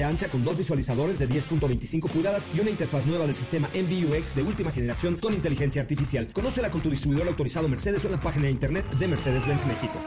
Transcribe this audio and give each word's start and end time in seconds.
ancha 0.00 0.28
con 0.28 0.42
dos 0.42 0.56
visualizadores 0.56 1.18
de 1.18 1.28
10.25 1.28 2.08
pulgadas 2.08 2.48
y 2.54 2.60
una 2.60 2.70
interfaz 2.70 3.04
nueva 3.06 3.26
del 3.26 3.34
sistema 3.34 3.68
MBUX 3.74 4.34
de 4.34 4.42
última 4.42 4.70
generación 4.70 5.16
con 5.16 5.34
inteligencia 5.34 5.82
artificial. 5.82 6.28
Conócela 6.32 6.70
con 6.70 6.80
tu 6.80 6.88
distribuidor 6.88 7.28
autorizado 7.28 7.68
Mercedes 7.68 8.04
o 8.04 8.08
en 8.08 8.12
la 8.12 8.20
página 8.20 8.46
de 8.46 8.52
internet 8.52 8.88
de 8.92 9.08
Mercedes-Benz 9.08 9.66
México. 9.66 10.00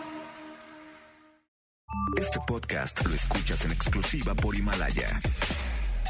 Este 2.17 2.40
podcast 2.48 3.05
lo 3.05 3.13
escuchas 3.13 3.66
en 3.66 3.71
exclusiva 3.73 4.34
por 4.34 4.55
Himalaya. 4.55 5.21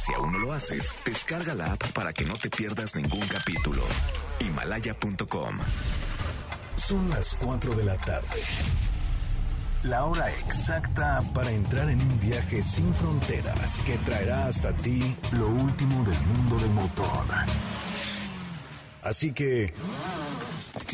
Si 0.06 0.14
aún 0.14 0.32
no 0.32 0.40
lo 0.40 0.54
haces, 0.54 0.94
descarga 1.04 1.56
la 1.56 1.74
app 1.74 1.92
para 1.92 2.14
que 2.14 2.26
no 2.26 2.36
te 2.36 2.50
pierdas 2.50 2.96
ningún 2.96 3.28
capítulo. 3.28 3.82
Himalaya.com. 4.40 5.60
Son 6.78 7.10
las 7.10 7.36
4 7.36 7.76
de 7.76 7.84
la 7.84 7.98
tarde 7.98 8.95
la 9.90 10.06
hora 10.06 10.32
exacta 10.32 11.22
para 11.34 11.52
entrar 11.52 11.90
en 11.90 12.02
un 12.02 12.20
viaje 12.20 12.64
sin 12.64 12.94
fronteras 12.94 13.80
que 13.86 13.98
traerá 14.00 14.48
hasta 14.48 14.74
ti 14.74 15.16
lo 15.34 15.48
último 15.48 16.04
del 16.04 16.20
mundo 16.22 16.58
del 16.58 16.72
motor. 16.72 17.26
Así 19.04 19.34
que 19.34 19.74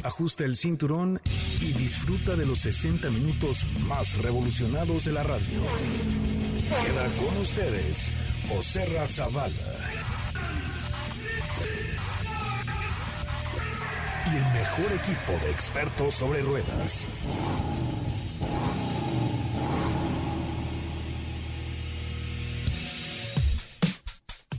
ajusta 0.04 0.44
el 0.44 0.58
cinturón 0.58 1.22
y 1.62 1.72
disfruta 1.74 2.36
de 2.36 2.46
los 2.46 2.60
60 2.60 3.10
minutos 3.12 3.66
más 3.88 4.18
revolucionados 4.18 5.06
de 5.06 5.12
la 5.14 5.24
radio. 5.24 5.62
Queda 6.84 7.08
con 7.16 7.38
ustedes 7.38 8.12
José 8.50 8.86
Razabala. 8.86 9.54
Y 14.26 14.36
el 14.36 14.54
mejor 14.54 14.94
equipo 14.94 15.46
de 15.46 15.52
expertos 15.52 16.14
sobre 16.14 16.42
ruedas. 16.42 17.08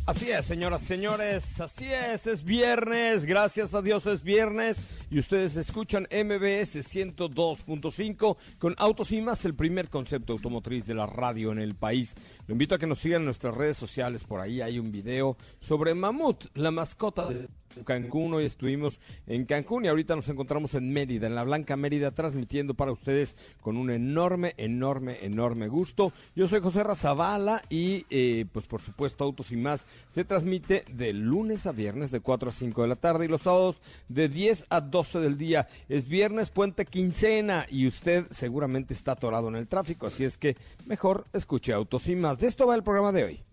Así 0.05 0.33
es, 0.33 0.47
señoras 0.47 0.83
y 0.83 0.87
señores, 0.87 1.61
así 1.61 1.87
es, 1.87 2.27
es 2.27 2.43
viernes, 2.43 3.25
gracias 3.25 3.73
a 3.73 3.81
Dios 3.83 4.05
es 4.07 4.25
viernes 4.25 4.81
y 5.13 5.21
ustedes 5.21 5.55
escuchan 5.55 6.09
MBS 6.11 6.75
102.5 6.75 8.37
con 8.59 8.75
Autos 8.79 9.13
y 9.13 9.21
Más, 9.21 9.45
el 9.45 9.55
primer 9.55 9.89
concepto 9.91 10.33
automotriz 10.33 10.87
de 10.87 10.97
la 10.97 11.07
radio 11.07 11.53
en 11.53 11.61
el 11.61 11.77
país. 11.77 12.17
Lo 12.49 12.53
invito 12.55 12.75
a 12.75 12.79
que 12.79 12.89
nos 12.89 12.99
sigan 12.99 13.23
en 13.23 13.27
nuestras 13.27 13.55
redes 13.55 13.77
sociales, 13.77 14.25
por 14.25 14.41
ahí 14.41 14.61
hay 14.61 14.81
un 14.81 14.91
video 14.91 15.37
sobre 15.61 15.95
Mamut, 15.95 16.47
la 16.55 16.73
mascota 16.73 17.29
de 17.29 17.49
Cancún, 17.85 18.35
hoy 18.35 18.45
estuvimos 18.45 19.01
en 19.27 19.45
Cancún 19.45 19.85
y 19.85 19.89
ahorita 19.89 20.17
nos 20.17 20.29
encontramos 20.29 20.75
en 20.75 20.93
Mérida, 20.93 21.27
en 21.27 21.35
la 21.35 21.45
Blanca 21.45 21.77
Mérida, 21.77 22.11
transmitiendo 22.13 22.75
para 22.75 22.93
ustedes 22.93 23.37
con 23.61 23.77
un 23.77 23.91
enorme, 23.91 24.55
enorme, 24.57 25.19
enorme 25.23 25.69
gusto. 25.69 26.13
Yo 26.37 26.47
soy 26.47 26.61
José 26.61 26.83
Razabala 26.83 27.63
y 27.69 28.07
eh, 28.11 28.47
pues 28.53 28.67
por 28.67 28.81
supuesto 28.81 29.25
Autos 29.25 29.53
y 29.53 29.57
más 29.57 29.87
se 30.09 30.25
transmite 30.25 30.85
de 30.93 31.13
lunes 31.13 31.67
a 31.67 31.73
viernes 31.73 32.11
de 32.11 32.21
4 32.21 32.51
a 32.51 32.53
5 32.53 32.83
de 32.83 32.89
la 32.89 32.97
tarde 32.97 33.25
y 33.25 33.29
los 33.29 33.43
sábados 33.43 33.81
de 34.09 34.29
10 34.29 34.67
a 34.71 34.81
12 34.81 35.21
del 35.21 35.39
día. 35.39 35.67
Es 35.89 36.09
viernes, 36.09 36.51
puente 36.51 36.87
quincena 36.87 37.67
y 37.71 37.87
usted 37.87 38.27
seguramente 38.31 38.95
está 38.95 39.13
atorado 39.13 39.49
en 39.49 39.57
el 39.57 39.69
tráfico, 39.69 40.07
así 40.07 40.25
es 40.25 40.39
que 40.39 40.57
mejor 40.87 41.27
escuche 41.33 41.73
Autos 41.73 42.09
y 42.09 42.17
más. 42.17 42.39
De 42.39 42.47
esto 42.47 42.67
va 42.67 42.75
el 42.75 42.83
programa 42.83 43.13
de 43.13 43.25
hoy. 43.25 43.45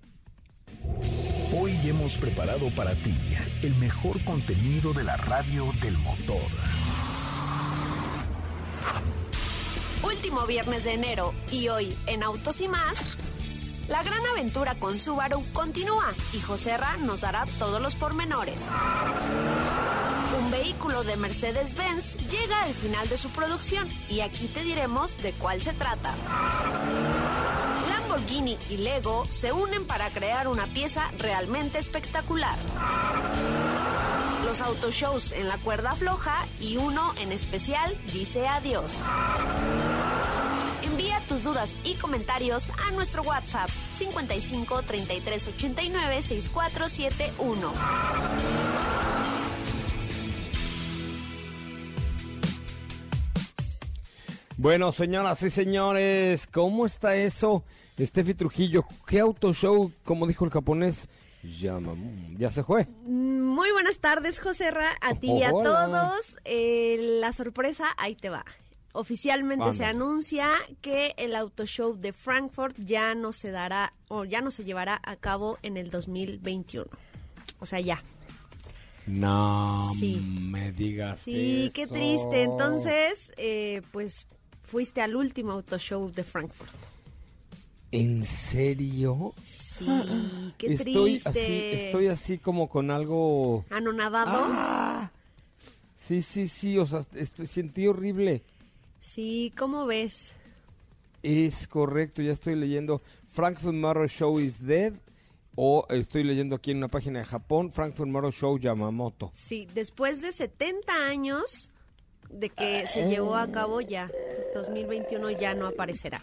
Hoy 1.51 1.77
hemos 1.83 2.15
preparado 2.15 2.69
para 2.71 2.93
ti 2.93 3.15
el 3.63 3.73
mejor 3.75 4.23
contenido 4.23 4.93
de 4.93 5.03
la 5.03 5.17
radio 5.17 5.65
del 5.81 5.97
motor. 5.97 6.41
Último 10.03 10.45
viernes 10.45 10.83
de 10.83 10.93
enero 10.93 11.33
y 11.51 11.67
hoy 11.69 11.95
en 12.05 12.23
Autos 12.23 12.61
y 12.61 12.67
más. 12.67 12.99
La 13.87 14.03
gran 14.03 14.23
aventura 14.27 14.75
con 14.75 14.97
Subaru 14.97 15.43
continúa 15.51 16.13
y 16.33 16.39
José 16.39 16.77
Ra 16.77 16.97
nos 16.97 17.21
dará 17.21 17.45
todos 17.57 17.81
los 17.81 17.95
pormenores. 17.95 18.61
Un 20.39 20.51
vehículo 20.51 21.03
de 21.03 21.17
Mercedes-Benz 21.17 22.15
llega 22.29 22.63
al 22.63 22.73
final 22.73 23.09
de 23.09 23.17
su 23.17 23.29
producción 23.31 23.87
y 24.07 24.21
aquí 24.21 24.47
te 24.47 24.63
diremos 24.63 25.17
de 25.17 25.31
cuál 25.33 25.59
se 25.61 25.73
trata. 25.73 26.13
Lamborghini 28.09 28.57
y 28.71 28.77
Lego 28.77 29.25
se 29.27 29.53
unen 29.53 29.85
para 29.85 30.09
crear 30.09 30.47
una 30.47 30.65
pieza 30.65 31.11
realmente 31.19 31.77
espectacular. 31.77 32.57
Los 34.45 34.61
autoshows 34.61 35.31
en 35.33 35.47
la 35.47 35.57
cuerda 35.59 35.91
floja 35.91 36.33
y 36.59 36.77
uno 36.77 37.13
en 37.21 37.31
especial 37.31 37.95
dice 38.11 38.47
adiós. 38.47 38.97
Envía 40.81 41.21
tus 41.27 41.43
dudas 41.43 41.77
y 41.83 41.93
comentarios 41.97 42.71
a 42.87 42.91
nuestro 42.91 43.21
WhatsApp 43.21 43.69
55 43.69 44.81
33 44.81 45.47
89 45.49 46.21
6471. 46.23 47.73
Bueno, 54.57 54.91
señoras 54.91 55.43
y 55.43 55.51
señores, 55.51 56.47
¿cómo 56.47 56.87
está 56.87 57.15
eso? 57.15 57.63
Estefi 58.03 58.33
Trujillo, 58.33 58.85
¿qué 59.05 59.19
auto 59.19 59.53
show, 59.53 59.91
como 60.03 60.25
dijo 60.25 60.45
el 60.45 60.51
japonés? 60.51 61.09
Ya, 61.43 61.79
ya 62.37 62.51
se 62.51 62.63
fue. 62.63 62.87
Muy 63.05 63.71
buenas 63.71 63.99
tardes, 63.99 64.39
José 64.39 64.71
Ra, 64.71 64.91
a 65.01 65.15
ti 65.15 65.31
y 65.31 65.43
a 65.43 65.51
todos. 65.51 66.37
Eh, 66.45 67.17
la 67.19 67.31
sorpresa, 67.31 67.93
ahí 67.97 68.15
te 68.15 68.29
va. 68.29 68.45
Oficialmente 68.91 69.71
se 69.73 69.85
anuncia 69.85 70.49
que 70.81 71.13
el 71.17 71.35
auto 71.35 71.65
show 71.65 71.95
de 71.95 72.11
Frankfurt 72.11 72.75
ya 72.79 73.15
no 73.15 73.31
se 73.31 73.51
dará 73.51 73.93
o 74.07 74.25
ya 74.25 74.41
no 74.41 74.51
se 74.51 74.63
llevará 74.63 74.99
a 75.03 75.15
cabo 75.15 75.59
en 75.61 75.77
el 75.77 75.89
2021. 75.89 76.87
O 77.59 77.65
sea, 77.65 77.79
ya. 77.79 78.03
No 79.05 79.91
me 80.01 80.71
digas. 80.71 81.21
Sí, 81.21 81.71
qué 81.73 81.87
triste. 81.87 82.43
Entonces, 82.43 83.31
eh, 83.37 83.81
pues 83.91 84.27
fuiste 84.63 85.01
al 85.01 85.15
último 85.15 85.53
auto 85.53 85.77
show 85.77 86.11
de 86.11 86.23
Frankfurt. 86.23 86.73
¿En 87.91 88.23
serio? 88.23 89.33
Sí, 89.43 89.85
qué 90.57 90.73
estoy 90.73 91.19
triste. 91.19 91.29
Así, 91.29 91.85
estoy 91.85 92.07
así 92.07 92.37
como 92.37 92.69
con 92.69 92.91
algo... 92.91 93.65
¿Anonadado? 93.69 94.45
¡Ah! 94.51 95.11
Sí, 95.95 96.21
sí, 96.21 96.47
sí, 96.47 96.77
o 96.77 96.85
sea, 96.85 97.03
estoy, 97.15 97.47
sentí 97.47 97.87
horrible. 97.87 98.43
Sí, 99.01 99.51
¿cómo 99.57 99.85
ves? 99.85 100.33
Es 101.23 101.67
correcto, 101.67 102.21
ya 102.21 102.31
estoy 102.31 102.55
leyendo 102.55 103.01
Frankfurt 103.27 103.75
Motor 103.75 104.07
Show 104.07 104.39
is 104.39 104.65
dead 104.65 104.93
o 105.55 105.85
estoy 105.89 106.23
leyendo 106.23 106.55
aquí 106.55 106.71
en 106.71 106.77
una 106.77 106.87
página 106.87 107.19
de 107.19 107.25
Japón 107.25 107.71
Frankfurt 107.71 108.09
Motor 108.09 108.33
Show 108.33 108.57
Yamamoto. 108.57 109.31
Sí, 109.33 109.67
después 109.73 110.21
de 110.21 110.31
70 110.31 111.07
años 111.07 111.71
de 112.29 112.49
que 112.49 112.85
se 112.87 113.09
llevó 113.09 113.35
a 113.35 113.51
cabo 113.51 113.81
ya, 113.81 114.09
2021 114.53 115.31
ya 115.31 115.53
no 115.55 115.67
aparecerá. 115.67 116.21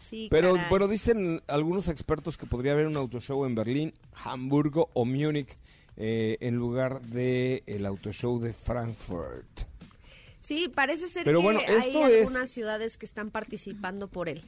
Sí, 0.00 0.28
Pero 0.30 0.54
caray. 0.54 0.68
bueno, 0.70 0.88
dicen 0.88 1.42
algunos 1.46 1.88
expertos 1.88 2.36
que 2.36 2.46
podría 2.46 2.72
haber 2.72 2.86
un 2.86 2.96
autoshow 2.96 3.44
en 3.46 3.54
Berlín, 3.54 3.94
Hamburgo 4.24 4.88
o 4.94 5.04
Múnich 5.04 5.56
eh, 5.96 6.36
en 6.40 6.56
lugar 6.56 7.02
de 7.02 7.62
el 7.66 7.86
autoshow 7.86 8.38
de 8.40 8.52
Frankfurt. 8.52 9.62
Sí, 10.40 10.68
parece 10.74 11.08
ser 11.08 11.24
Pero 11.24 11.38
que 11.38 11.44
bueno, 11.44 11.60
hay 11.66 11.86
esto 11.88 12.06
es- 12.08 12.18
algunas 12.26 12.50
ciudades 12.50 12.96
que 12.98 13.06
están 13.06 13.30
participando 13.30 14.08
por 14.08 14.28
él. 14.28 14.42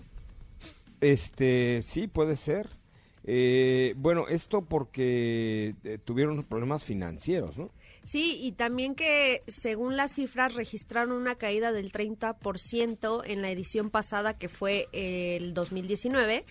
Este, 1.01 1.83
sí, 1.87 2.07
puede 2.09 2.37
ser. 2.37 2.69
Eh, 3.27 3.95
bueno, 3.97 4.27
esto 4.29 4.63
porque 4.63 5.75
eh, 5.85 5.99
tuvieron 6.05 6.43
problemas 6.45 6.85
financieros, 6.85 7.59
¿no? 7.59 7.71
Sí, 8.05 8.39
y 8.41 8.53
también 8.53 8.95
que 8.95 9.43
según 9.49 9.97
las 9.97 10.13
cifras 10.13 10.55
registraron 10.55 11.13
una 11.13 11.37
caída 11.37 11.73
del 11.73 11.91
30% 11.91 13.23
en 13.25 13.43
la 13.43 13.51
edición 13.51 13.91
pasada 13.91 14.37
que 14.37 14.51
fue 14.51 14.89
el 14.93 15.55
2019 15.55 16.45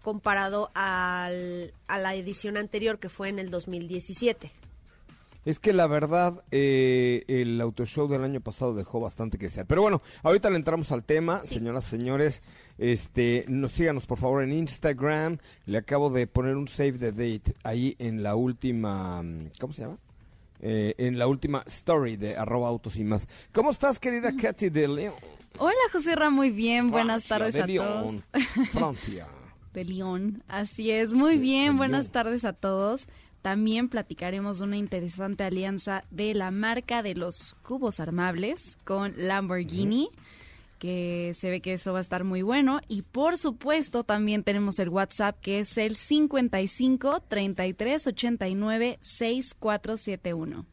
comparado 0.00 0.70
al, 0.74 1.74
a 1.86 1.98
la 1.98 2.14
edición 2.14 2.56
anterior 2.56 2.98
que 2.98 3.08
fue 3.08 3.28
en 3.28 3.38
el 3.38 3.50
2017. 3.50 4.50
Es 5.44 5.58
que 5.58 5.72
la 5.72 5.88
verdad, 5.88 6.44
eh, 6.52 7.24
el 7.26 7.60
auto 7.60 7.84
show 7.84 8.06
del 8.06 8.22
año 8.22 8.40
pasado 8.40 8.74
dejó 8.74 9.00
bastante 9.00 9.38
que 9.38 9.46
desear. 9.46 9.66
Pero 9.66 9.82
bueno, 9.82 10.00
ahorita 10.22 10.50
le 10.50 10.56
entramos 10.56 10.92
al 10.92 11.02
tema, 11.02 11.42
señoras, 11.42 11.84
señores. 11.84 12.44
Este, 12.78 13.44
nos 13.48 13.72
síganos 13.72 14.06
por 14.06 14.18
favor 14.18 14.44
en 14.44 14.52
Instagram. 14.52 15.38
Le 15.66 15.78
acabo 15.78 16.10
de 16.10 16.28
poner 16.28 16.56
un 16.56 16.68
save 16.68 16.92
the 16.92 17.10
date 17.10 17.56
ahí 17.64 17.96
en 17.98 18.22
la 18.22 18.36
última, 18.36 19.20
mm, 19.22 19.50
¿cómo 19.58 19.72
se 19.72 19.82
llama? 19.82 19.98
Eh, 20.64 20.94
en 20.98 21.18
la 21.18 21.26
última 21.26 21.64
story 21.66 22.16
de 22.16 22.36
arroba 22.36 22.68
autos 22.68 22.96
y 22.96 23.02
más. 23.04 23.26
¿Cómo 23.52 23.70
estás, 23.70 23.98
querida 23.98 24.30
Katy 24.34 24.70
de 24.70 24.86
León? 24.86 25.14
Hola, 25.58 25.74
José 25.92 26.14
Ra, 26.14 26.30
muy 26.30 26.50
bien. 26.50 26.88
Buenas 26.90 27.26
tardes 27.26 27.54
de 27.54 27.62
a 27.62 27.66
León, 27.66 28.22
todos. 28.32 28.68
Francia. 28.68 29.26
De 29.72 29.84
León, 29.86 30.42
así 30.48 30.90
es. 30.90 31.14
Muy 31.14 31.38
bien, 31.38 31.72
de 31.72 31.76
buenas 31.78 32.02
León. 32.04 32.12
tardes 32.12 32.44
a 32.44 32.52
todos. 32.52 33.08
También 33.40 33.88
platicaremos 33.88 34.58
de 34.58 34.64
una 34.64 34.76
interesante 34.76 35.44
alianza 35.44 36.04
de 36.10 36.34
la 36.34 36.50
marca 36.50 37.02
de 37.02 37.14
los 37.14 37.56
cubos 37.62 37.98
armables 37.98 38.76
con 38.84 39.14
Lamborghini, 39.16 40.10
que 40.82 41.32
se 41.36 41.48
ve 41.48 41.60
que 41.60 41.74
eso 41.74 41.92
va 41.92 41.98
a 41.98 42.00
estar 42.00 42.24
muy 42.24 42.42
bueno. 42.42 42.80
Y 42.88 43.02
por 43.02 43.38
supuesto, 43.38 44.02
también 44.02 44.42
tenemos 44.42 44.80
el 44.80 44.88
WhatsApp 44.88 45.38
que 45.40 45.60
es 45.60 45.78
el 45.78 45.94
55 45.94 47.22
33 47.28 48.08
89 48.08 48.98
6471. 49.00 50.66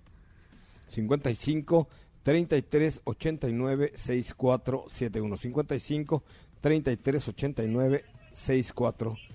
55 0.88 1.88
33 2.24 3.02
89 3.04 3.92
6471 3.94 5.36
55 5.38 6.24
33 6.60 7.28
89 7.28 8.06
6471 8.32 9.29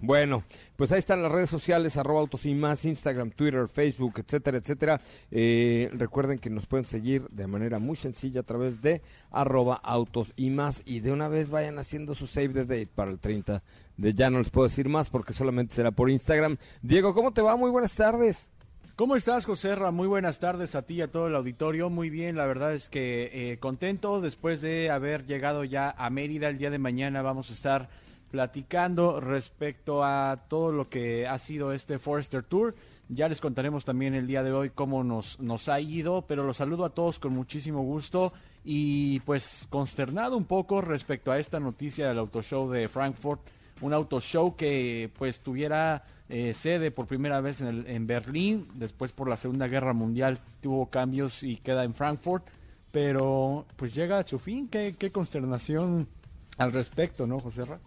Bueno, 0.00 0.42
pues 0.76 0.90
ahí 0.90 0.98
están 0.98 1.22
las 1.22 1.30
redes 1.30 1.50
sociales, 1.50 1.96
arroba 1.96 2.20
autos 2.20 2.46
y 2.46 2.54
más, 2.54 2.84
Instagram, 2.84 3.30
Twitter, 3.30 3.68
Facebook, 3.68 4.14
etcétera, 4.16 4.58
etcétera. 4.58 5.00
Eh, 5.30 5.90
recuerden 5.92 6.38
que 6.38 6.50
nos 6.50 6.66
pueden 6.66 6.84
seguir 6.84 7.28
de 7.28 7.46
manera 7.46 7.78
muy 7.78 7.96
sencilla 7.96 8.40
a 8.40 8.44
través 8.44 8.80
de 8.80 9.02
arroba 9.30 9.74
autos 9.76 10.32
y 10.36 10.50
más. 10.50 10.82
Y 10.86 11.00
de 11.00 11.12
una 11.12 11.28
vez 11.28 11.50
vayan 11.50 11.78
haciendo 11.78 12.14
su 12.14 12.26
save 12.26 12.48
the 12.48 12.64
date 12.64 12.88
para 12.94 13.10
el 13.10 13.18
30 13.18 13.62
de 13.98 14.14
ya 14.14 14.30
no 14.30 14.38
les 14.38 14.50
puedo 14.50 14.68
decir 14.68 14.88
más 14.88 15.10
porque 15.10 15.32
solamente 15.32 15.74
será 15.74 15.90
por 15.90 16.08
Instagram. 16.08 16.56
Diego, 16.82 17.14
¿cómo 17.14 17.32
te 17.32 17.42
va? 17.42 17.56
Muy 17.56 17.70
buenas 17.70 17.94
tardes. 17.94 18.48
¿Cómo 18.96 19.14
estás, 19.14 19.44
José 19.44 19.76
Ra? 19.76 19.92
Muy 19.92 20.08
buenas 20.08 20.40
tardes 20.40 20.74
a 20.74 20.82
ti 20.82 20.94
y 20.94 21.02
a 21.02 21.08
todo 21.08 21.28
el 21.28 21.36
auditorio. 21.36 21.90
Muy 21.90 22.10
bien, 22.10 22.36
la 22.36 22.46
verdad 22.46 22.74
es 22.74 22.88
que 22.88 23.30
eh, 23.32 23.58
contento 23.58 24.20
después 24.20 24.60
de 24.60 24.90
haber 24.90 25.26
llegado 25.26 25.62
ya 25.64 25.94
a 25.96 26.10
Mérida. 26.10 26.48
El 26.48 26.58
día 26.58 26.70
de 26.70 26.78
mañana 26.78 27.22
vamos 27.22 27.50
a 27.50 27.52
estar 27.52 27.88
platicando 28.30 29.20
respecto 29.20 30.04
a 30.04 30.44
todo 30.48 30.72
lo 30.72 30.88
que 30.88 31.26
ha 31.26 31.38
sido 31.38 31.72
este 31.72 31.98
Forester 31.98 32.42
Tour. 32.42 32.74
Ya 33.08 33.28
les 33.28 33.40
contaremos 33.40 33.84
también 33.84 34.14
el 34.14 34.26
día 34.26 34.42
de 34.42 34.52
hoy 34.52 34.70
cómo 34.70 35.02
nos, 35.02 35.40
nos 35.40 35.68
ha 35.68 35.80
ido, 35.80 36.22
pero 36.26 36.44
los 36.44 36.58
saludo 36.58 36.84
a 36.84 36.90
todos 36.90 37.18
con 37.18 37.32
muchísimo 37.32 37.82
gusto 37.82 38.32
y 38.64 39.20
pues 39.20 39.66
consternado 39.70 40.36
un 40.36 40.44
poco 40.44 40.80
respecto 40.82 41.32
a 41.32 41.38
esta 41.38 41.58
noticia 41.58 42.08
del 42.08 42.18
auto 42.18 42.42
show 42.42 42.68
de 42.70 42.88
Frankfurt 42.88 43.40
un 43.80 43.94
auto 43.94 44.20
show 44.20 44.56
que 44.56 45.08
pues 45.16 45.40
tuviera 45.40 46.04
eh, 46.28 46.52
sede 46.52 46.90
por 46.90 47.06
primera 47.06 47.40
vez 47.40 47.60
en, 47.60 47.68
el- 47.68 47.86
en 47.86 48.06
Berlín, 48.08 48.66
después 48.74 49.12
por 49.12 49.28
la 49.28 49.36
Segunda 49.36 49.68
Guerra 49.68 49.92
Mundial 49.92 50.40
tuvo 50.60 50.90
cambios 50.90 51.42
y 51.44 51.56
queda 51.58 51.84
en 51.84 51.94
Frankfurt, 51.94 52.44
pero 52.90 53.66
pues 53.76 53.94
llega 53.94 54.18
a 54.18 54.26
su 54.26 54.38
fin, 54.40 54.68
qué, 54.68 54.96
qué 54.98 55.12
consternación 55.12 56.08
al 56.58 56.72
respecto, 56.72 57.26
¿no, 57.26 57.38
José 57.38 57.64
Ra? 57.64 57.78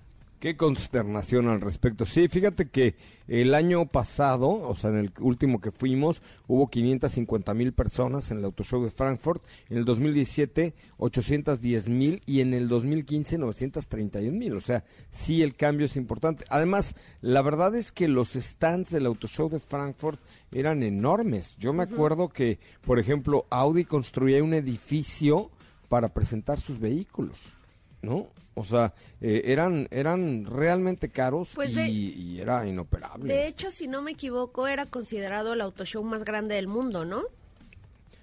Qué 0.42 0.58
consternación 0.58 1.50
al 1.50 1.62
respecto. 1.62 2.04
Sí, 2.04 2.28
fíjate 2.28 2.68
que 2.68 2.96
el 3.28 3.54
año 3.54 3.86
pasado, 3.86 4.50
o 4.50 4.74
sea, 4.74 4.90
en 4.90 4.98
el 4.98 5.12
último 5.20 5.62
que 5.62 5.70
fuimos, 5.70 6.24
hubo 6.48 6.68
550 6.68 7.54
mil 7.54 7.74
personas 7.74 8.32
en 8.32 8.40
el 8.40 8.46
Auto 8.46 8.64
Show 8.64 8.84
de 8.84 8.90
Frankfurt. 8.90 9.44
En 9.70 9.78
el 9.78 9.86
2017, 9.86 10.74
810 10.98 11.90
mil 11.90 12.24
y 12.26 12.42
en 12.42 12.56
el 12.56 12.68
2015, 12.70 13.38
931 13.38 14.36
mil. 14.36 14.56
O 14.56 14.62
sea, 14.62 14.84
sí, 15.12 15.44
el 15.44 15.54
cambio 15.54 15.86
es 15.86 15.96
importante. 15.96 16.44
Además, 16.50 16.96
la 17.22 17.44
verdad 17.44 17.76
es 17.76 17.92
que 17.92 18.08
los 18.08 18.30
stands 18.30 18.90
del 18.90 19.06
Auto 19.06 19.28
Show 19.28 19.48
de 19.48 19.60
Frankfurt 19.60 20.20
eran 20.52 20.82
enormes. 20.82 21.56
Yo 21.60 21.72
me 21.72 21.84
acuerdo 21.84 22.30
que, 22.30 22.58
por 22.84 22.98
ejemplo, 22.98 23.46
Audi 23.52 23.86
construía 23.86 24.44
un 24.44 24.56
edificio 24.56 25.52
para 25.88 26.16
presentar 26.16 26.60
sus 26.60 26.80
vehículos. 26.80 27.54
¿No? 28.02 28.28
O 28.54 28.64
sea, 28.64 28.94
eh, 29.22 29.44
eran 29.46 29.88
eran 29.92 30.46
realmente 30.46 31.10
caros 31.10 31.52
Pues 31.56 31.72
y, 31.72 31.76
de- 31.76 31.90
y 31.90 32.40
era 32.42 32.68
inoperable. 32.68 33.34
De 33.34 33.48
hecho, 33.48 33.72
si 33.72 33.88
no 33.88 34.02
me 34.02 34.12
equivoco, 34.12 34.68
era 34.68 34.86
considerado 34.88 35.54
el 35.54 35.62
autoshow 35.62 36.04
más 36.04 36.24
grande 36.26 36.56
del 36.56 36.68
mundo, 36.68 37.06
¿no? 37.06 37.22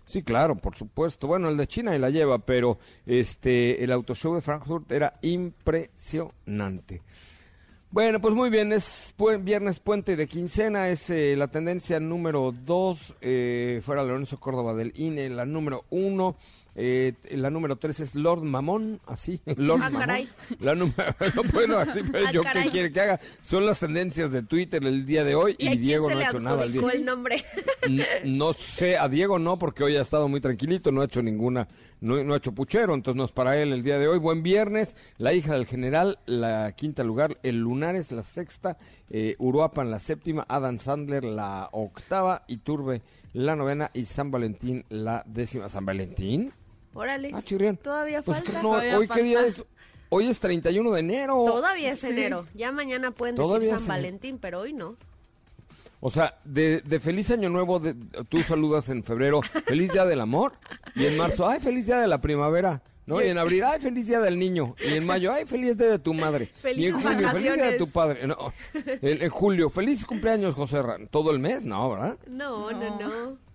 Sí, 0.04 0.22
claro, 0.22 0.56
por 0.56 0.74
supuesto. 0.76 1.26
Bueno, 1.26 1.48
el 1.50 1.56
de 1.56 1.66
China 1.66 1.94
y 1.94 1.98
la 1.98 2.08
lleva, 2.10 2.38
pero 2.38 2.78
este 3.06 3.82
el 3.84 3.92
autoshow 3.92 4.34
de 4.34 4.40
Frankfurt 4.40 4.90
era 4.92 5.18
impresionante. 5.22 7.02
Bueno, 7.90 8.20
pues 8.20 8.34
muy 8.34 8.50
bien, 8.50 8.70
es 8.72 9.14
pu- 9.16 9.42
viernes 9.42 9.80
puente 9.80 10.14
de 10.14 10.26
quincena, 10.26 10.88
es 10.90 11.08
eh, 11.08 11.34
la 11.36 11.48
tendencia 11.48 11.98
número 11.98 12.52
2, 12.52 13.16
fuera 13.82 14.02
Lorenzo 14.04 14.38
Córdoba 14.38 14.74
del 14.74 14.92
INE, 14.94 15.30
la 15.30 15.46
número 15.46 15.84
1, 15.88 16.36
la 17.30 17.50
número 17.50 17.76
3 17.76 18.00
es 18.00 18.14
Lord 18.14 18.42
Mamón, 18.42 19.00
así, 19.06 19.40
Lord 19.56 19.80
Ah, 19.82 19.90
Mamón. 19.90 20.00
caray. 20.00 20.28
La 20.60 20.74
número, 20.74 21.14
bueno, 21.52 21.78
así, 21.78 22.00
pero 22.10 22.26
Ah, 22.28 22.32
yo 22.32 22.42
caray. 22.42 22.64
qué 22.64 22.70
quiere 22.70 22.92
que 22.92 23.00
haga, 23.00 23.20
son 23.42 23.66
las 23.66 23.80
tendencias 23.80 24.30
de 24.30 24.42
Twitter 24.42 24.84
el 24.84 25.04
día 25.04 25.24
de 25.24 25.34
hoy 25.34 25.56
¿Y, 25.58 25.76
Diego 25.78 26.08
no 26.10 26.18
ha 26.18 26.24
hecho 26.28 26.40
nada 26.40 26.64
el 26.64 26.72
día. 26.72 26.82
el 26.94 27.04
nombre? 27.04 27.44
No, 27.88 28.04
no 28.24 28.52
sé, 28.52 28.96
a 28.96 29.08
Diego 29.08 29.38
no, 29.38 29.58
porque 29.58 29.82
hoy 29.82 29.96
ha 29.96 30.02
estado 30.02 30.28
muy 30.28 30.40
tranquilito, 30.40 30.92
no 30.92 31.00
ha 31.00 31.06
hecho 31.06 31.22
ninguna, 31.22 31.66
no, 32.00 32.22
no 32.22 32.34
ha 32.34 32.36
hecho 32.36 32.52
puchero, 32.52 32.94
entonces 32.94 33.16
no 33.18 33.24
es 33.24 33.32
para 33.32 33.60
él 33.60 33.72
el 33.72 33.82
día 33.82 33.98
de 33.98 34.06
hoy. 34.06 34.18
Buen 34.18 34.42
viernes, 34.44 34.96
la 35.16 35.32
hija 35.32 35.54
del 35.54 35.66
general, 35.66 36.18
la 36.26 36.70
quinta 36.76 37.02
lugar, 37.02 37.38
el 37.42 37.58
Lunares, 37.60 38.12
la 38.12 38.22
sexta, 38.22 38.76
eh, 39.10 39.34
Uruapan, 39.38 39.90
la 39.90 39.98
séptima, 39.98 40.44
Adam 40.48 40.78
Sandler, 40.78 41.24
la 41.24 41.68
octava, 41.72 42.44
Iturbe, 42.46 43.02
la 43.32 43.56
novena 43.56 43.90
y 43.94 44.04
San 44.04 44.30
Valentín, 44.30 44.84
la 44.90 45.24
décima. 45.26 45.68
¿San 45.68 45.84
Valentín? 45.84 46.52
Órale. 46.98 47.30
Ah, 47.34 47.42
chirrián. 47.42 47.76
Todavía 47.76 48.22
Pues, 48.22 48.38
falta. 48.38 48.52
no, 48.62 48.70
Todavía 48.70 48.98
¿Hoy 48.98 49.08
qué 49.08 49.22
día 49.22 49.38
falta. 49.40 49.60
es? 49.60 49.64
Hoy 50.10 50.26
es 50.28 50.40
31 50.40 50.90
de 50.90 51.00
enero. 51.00 51.44
Todavía 51.46 51.92
es 51.92 52.02
enero. 52.04 52.46
Ya 52.54 52.72
mañana 52.72 53.10
pueden 53.10 53.36
Todavía 53.36 53.68
decir 53.70 53.74
es 53.74 53.80
San 53.80 53.90
enero. 53.96 54.02
Valentín, 54.08 54.38
pero 54.38 54.60
hoy 54.60 54.72
no. 54.72 54.96
O 56.00 56.10
sea, 56.10 56.38
de, 56.44 56.80
de 56.80 57.00
feliz 57.00 57.30
año 57.30 57.48
nuevo, 57.48 57.78
de- 57.80 57.94
tú 58.28 58.40
saludas 58.42 58.88
en 58.88 59.02
febrero, 59.04 59.42
feliz 59.66 59.92
día 59.92 60.06
del 60.06 60.20
amor, 60.20 60.52
y 60.94 61.06
en 61.06 61.16
marzo, 61.16 61.48
ay, 61.48 61.58
feliz 61.60 61.86
día 61.86 61.98
de 61.98 62.06
la 62.06 62.20
primavera, 62.20 62.82
¿no? 63.04 63.20
Y 63.20 63.26
en 63.26 63.36
abril, 63.36 63.64
ay, 63.64 63.80
feliz 63.80 64.06
día 64.06 64.20
del 64.20 64.38
niño, 64.38 64.76
y 64.78 64.94
en 64.94 65.04
mayo, 65.04 65.32
ay, 65.32 65.44
feliz 65.44 65.76
día 65.76 65.88
de 65.88 65.98
tu 65.98 66.14
madre, 66.14 66.44
y 66.44 66.56
en 66.56 66.62
Felices 66.62 67.02
junio, 67.02 67.28
feliz 67.30 67.42
día 67.42 67.52
de 67.52 67.56
vacaciones. 67.58 67.78
tu 67.78 67.88
padre, 67.90 68.26
no, 68.28 68.52
en, 68.74 69.22
en 69.22 69.28
julio, 69.30 69.68
feliz 69.70 70.06
cumpleaños, 70.06 70.54
José 70.54 70.80
Ra- 70.82 70.98
todo 71.10 71.32
el 71.32 71.40
mes, 71.40 71.64
¿no, 71.64 71.90
verdad? 71.90 72.16
No, 72.28 72.70
no, 72.70 72.98
no. 73.00 73.47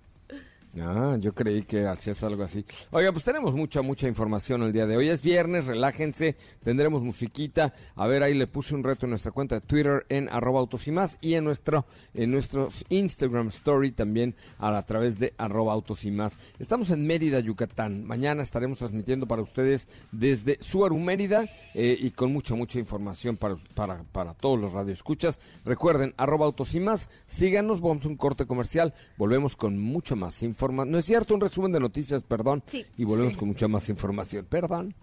Ah, 0.82 1.18
yo 1.20 1.34
creí 1.34 1.62
que 1.64 1.86
hacías 1.86 2.24
algo 2.24 2.44
así. 2.44 2.66
Oiga, 2.90 3.12
pues 3.12 3.24
tenemos 3.24 3.54
mucha, 3.54 3.84
mucha 3.84 4.08
información 4.08 4.64
el 4.64 4.74
día 4.74 4.88
de 4.88 4.98
hoy. 4.98 5.08
Es 5.08 5.22
viernes, 5.22 5.68
relájense, 5.68 6.36
tendremos 6.64 7.04
musiquita. 7.04 7.74
A 7.96 8.08
ver, 8.08 8.24
ahí 8.24 8.34
le 8.34 8.48
puse 8.48 8.74
un 8.74 8.84
reto 8.84 9.06
en 9.06 9.12
nuestra 9.12 9.32
cuenta 9.32 9.56
de 9.56 9.62
Twitter 9.62 10.04
en 10.10 10.30
arroba 10.30 10.60
autos 10.60 10.88
y 10.88 10.92
más 10.92 11.20
y 11.22 11.36
en 11.36 11.44
nuestro, 11.44 11.86
en 12.16 12.32
nuestros 12.32 12.86
Instagram 12.90 13.50
story 13.50 13.92
también 13.92 14.36
a, 14.58 14.82
través 14.82 15.20
de 15.20 15.36
arroba 15.38 15.74
autos 15.74 16.06
y 16.06 16.12
más. 16.12 16.40
Estamos 16.58 16.90
en 16.90 17.06
Mérida, 17.06 17.40
Yucatán. 17.40 18.04
Mañana 18.04 18.42
estaremos 18.42 18.80
transmitiendo 18.80 19.28
para 19.28 19.44
ustedes 19.44 19.88
desde 20.12 20.58
Suaru, 20.60 20.98
Mérida 20.98 21.48
eh, 21.76 21.96
y 22.00 22.10
con 22.10 22.34
mucha, 22.34 22.56
mucha 22.56 22.80
información 22.80 23.38
para, 23.38 23.58
para, 23.76 24.04
para 24.12 24.34
todos 24.34 24.60
los 24.60 24.74
radioescuchas. 24.74 25.40
Recuerden, 25.66 26.16
arroba 26.18 26.48
autos 26.48 26.74
y 26.74 26.80
más. 26.80 27.10
Síganos, 27.28 27.80
vamos 27.80 28.06
a 28.06 28.10
un 28.10 28.18
corte 28.18 28.48
comercial. 28.48 28.96
Volvemos 29.18 29.56
con 29.56 29.78
mucho 29.78 30.16
más 30.16 30.42
información. 30.42 30.63
No 30.72 30.98
es 30.98 31.06
cierto, 31.06 31.34
un 31.34 31.42
resumen 31.42 31.72
de 31.72 31.80
noticias, 31.80 32.24
perdón. 32.24 32.64
Sí. 32.68 32.86
Y 32.98 33.04
volvemos 33.04 33.38
con 33.38 33.50
mucha 33.50 33.68
más 33.68 33.90
información. 33.90 34.46
Perdón. 34.50 34.96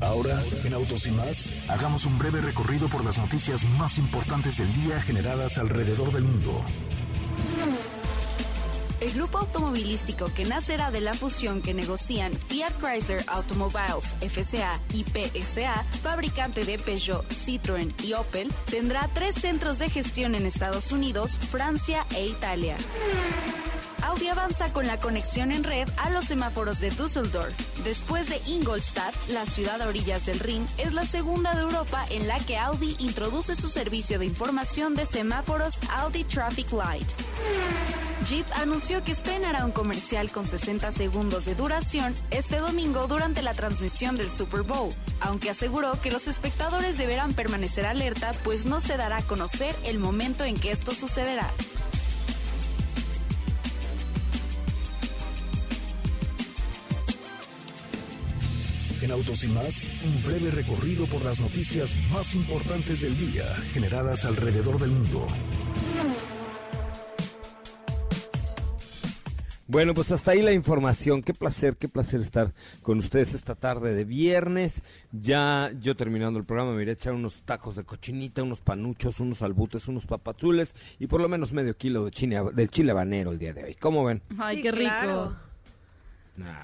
Ahora, 0.00 0.42
en 0.64 0.74
Autos 0.74 1.06
y 1.06 1.12
más, 1.12 1.70
hagamos 1.70 2.06
un 2.06 2.18
breve 2.18 2.40
recorrido 2.40 2.88
por 2.88 3.04
las 3.04 3.18
noticias 3.18 3.64
más 3.78 3.98
importantes 3.98 4.58
del 4.58 4.72
día 4.74 5.00
generadas 5.00 5.58
alrededor 5.58 6.12
del 6.12 6.24
mundo. 6.24 6.60
El 9.00 9.12
grupo 9.14 9.38
automovilístico 9.38 10.26
que 10.32 10.44
nacerá 10.44 10.92
de 10.92 11.00
la 11.00 11.12
fusión 11.12 11.60
que 11.60 11.74
negocian 11.74 12.32
Fiat 12.32 12.72
Chrysler 12.80 13.24
Automobiles 13.26 14.14
FCA 14.20 14.80
y 14.92 15.04
PSA, 15.04 15.82
fabricante 16.02 16.64
de 16.64 16.78
Peugeot, 16.78 17.26
Citroën 17.28 17.92
y 18.04 18.12
Opel, 18.12 18.52
tendrá 18.70 19.08
tres 19.12 19.34
centros 19.34 19.80
de 19.80 19.88
gestión 19.88 20.36
en 20.36 20.46
Estados 20.46 20.92
Unidos, 20.92 21.36
Francia 21.36 22.06
e 22.14 22.26
Italia. 22.26 22.76
Audi 24.02 24.28
avanza 24.28 24.72
con 24.72 24.86
la 24.86 24.98
conexión 24.98 25.52
en 25.52 25.64
red 25.64 25.88
a 25.96 26.10
los 26.10 26.26
semáforos 26.26 26.80
de 26.80 26.90
Düsseldorf. 26.90 27.54
Después 27.84 28.28
de 28.28 28.40
Ingolstadt, 28.46 29.14
la 29.28 29.46
ciudad 29.46 29.80
a 29.80 29.88
orillas 29.88 30.26
del 30.26 30.40
Rin 30.40 30.66
es 30.78 30.92
la 30.92 31.04
segunda 31.04 31.54
de 31.54 31.62
Europa 31.62 32.04
en 32.10 32.28
la 32.28 32.38
que 32.38 32.58
Audi 32.58 32.96
introduce 32.98 33.54
su 33.54 33.68
servicio 33.68 34.18
de 34.18 34.26
información 34.26 34.94
de 34.94 35.06
semáforos 35.06 35.78
Audi 35.90 36.24
Traffic 36.24 36.72
Light. 36.72 37.08
Jeep 38.26 38.46
anunció 38.54 39.02
que 39.02 39.12
estrenará 39.12 39.64
un 39.64 39.72
comercial 39.72 40.30
con 40.30 40.46
60 40.46 40.92
segundos 40.92 41.44
de 41.44 41.56
duración 41.56 42.14
este 42.30 42.58
domingo 42.58 43.06
durante 43.08 43.42
la 43.42 43.52
transmisión 43.52 44.14
del 44.14 44.30
Super 44.30 44.62
Bowl, 44.62 44.94
aunque 45.20 45.50
aseguró 45.50 46.00
que 46.00 46.12
los 46.12 46.28
espectadores 46.28 46.98
deberán 46.98 47.34
permanecer 47.34 47.84
alerta 47.84 48.32
pues 48.44 48.64
no 48.64 48.80
se 48.80 48.96
dará 48.96 49.18
a 49.18 49.22
conocer 49.22 49.74
el 49.84 49.98
momento 49.98 50.44
en 50.44 50.56
que 50.56 50.70
esto 50.70 50.94
sucederá. 50.94 51.50
En 59.02 59.10
Autos 59.10 59.42
y 59.42 59.48
más, 59.48 59.90
un 60.04 60.22
breve 60.22 60.50
recorrido 60.52 61.06
por 61.06 61.24
las 61.24 61.40
noticias 61.40 61.92
más 62.12 62.36
importantes 62.36 63.00
del 63.02 63.16
día 63.16 63.44
generadas 63.72 64.24
alrededor 64.24 64.78
del 64.78 64.90
mundo. 64.90 65.26
Bueno, 69.66 69.94
pues 69.94 70.12
hasta 70.12 70.32
ahí 70.32 70.42
la 70.42 70.52
información. 70.52 71.22
Qué 71.22 71.34
placer, 71.34 71.76
qué 71.76 71.88
placer 71.88 72.20
estar 72.20 72.52
con 72.82 72.98
ustedes 72.98 73.34
esta 73.34 73.56
tarde 73.56 73.94
de 73.94 74.04
viernes. 74.04 74.82
Ya 75.10 75.72
yo 75.80 75.96
terminando 75.96 76.38
el 76.38 76.44
programa 76.44 76.72
me 76.72 76.82
iré 76.82 76.92
a 76.92 76.94
echar 76.94 77.14
unos 77.14 77.42
tacos 77.42 77.74
de 77.74 77.82
cochinita, 77.82 78.42
unos 78.44 78.60
panuchos, 78.60 79.18
unos 79.18 79.42
albutes, 79.42 79.88
unos 79.88 80.06
papazules 80.06 80.74
y 81.00 81.08
por 81.08 81.20
lo 81.20 81.28
menos 81.28 81.52
medio 81.52 81.76
kilo 81.76 82.04
de 82.04 82.10
chile, 82.12 82.40
del 82.54 82.70
chile 82.70 82.92
habanero 82.92 83.32
el 83.32 83.38
día 83.38 83.52
de 83.52 83.64
hoy. 83.64 83.74
¿Cómo 83.74 84.04
ven? 84.04 84.22
Ay, 84.38 84.56
Sí, 84.58 84.62
qué 84.62 84.70
rico. 84.70 85.36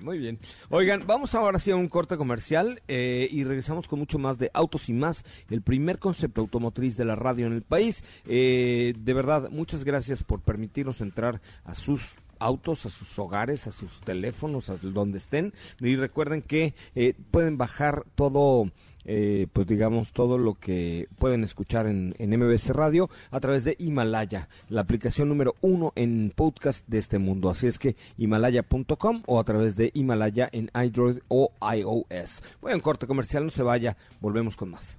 Muy 0.02 0.18
bien. 0.18 0.38
Oigan, 0.70 1.06
vamos 1.06 1.34
ahora 1.34 1.58
sí 1.58 1.70
a 1.70 1.76
un 1.76 1.88
corte 1.88 2.16
comercial 2.16 2.82
eh, 2.88 3.28
y 3.30 3.44
regresamos 3.44 3.86
con 3.86 3.98
mucho 3.98 4.18
más 4.18 4.38
de 4.38 4.50
Autos 4.54 4.88
y 4.88 4.92
más, 4.92 5.24
el 5.50 5.62
primer 5.62 5.98
concepto 5.98 6.40
automotriz 6.40 6.96
de 6.96 7.04
la 7.04 7.14
radio 7.14 7.46
en 7.46 7.52
el 7.52 7.62
país. 7.62 8.04
Eh, 8.26 8.94
de 8.98 9.14
verdad, 9.14 9.50
muchas 9.50 9.84
gracias 9.84 10.22
por 10.22 10.40
permitirnos 10.40 11.00
entrar 11.00 11.40
a 11.64 11.74
sus 11.74 12.14
autos, 12.38 12.86
a 12.86 12.90
sus 12.90 13.18
hogares, 13.18 13.66
a 13.66 13.72
sus 13.72 14.00
teléfonos, 14.00 14.70
a 14.70 14.76
donde 14.76 15.18
estén. 15.18 15.52
Y 15.80 15.96
recuerden 15.96 16.42
que 16.42 16.74
eh, 16.94 17.14
pueden 17.30 17.58
bajar 17.58 18.04
todo, 18.14 18.70
eh, 19.10 19.46
pues 19.52 19.66
digamos, 19.66 20.12
todo 20.12 20.36
lo 20.36 20.54
que 20.54 21.08
pueden 21.18 21.42
escuchar 21.42 21.86
en, 21.86 22.14
en 22.18 22.38
MBS 22.38 22.68
Radio 22.70 23.08
a 23.30 23.40
través 23.40 23.64
de 23.64 23.74
Himalaya, 23.78 24.50
la 24.68 24.82
aplicación 24.82 25.30
número 25.30 25.54
uno 25.62 25.94
en 25.96 26.30
podcast 26.36 26.86
de 26.86 26.98
este 26.98 27.18
mundo. 27.18 27.48
Así 27.48 27.66
es 27.66 27.78
que 27.78 27.96
himalaya.com 28.18 29.22
o 29.26 29.40
a 29.40 29.44
través 29.44 29.76
de 29.76 29.90
Himalaya 29.94 30.50
en 30.52 30.70
Android 30.74 31.20
o 31.28 31.50
iOS. 31.74 32.42
Voy 32.60 32.72
a 32.72 32.74
un 32.74 32.82
corte 32.82 33.06
comercial, 33.06 33.44
no 33.44 33.50
se 33.50 33.62
vaya, 33.62 33.96
volvemos 34.20 34.56
con 34.56 34.70
más. 34.72 34.98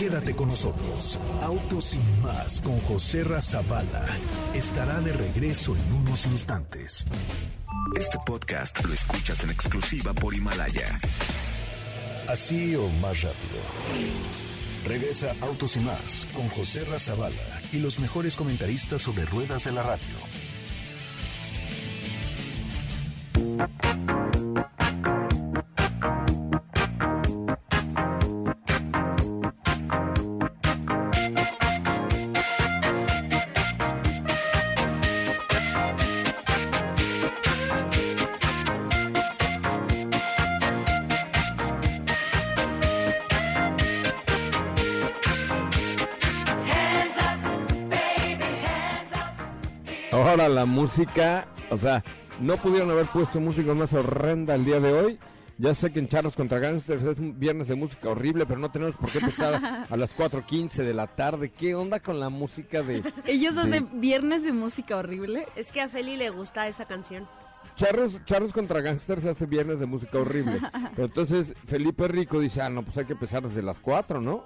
Quédate 0.00 0.34
con 0.34 0.48
nosotros. 0.48 1.18
Autos 1.42 1.84
sin 1.84 2.22
más 2.22 2.62
con 2.62 2.80
José 2.80 3.22
Razabala 3.22 4.06
estará 4.54 4.98
de 5.00 5.12
regreso 5.12 5.76
en 5.76 5.92
unos 5.92 6.24
instantes. 6.24 7.06
Este 7.94 8.16
podcast 8.24 8.82
lo 8.82 8.94
escuchas 8.94 9.44
en 9.44 9.50
exclusiva 9.50 10.14
por 10.14 10.34
Himalaya. 10.34 10.98
Así 12.30 12.74
o 12.76 12.88
más 12.88 13.20
rápido. 13.20 13.60
Regresa 14.86 15.34
Autos 15.42 15.76
y 15.76 15.80
más 15.80 16.26
con 16.34 16.48
José 16.48 16.82
Razabala 16.86 17.60
y 17.70 17.80
los 17.80 18.00
mejores 18.00 18.36
comentaristas 18.36 19.02
sobre 19.02 19.26
ruedas 19.26 19.64
de 19.64 19.72
la 19.72 19.82
radio. 19.82 20.16
Ahora 50.12 50.48
la 50.48 50.66
música, 50.66 51.46
o 51.70 51.78
sea, 51.78 52.02
no 52.40 52.56
pudieron 52.56 52.90
haber 52.90 53.06
puesto 53.06 53.38
música 53.40 53.74
más 53.74 53.94
horrenda 53.94 54.56
el 54.56 54.64
día 54.64 54.80
de 54.80 54.92
hoy. 54.92 55.18
Ya 55.56 55.74
sé 55.74 55.92
que 55.92 55.98
en 55.98 56.08
Charlos 56.08 56.34
contra 56.34 56.58
Gangsters 56.58 57.04
es 57.04 57.18
un 57.18 57.38
viernes 57.38 57.68
de 57.68 57.74
música 57.74 58.08
horrible, 58.08 58.46
pero 58.46 58.58
no 58.58 58.72
tenemos 58.72 58.96
por 58.96 59.10
qué 59.10 59.18
empezar 59.18 59.86
a 59.88 59.96
las 59.96 60.16
4.15 60.16 60.84
de 60.84 60.94
la 60.94 61.06
tarde. 61.06 61.50
¿Qué 61.50 61.74
onda 61.74 62.00
con 62.00 62.18
la 62.18 62.28
música 62.30 62.82
de 62.82 63.02
Ellos 63.26 63.54
de 63.54 63.60
hacen 63.60 64.00
viernes 64.00 64.42
de 64.42 64.52
música 64.52 64.96
horrible. 64.96 65.46
Es 65.54 65.70
que 65.70 65.80
a 65.82 65.88
Feli 65.88 66.16
le 66.16 66.30
gusta 66.30 66.66
esa 66.66 66.86
canción. 66.86 67.28
Charlos, 67.76 68.24
Charlos 68.24 68.52
contra 68.52 68.80
Gangsters 68.80 69.24
hace 69.26 69.46
viernes 69.46 69.80
de 69.80 69.86
música 69.86 70.18
horrible? 70.18 70.58
Pero 70.96 71.06
entonces 71.06 71.54
Felipe 71.66 72.08
Rico 72.08 72.40
dice, 72.40 72.62
ah, 72.62 72.70
no, 72.70 72.82
pues 72.82 72.96
hay 72.98 73.04
que 73.04 73.12
empezar 73.12 73.42
desde 73.42 73.62
las 73.62 73.80
4, 73.80 74.20
¿no? 74.20 74.44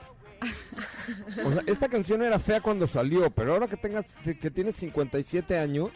O 1.44 1.52
sea, 1.52 1.62
esta 1.66 1.88
canción 1.88 2.22
era 2.22 2.38
fea 2.38 2.60
cuando 2.60 2.86
salió, 2.86 3.30
pero 3.30 3.52
ahora 3.54 3.68
que 3.68 3.76
tengas, 3.76 4.14
que 4.22 4.50
tienes 4.50 4.76
57 4.76 5.58
años, 5.58 5.90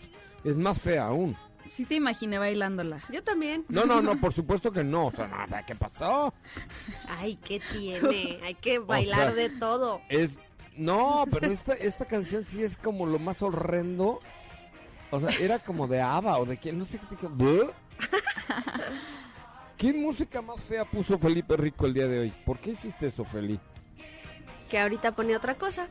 es 0.44 0.56
más 0.56 0.80
fea 0.80 1.06
aún. 1.06 1.36
Sí 1.70 1.84
te 1.84 1.96
imaginé 1.96 2.38
bailándola. 2.38 3.02
Yo 3.12 3.22
también. 3.22 3.64
No, 3.68 3.84
no, 3.84 4.00
no, 4.00 4.16
por 4.20 4.32
supuesto 4.32 4.72
que 4.72 4.82
no. 4.82 5.06
O 5.06 5.12
sea, 5.12 5.26
no, 5.26 5.56
¿qué 5.66 5.74
pasó? 5.74 6.32
Ay, 7.08 7.36
¿qué 7.36 7.60
tiene? 7.72 8.40
Hay 8.42 8.54
que 8.54 8.78
bailar 8.78 9.18
sea, 9.18 9.34
de 9.34 9.50
todo. 9.50 10.00
Es. 10.08 10.36
No, 10.76 11.24
pero 11.30 11.50
esta, 11.50 11.74
esta 11.74 12.06
canción 12.06 12.44
sí 12.44 12.62
es 12.62 12.76
como 12.76 13.06
lo 13.06 13.18
más 13.18 13.42
horrendo. 13.42 14.20
O 15.10 15.20
sea, 15.20 15.30
era 15.40 15.58
como 15.58 15.88
de 15.88 16.00
Ava 16.00 16.38
o 16.38 16.46
de 16.46 16.56
quién, 16.58 16.78
no 16.78 16.84
sé 16.84 16.98
qué. 17.10 17.16
qué- 17.16 17.28
¿Bleh? 17.28 17.70
¿Qué 19.76 19.92
música 19.92 20.42
más 20.42 20.60
fea 20.62 20.84
puso 20.84 21.18
Felipe 21.18 21.56
Rico 21.56 21.86
el 21.86 21.94
día 21.94 22.08
de 22.08 22.18
hoy? 22.18 22.32
¿Por 22.44 22.58
qué 22.58 22.70
hiciste 22.72 23.06
eso, 23.06 23.24
Feli? 23.24 23.60
Que 24.68 24.78
ahorita 24.78 25.12
pone 25.12 25.34
otra 25.37 25.54
cosa. 25.56 25.88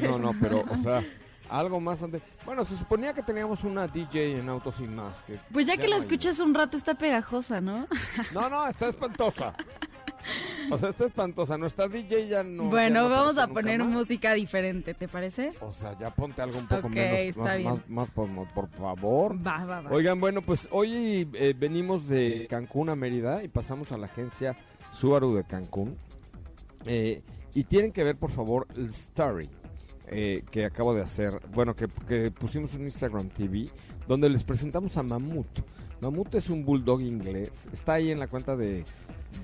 No, 0.00 0.18
no, 0.18 0.34
pero, 0.40 0.64
o 0.68 0.76
sea, 0.78 1.02
algo 1.50 1.80
más 1.80 2.02
antes. 2.02 2.22
Bueno, 2.44 2.64
se 2.64 2.76
suponía 2.76 3.12
que 3.12 3.22
teníamos 3.22 3.64
una 3.64 3.86
DJ 3.88 4.38
en 4.38 4.48
Autos 4.48 4.76
Sin 4.76 4.94
Más. 4.94 5.22
Que 5.24 5.38
Pues 5.52 5.66
ya 5.66 5.76
que 5.76 5.82
la 5.88 5.90
no 5.90 5.94
hay. 5.96 6.00
escuchas 6.02 6.38
un 6.40 6.54
rato 6.54 6.76
está 6.76 6.94
pegajosa, 6.94 7.60
¿no? 7.60 7.86
No, 8.32 8.48
no, 8.48 8.66
está 8.66 8.88
espantosa. 8.88 9.54
O 10.70 10.76
sea, 10.76 10.90
está 10.90 11.06
espantosa. 11.06 11.56
Nuestra 11.56 11.88
DJ 11.88 12.28
ya 12.28 12.42
no. 12.42 12.64
bueno, 12.64 13.02
ya 13.02 13.02
no 13.02 13.08
vamos 13.08 13.38
a 13.38 13.46
poner 13.48 13.78
más. 13.80 13.88
música 13.88 14.34
diferente, 14.34 14.92
¿te 14.92 15.08
parece? 15.08 15.52
O 15.60 15.72
sea, 15.72 15.96
ya 15.98 16.10
ponte 16.10 16.42
algo 16.42 16.58
un 16.58 16.66
poco 16.66 16.88
menos. 16.88 17.18
está 17.20 17.40
más, 17.42 17.56
bien. 17.56 17.68
más, 17.70 17.88
más 17.88 18.10
por, 18.10 18.28
por 18.52 18.68
favor. 18.68 19.34
Va, 19.46 19.64
va, 19.64 19.80
va. 19.80 19.90
Oigan, 19.90 20.20
bueno, 20.20 20.42
pues 20.42 20.68
hoy 20.70 21.26
eh, 21.34 21.54
venimos 21.56 22.06
de 22.08 22.46
Cancún 22.50 22.90
a 22.90 22.96
Mérida 22.96 23.42
y 23.42 23.48
pasamos 23.48 23.90
a 23.92 23.96
la 23.96 24.06
agencia 24.06 24.56
Subaru 24.92 25.34
de 25.34 25.44
Cancún. 25.44 25.96
Eh, 26.84 27.22
y 27.54 27.64
tienen 27.64 27.92
que 27.92 28.04
ver, 28.04 28.16
por 28.16 28.30
favor, 28.30 28.66
el 28.76 28.86
story 28.86 29.48
eh, 30.08 30.42
que 30.50 30.64
acabo 30.64 30.94
de 30.94 31.02
hacer. 31.02 31.32
Bueno, 31.52 31.74
que, 31.74 31.88
que 32.06 32.30
pusimos 32.30 32.74
en 32.74 32.84
Instagram 32.84 33.28
TV, 33.28 33.66
donde 34.06 34.28
les 34.30 34.44
presentamos 34.44 34.96
a 34.96 35.02
Mamut. 35.02 35.46
Mamut 36.00 36.34
es 36.34 36.48
un 36.50 36.64
bulldog 36.64 37.00
inglés. 37.02 37.68
Está 37.72 37.94
ahí 37.94 38.10
en 38.10 38.18
la 38.18 38.28
cuenta 38.28 38.56
de, 38.56 38.84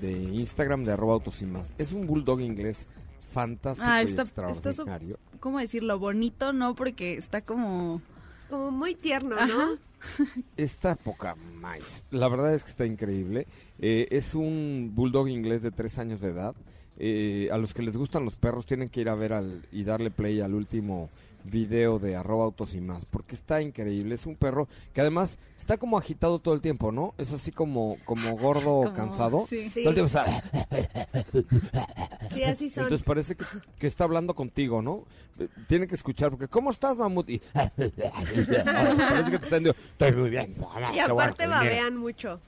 de 0.01 0.11
Instagram 0.11 0.83
de 0.83 0.93
arroba 0.93 1.13
autos 1.13 1.41
y 1.41 1.45
más. 1.45 1.73
Es 1.77 1.91
un 1.91 2.07
bulldog 2.07 2.39
inglés 2.41 2.87
fantástico 3.31 3.85
Ah, 3.89 4.01
y 4.01 4.05
está, 4.05 4.21
está 4.23 4.47
su- 4.53 4.57
extraordinario. 4.69 5.19
¿Cómo 5.41 5.59
decirlo? 5.59 5.99
Bonito, 5.99 6.53
¿no? 6.53 6.73
Porque 6.75 7.17
está 7.17 7.41
como... 7.41 8.01
Como 8.49 8.69
muy 8.71 8.93
tierno, 8.95 9.35
Ajá. 9.35 9.47
¿no? 9.47 9.77
Esta 10.55 10.95
poca 10.95 11.35
más. 11.35 12.03
La 12.11 12.29
verdad 12.29 12.53
es 12.53 12.63
que 12.63 12.69
está 12.69 12.85
increíble. 12.85 13.47
Eh, 13.79 14.07
es 14.11 14.35
un 14.35 14.91
bulldog 14.93 15.27
inglés 15.27 15.61
de 15.63 15.71
tres 15.71 15.97
años 15.97 16.21
de 16.21 16.29
edad. 16.29 16.55
Eh, 16.97 17.49
a 17.51 17.57
los 17.57 17.73
que 17.73 17.81
les 17.81 17.97
gustan 17.97 18.23
los 18.25 18.35
perros 18.35 18.65
tienen 18.65 18.89
que 18.89 19.01
ir 19.01 19.09
a 19.09 19.15
ver 19.15 19.33
al, 19.33 19.65
y 19.71 19.83
darle 19.83 20.11
play 20.11 20.39
al 20.41 20.53
último 20.53 21.09
video 21.43 21.99
de 21.99 22.15
arroba 22.15 22.45
autos 22.45 22.73
y 22.73 22.81
más, 22.81 23.05
porque 23.05 23.35
está 23.35 23.61
increíble. 23.61 24.15
Es 24.15 24.25
un 24.25 24.35
perro 24.35 24.67
que 24.93 25.01
además 25.01 25.37
está 25.57 25.77
como 25.77 25.97
agitado 25.97 26.39
todo 26.39 26.55
el 26.55 26.61
tiempo, 26.61 26.91
¿no? 26.91 27.13
Es 27.19 27.31
así 27.33 27.51
como, 27.51 27.97
como 28.05 28.35
gordo, 28.37 28.63
como- 28.81 28.93
cansado. 28.93 29.45
sí. 29.47 29.69
Sí, 29.69 29.83
Todo 29.83 29.89
el 29.89 29.95
tiempo 29.95 30.17
está- 30.17 30.25
sí, 32.33 32.43
así 32.43 32.69
son. 32.69 32.83
Entonces 32.85 33.05
parece 33.05 33.35
que, 33.35 33.45
que 33.77 33.87
está 33.87 34.05
hablando 34.05 34.33
contigo, 34.33 34.81
¿no? 34.81 35.03
Tienen 35.67 35.89
que 35.89 35.95
escuchar, 35.95 36.29
porque 36.31 36.47
¿cómo 36.47 36.71
estás, 36.71 36.97
mamut? 36.97 37.29
Y 37.29 37.39
parece 37.53 39.31
que 39.31 39.39
te 39.39 39.45
está 39.45 39.59
diciendo, 39.59 39.75
estoy 39.91 40.11
muy 40.13 40.29
bien. 40.29 40.55
Y 40.93 40.99
aparte 40.99 41.43
que 41.43 41.43
vinieron". 41.43 41.49
babean 41.49 41.97
mucho. 41.97 42.39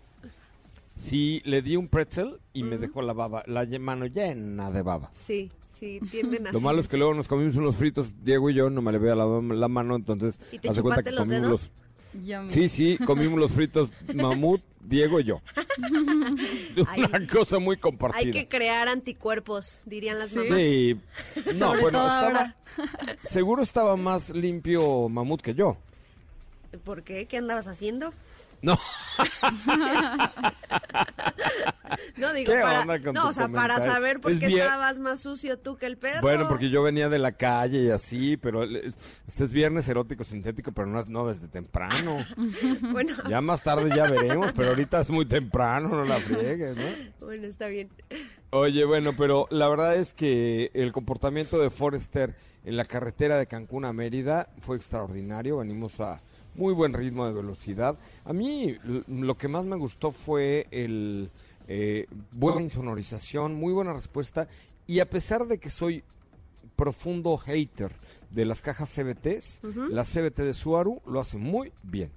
Sí, 0.97 1.41
le 1.45 1.61
di 1.61 1.75
un 1.77 1.87
pretzel 1.87 2.39
y 2.53 2.63
me 2.63 2.77
dejó 2.77 3.01
la 3.01 3.13
baba, 3.13 3.43
la 3.45 3.65
mano 3.79 4.05
llena 4.07 4.71
de 4.71 4.81
baba. 4.81 5.09
Sí, 5.11 5.49
Sí, 5.79 5.99
tienden 6.09 6.47
así. 6.47 6.53
Lo 6.55 6.59
malo 6.59 6.81
es 6.81 6.87
que 6.87 6.97
luego 6.97 7.13
nos 7.13 7.27
comimos 7.27 7.55
unos 7.55 7.75
fritos, 7.75 8.07
Diego 8.23 8.49
y 8.49 8.55
yo, 8.55 8.67
no 8.71 8.81
me 8.81 8.91
le 8.91 8.97
vea 8.97 9.13
la, 9.13 9.25
la 9.27 9.67
mano, 9.67 9.95
entonces 9.95 10.39
¿Y 10.51 10.57
te 10.57 10.69
hace 10.69 10.81
cuenta 10.81 11.03
que 11.03 11.11
los 11.11 11.19
comimos 11.25 11.41
dedos? 11.43 11.71
los... 12.43 12.51
Sí, 12.51 12.67
sí, 12.67 12.97
comimos 13.05 13.37
los 13.39 13.51
fritos 13.51 13.91
mamut, 14.15 14.59
Diego 14.81 15.19
y 15.19 15.25
yo. 15.25 15.39
Una 16.77 17.09
Ay. 17.13 17.27
cosa 17.27 17.59
muy 17.59 17.77
compartida. 17.77 18.19
Hay 18.21 18.31
que 18.31 18.47
crear 18.47 18.87
anticuerpos, 18.87 19.81
dirían 19.85 20.17
las 20.17 20.31
Sí. 20.31 20.37
mamás. 20.39 20.57
Sí. 20.57 20.99
No, 21.59 21.67
Sobre 21.67 21.81
bueno, 21.81 21.99
todo 21.99 22.07
estaba, 22.07 22.25
ahora. 22.25 22.55
seguro 23.29 23.61
estaba 23.61 23.95
más 23.97 24.31
limpio 24.31 25.07
mamut 25.09 25.41
que 25.41 25.53
yo. 25.53 25.77
¿Por 26.83 27.03
qué? 27.03 27.27
¿Qué 27.27 27.37
andabas 27.37 27.67
haciendo? 27.67 28.13
No, 28.61 28.77
No, 32.17 32.33
digo, 32.33 32.51
¿Qué 32.51 32.59
para, 32.59 32.81
onda 32.81 33.01
con 33.01 33.13
no, 33.13 33.21
tu 33.23 33.27
o 33.29 33.33
sea, 33.33 33.47
para 33.47 33.77
saber 33.79 34.19
por 34.19 34.31
Es 34.31 34.39
qué 34.39 34.47
bien- 34.47 34.59
estabas 34.61 34.97
más 34.99 35.21
sucio 35.21 35.57
tú 35.59 35.77
que 35.77 35.85
el 35.85 35.97
perro. 35.97 36.21
bueno, 36.21 36.47
porque 36.47 36.69
yo 36.69 36.81
venía 36.83 37.09
de 37.09 37.19
la 37.19 37.31
calle 37.33 37.83
y 37.83 37.89
así, 37.91 38.37
pero 38.37 38.63
este 38.63 39.43
es 39.43 39.51
viernes 39.53 39.87
erótico 39.87 40.23
sintético, 40.23 40.71
pero 40.71 40.87
no, 40.87 40.99
es- 40.99 41.07
no 41.07 41.27
desde 41.27 41.47
temprano. 41.47 42.17
Bueno, 42.91 43.15
Ya 43.29 43.41
más 43.41 43.61
tarde 43.63 43.89
ya 43.95 44.09
veremos, 44.09 44.51
pero 44.53 44.69
ahorita 44.69 44.99
es 45.01 45.09
muy 45.09 45.25
temprano, 45.25 45.89
no 45.89 46.03
la 46.03 46.19
friegues, 46.19 46.75
¿no? 46.75 47.25
bueno, 47.25 47.47
está 47.47 47.67
bien. 47.67 47.89
Oye, 48.49 48.85
bueno, 48.85 49.13
pero 49.17 49.47
la 49.51 49.67
verdad 49.67 49.95
es 49.95 50.13
que 50.13 50.71
el 50.73 50.91
comportamiento 50.91 51.59
de 51.59 51.69
Forrester 51.69 52.35
en 52.63 52.77
la 52.77 52.85
carretera 52.85 53.37
de 53.37 53.45
Cancún 53.47 53.85
a 53.85 53.93
Mérida 53.93 54.49
fue 54.59 54.77
extraordinario. 54.77 55.57
Venimos 55.57 55.99
a 55.99 56.21
muy 56.57 56.73
buen 56.73 56.93
ritmo 56.93 57.25
de 57.25 57.33
velocidad. 57.33 57.97
A 58.25 58.33
mí 58.33 58.77
lo 59.07 59.37
que 59.37 59.47
más 59.47 59.63
me 59.63 59.77
gustó 59.77 60.11
fue 60.11 60.67
el 60.71 61.29
eh, 61.67 62.07
buena 62.31 62.61
insonorización, 62.61 63.55
muy 63.55 63.73
buena 63.73 63.93
respuesta. 63.93 64.47
Y 64.85 64.99
a 64.99 65.09
pesar 65.09 65.47
de 65.47 65.59
que 65.59 65.69
soy 65.69 66.03
profundo 66.75 67.37
hater 67.37 67.91
de 68.31 68.45
las 68.45 68.61
cajas 68.61 68.89
CBTs, 68.89 69.61
la 69.89 70.03
CBT 70.03 70.39
de 70.39 70.53
Subaru 70.53 71.01
lo 71.05 71.19
hace 71.19 71.37
muy 71.37 71.71
bien 71.83 72.11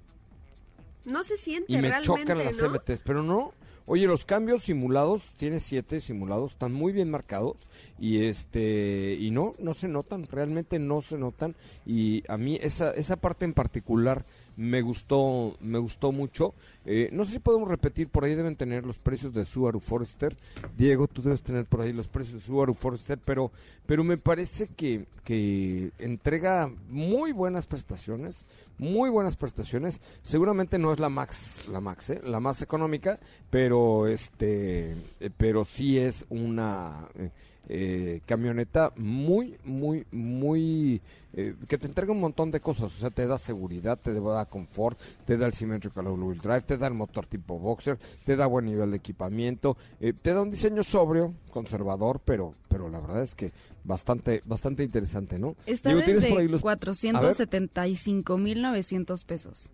No 1.05 1.23
se 1.23 1.37
siente 1.37 1.71
y 1.71 1.75
me 1.77 1.89
realmente, 1.89 2.05
chocan 2.05 2.37
las 2.37 2.55
¿no? 2.57 2.69
CBTs, 2.69 3.01
pero 3.03 3.23
no. 3.23 3.53
Oye, 3.85 4.07
los 4.07 4.25
cambios 4.25 4.63
simulados, 4.63 5.33
tiene 5.37 5.59
siete 5.59 6.01
simulados, 6.01 6.51
están 6.51 6.71
muy 6.71 6.93
bien 6.93 7.09
marcados 7.09 7.57
y 7.99 8.23
este 8.25 9.17
y 9.19 9.31
no, 9.31 9.53
no 9.59 9.73
se 9.73 9.87
notan, 9.87 10.27
realmente 10.27 10.79
no 10.79 11.01
se 11.01 11.17
notan. 11.17 11.55
Y 11.85 12.23
a 12.27 12.37
mí 12.37 12.57
esa 12.61 12.91
esa 12.91 13.15
parte 13.15 13.45
en 13.45 13.53
particular 13.53 14.23
me 14.61 14.81
gustó 14.81 15.57
me 15.59 15.79
gustó 15.79 16.11
mucho. 16.11 16.53
Eh, 16.85 17.09
no 17.11 17.25
sé 17.25 17.33
si 17.33 17.39
podemos 17.39 17.67
repetir, 17.67 18.09
por 18.09 18.23
ahí 18.23 18.35
deben 18.35 18.55
tener 18.55 18.85
los 18.85 18.99
precios 18.99 19.33
de 19.33 19.43
Subaru 19.43 19.79
Forester. 19.79 20.37
Diego, 20.77 21.07
tú 21.07 21.23
debes 21.23 21.41
tener 21.41 21.65
por 21.65 21.81
ahí 21.81 21.91
los 21.91 22.07
precios 22.07 22.41
de 22.41 22.45
Subaru 22.45 22.75
Forester, 22.75 23.17
pero 23.25 23.51
pero 23.87 24.03
me 24.03 24.17
parece 24.17 24.67
que 24.67 25.05
que 25.23 25.91
entrega 25.97 26.71
muy 26.89 27.31
buenas 27.31 27.65
prestaciones, 27.65 28.45
muy 28.77 29.09
buenas 29.09 29.35
prestaciones. 29.35 29.99
Seguramente 30.21 30.77
no 30.77 30.93
es 30.93 30.99
la 30.99 31.09
Max, 31.09 31.67
la 31.67 31.81
Max, 31.81 32.11
¿eh? 32.11 32.21
la 32.23 32.39
más 32.39 32.61
económica, 32.61 33.19
pero 33.49 34.07
este, 34.07 34.91
eh, 35.19 35.29
pero 35.37 35.65
sí 35.65 35.97
es 35.97 36.25
una 36.29 37.07
eh, 37.15 37.31
eh, 37.73 38.19
camioneta 38.25 38.91
muy, 38.97 39.55
muy, 39.63 40.05
muy 40.11 40.99
eh, 41.31 41.55
que 41.69 41.77
te 41.77 41.87
entrega 41.87 42.11
un 42.11 42.19
montón 42.19 42.51
de 42.51 42.59
cosas. 42.59 42.93
O 42.93 42.99
sea, 42.99 43.11
te 43.11 43.25
da 43.25 43.37
seguridad, 43.37 43.97
te 43.97 44.13
da 44.13 44.45
confort, 44.45 44.99
te 45.25 45.37
da 45.37 45.45
el 45.47 45.53
symmetrical 45.53 46.05
all-wheel 46.07 46.41
drive, 46.41 46.63
te 46.63 46.77
da 46.77 46.87
el 46.87 46.95
motor 46.95 47.27
tipo 47.27 47.57
boxer, 47.57 47.97
te 48.25 48.35
da 48.35 48.45
buen 48.45 48.65
nivel 48.65 48.91
de 48.91 48.97
equipamiento, 48.97 49.77
eh, 50.01 50.11
te 50.11 50.33
da 50.33 50.41
un 50.41 50.51
diseño 50.51 50.83
sobrio, 50.83 51.33
conservador, 51.49 52.19
pero, 52.25 52.53
pero 52.67 52.89
la 52.89 52.99
verdad 52.99 53.23
es 53.23 53.35
que 53.35 53.53
bastante, 53.85 54.41
bastante 54.45 54.83
interesante, 54.83 55.39
¿no? 55.39 55.55
Está 55.65 55.91
¿tienes 56.03 56.23
desde 56.23 56.43
los- 56.49 56.61
475.900 56.61 59.23
pesos. 59.23 59.69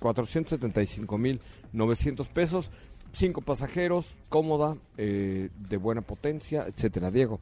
475 0.00 1.16
mil 1.18 1.40
900 1.72 2.28
pesos, 2.28 2.70
cinco 3.14 3.40
pasajeros, 3.40 4.14
cómoda, 4.28 4.76
eh, 4.96 5.48
de 5.68 5.76
buena 5.76 6.02
potencia, 6.02 6.66
etcétera. 6.66 7.10
Diego. 7.10 7.40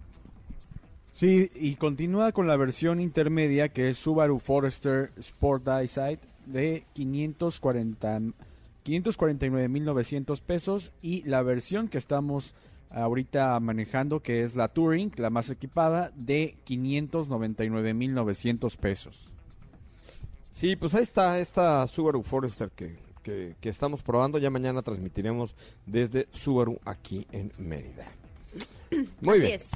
Sí, 1.12 1.50
y 1.54 1.76
continúa 1.76 2.32
con 2.32 2.46
la 2.46 2.56
versión 2.56 3.00
intermedia 3.00 3.68
que 3.68 3.88
es 3.88 3.98
Subaru 3.98 4.38
Forester 4.38 5.12
Sport 5.18 5.68
Eyesight 5.68 6.20
de 6.46 6.84
540 6.94 8.32
549.900 8.84 10.40
pesos 10.40 10.92
y 11.02 11.22
la 11.22 11.42
versión 11.42 11.88
que 11.88 11.98
estamos 11.98 12.54
ahorita 12.90 13.58
manejando 13.60 14.20
que 14.20 14.42
es 14.42 14.56
la 14.56 14.68
Touring, 14.68 15.12
la 15.16 15.30
más 15.30 15.50
equipada 15.50 16.10
de 16.14 16.56
599.900 16.66 18.76
pesos. 18.76 19.28
Sí, 20.50 20.76
pues 20.76 20.94
ahí 20.94 21.02
está 21.02 21.38
esta 21.38 21.86
Subaru 21.86 22.22
Forester 22.22 22.70
que, 22.70 22.96
que, 23.22 23.54
que 23.60 23.68
estamos 23.68 24.02
probando. 24.02 24.38
Ya 24.38 24.50
mañana 24.50 24.82
transmitiremos 24.82 25.54
desde 25.86 26.28
Subaru 26.32 26.78
aquí 26.84 27.26
en 27.32 27.52
Mérida. 27.58 28.06
Muy 29.20 29.38
Así 29.38 29.46
bien. 29.46 29.56
es. 29.56 29.70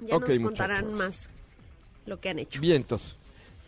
Ya 0.00 0.18
nos 0.18 0.38
contarán 0.38 0.86
muchachos. 0.86 0.98
más 0.98 1.30
lo 2.06 2.20
que 2.20 2.30
han 2.30 2.38
hecho. 2.40 2.60
Vientos. 2.60 3.16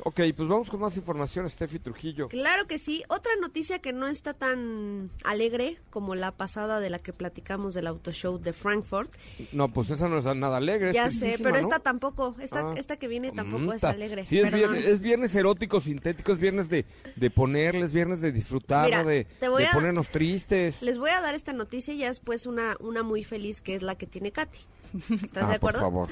Ok, 0.07 0.21
pues 0.37 0.49
vamos 0.51 0.69
con 0.71 0.81
más 0.81 0.95
información, 0.99 1.49
Steffi 1.49 1.79
Trujillo. 1.79 2.29
Claro 2.29 2.67
que 2.67 2.79
sí. 2.79 3.03
Otra 3.09 3.33
noticia 3.41 3.79
que 3.79 3.95
no 3.95 4.07
está 4.07 4.35
tan 4.35 5.11
alegre 5.25 5.79
como 5.89 6.15
la 6.15 6.31
pasada 6.31 6.79
de 6.81 6.91
la 6.91 6.99
que 6.99 7.15
platicamos 7.15 7.73
del 7.73 7.87
auto 7.87 8.13
show 8.13 8.39
de 8.39 8.53
Frankfurt. 8.53 9.11
No, 9.53 9.69
pues 9.69 9.89
esa 9.89 10.07
no 10.09 10.19
es 10.19 10.27
nada 10.37 10.59
alegre. 10.59 10.91
es 10.91 10.95
ya 10.95 11.11
sé, 11.11 11.37
pero 11.39 11.53
¿no? 11.53 11.57
esta 11.57 11.79
tampoco. 11.79 12.35
Esta, 12.39 12.61
Ah, 12.61 12.75
esta 12.77 12.99
que 12.99 13.09
viene 13.09 13.33
tampoco 13.33 13.73
es 13.73 13.83
alegre. 13.83 14.27
Sí, 14.27 14.39
es 14.41 14.53
viernes, 14.53 14.85
es 14.85 15.01
viernes 15.01 15.35
erótico, 15.35 15.81
sintético, 15.81 16.33
es 16.33 16.39
viernes 16.39 16.69
de, 16.69 16.85
de 17.17 17.31
ponerles, 17.31 17.91
viernes 17.91 18.21
de 18.21 18.31
disfrutar, 18.31 18.85
Mira, 18.87 19.05
de, 19.05 19.25
te 19.25 19.49
voy 19.49 19.63
de 19.63 19.69
a- 19.69 19.73
ponernos 19.73 20.09
tristes. 20.09 20.83
Les 20.83 20.99
voy 20.99 21.11
a 21.13 21.23
dar 21.23 21.35
esta 21.35 21.55
noticia 21.55 21.95
y 21.95 21.99
ya 21.99 22.09
después 22.09 22.45
una, 22.45 22.77
una 22.81 23.03
muy 23.03 23.25
feliz 23.25 23.63
que 23.63 23.75
es 23.75 23.83
la 23.83 23.95
que 23.95 24.07
tiene 24.07 24.33
Katy. 24.33 24.59
¿Estás 25.25 25.45
ah, 25.45 25.53
de 25.53 25.59
por 25.59 25.71
acuerdo? 25.77 25.81
favor. 25.81 26.09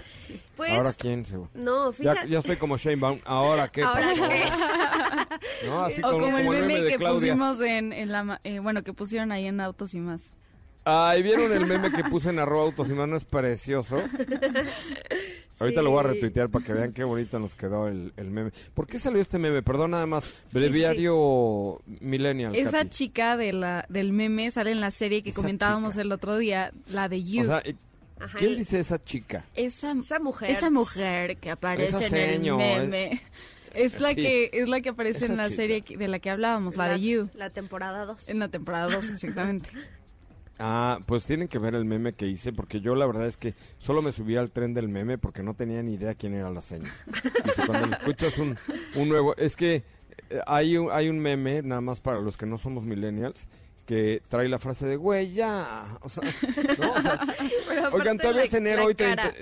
Pues, 0.56 0.70
Ahora 0.72 0.92
quién 0.92 1.24
se 1.24 1.36
no, 1.54 1.92
fíjate. 1.92 2.28
ya 2.28 2.38
estoy 2.40 2.56
como 2.56 2.76
Shane 2.76 2.96
Baum. 2.96 3.18
Ahora 3.24 3.68
qué 3.68 3.82
Ahora 3.82 4.02
qué. 4.14 5.66
¿No? 5.66 5.84
Así 5.84 6.00
O 6.04 6.10
como, 6.10 6.24
como 6.30 6.52
el 6.54 6.66
meme 6.66 6.88
que 6.88 6.96
Claudia. 6.96 7.32
pusimos 7.34 7.60
en, 7.60 7.92
en 7.92 8.10
la... 8.12 8.40
eh, 8.44 8.58
bueno, 8.58 8.82
que 8.82 8.92
pusieron 8.92 9.30
ahí 9.32 9.46
en 9.46 9.60
Autos 9.60 9.94
y 9.94 10.00
más. 10.00 10.30
Ay, 10.84 11.22
¿vieron 11.22 11.52
el 11.52 11.64
meme 11.66 11.92
que 11.92 12.02
puse 12.10 12.30
en 12.30 12.40
arroba 12.40 12.64
autos 12.64 12.88
y 12.90 12.92
más? 12.92 13.08
¿No 13.08 13.16
es 13.16 13.24
precioso? 13.24 13.98
Ahorita 15.60 15.80
lo 15.80 15.90
voy 15.90 16.00
a 16.00 16.02
Sí. 16.02 16.08
retuitear 16.14 16.48
para 16.48 16.64
que 16.64 16.72
vean 16.72 16.92
qué 16.92 17.04
bonito 17.04 17.38
nos 17.38 17.54
quedó 17.54 17.86
el, 17.86 18.12
el 18.16 18.30
meme. 18.32 18.50
¿Por 18.74 18.88
qué 18.88 18.98
salió 18.98 19.20
este 19.20 19.38
meme? 19.38 19.62
Perdón, 19.62 19.92
nada 19.92 20.06
más. 20.06 20.42
Breviario 20.52 21.80
Millennial. 22.00 22.56
Esa 22.56 22.78
Katy. 22.78 22.90
chica 22.90 23.36
de 23.36 23.52
la, 23.52 23.86
del 23.88 24.12
meme 24.12 24.50
sale 24.50 24.72
en 24.72 24.80
la 24.80 24.90
serie 24.90 25.22
que 25.22 25.30
Esa 25.30 25.40
comentábamos 25.40 25.90
chica. 25.92 26.02
el 26.02 26.10
otro 26.12 26.36
día, 26.36 26.72
la 26.90 27.08
de 27.08 27.22
You. 27.22 27.42
O 27.42 27.46
sea, 27.46 27.62
Ajá, 28.22 28.38
¿quién 28.38 28.56
dice 28.56 28.78
esa 28.80 29.00
chica? 29.02 29.44
esa, 29.54 29.92
Esa 29.92 30.18
mujer. 30.18 30.50
esa 30.50 30.70
mujer 30.70 31.36
que 31.38 31.50
aparece 31.50 32.04
Esa 32.06 32.34
en 32.34 32.44
el 32.46 32.56
meme. 32.56 33.20
Es 33.74 34.00
la 34.00 34.10
Sí. 34.10 34.16
que 34.16 34.50
es 34.52 34.68
la 34.68 34.80
que 34.82 34.90
aparece 34.90 35.24
Esa 35.24 35.32
en 35.32 35.36
la 35.38 35.44
chica. 35.44 35.56
serie 35.56 35.84
de 35.96 36.08
la 36.08 36.18
que 36.18 36.28
hablábamos, 36.30 36.76
la, 36.76 36.88
de 36.90 37.00
You, 37.00 37.30
La 37.34 37.50
temporada 37.50 38.04
2. 38.04 38.28
en 38.28 38.38
la 38.38 38.48
temporada 38.48 38.88
2 38.94 39.10
exactamente. 39.10 39.68
Ah, 40.64 41.00
pues 41.06 41.24
tienen 41.24 41.48
que 41.48 41.58
ver 41.58 41.74
el 41.74 41.84
meme 41.84 42.12
que 42.12 42.26
hice, 42.28 42.52
porque 42.52 42.80
yo 42.80 42.94
la 42.94 43.04
verdad 43.06 43.26
es 43.26 43.36
que 43.36 43.54
solo 43.78 44.00
me 44.00 44.12
subí 44.12 44.36
al 44.36 44.52
tren 44.52 44.74
del 44.74 44.86
meme 44.88 45.18
porque 45.18 45.42
no 45.42 45.54
tenía 45.54 45.82
ni 45.82 45.94
idea 45.94 46.14
quién 46.14 46.34
era 46.34 46.50
la 46.50 46.60
seña. 46.60 46.92
Dice, 47.44 47.62
cuando 47.66 47.96
escuchas 47.96 48.38
un, 48.38 48.56
un 48.94 49.08
nuevo... 49.08 49.34
Es 49.38 49.56
que 49.56 49.82
eh, 50.30 50.40
hay 50.46 50.76
un, 50.76 50.92
hay 50.92 51.08
un 51.08 51.18
meme, 51.18 51.62
nada 51.62 51.80
más 51.80 52.00
para 52.00 52.20
los 52.20 52.36
que 52.36 52.46
no 52.46 52.58
somos 52.58 52.84
millennials, 52.84 53.48
que 53.86 54.22
trae 54.28 54.48
la 54.48 54.58
frase 54.58 54.86
de, 54.86 54.96
güey, 54.96 55.32
ya. 55.32 55.98
O 56.02 56.08
sea, 56.08 56.22
¿no? 56.78 56.92
O 56.92 57.02
sea, 57.02 57.20
oigan, 57.92 58.18
todavía 58.18 58.44
es 58.44 58.54
enero, 58.54 58.86
hoy, 58.86 58.94
30 58.94 59.32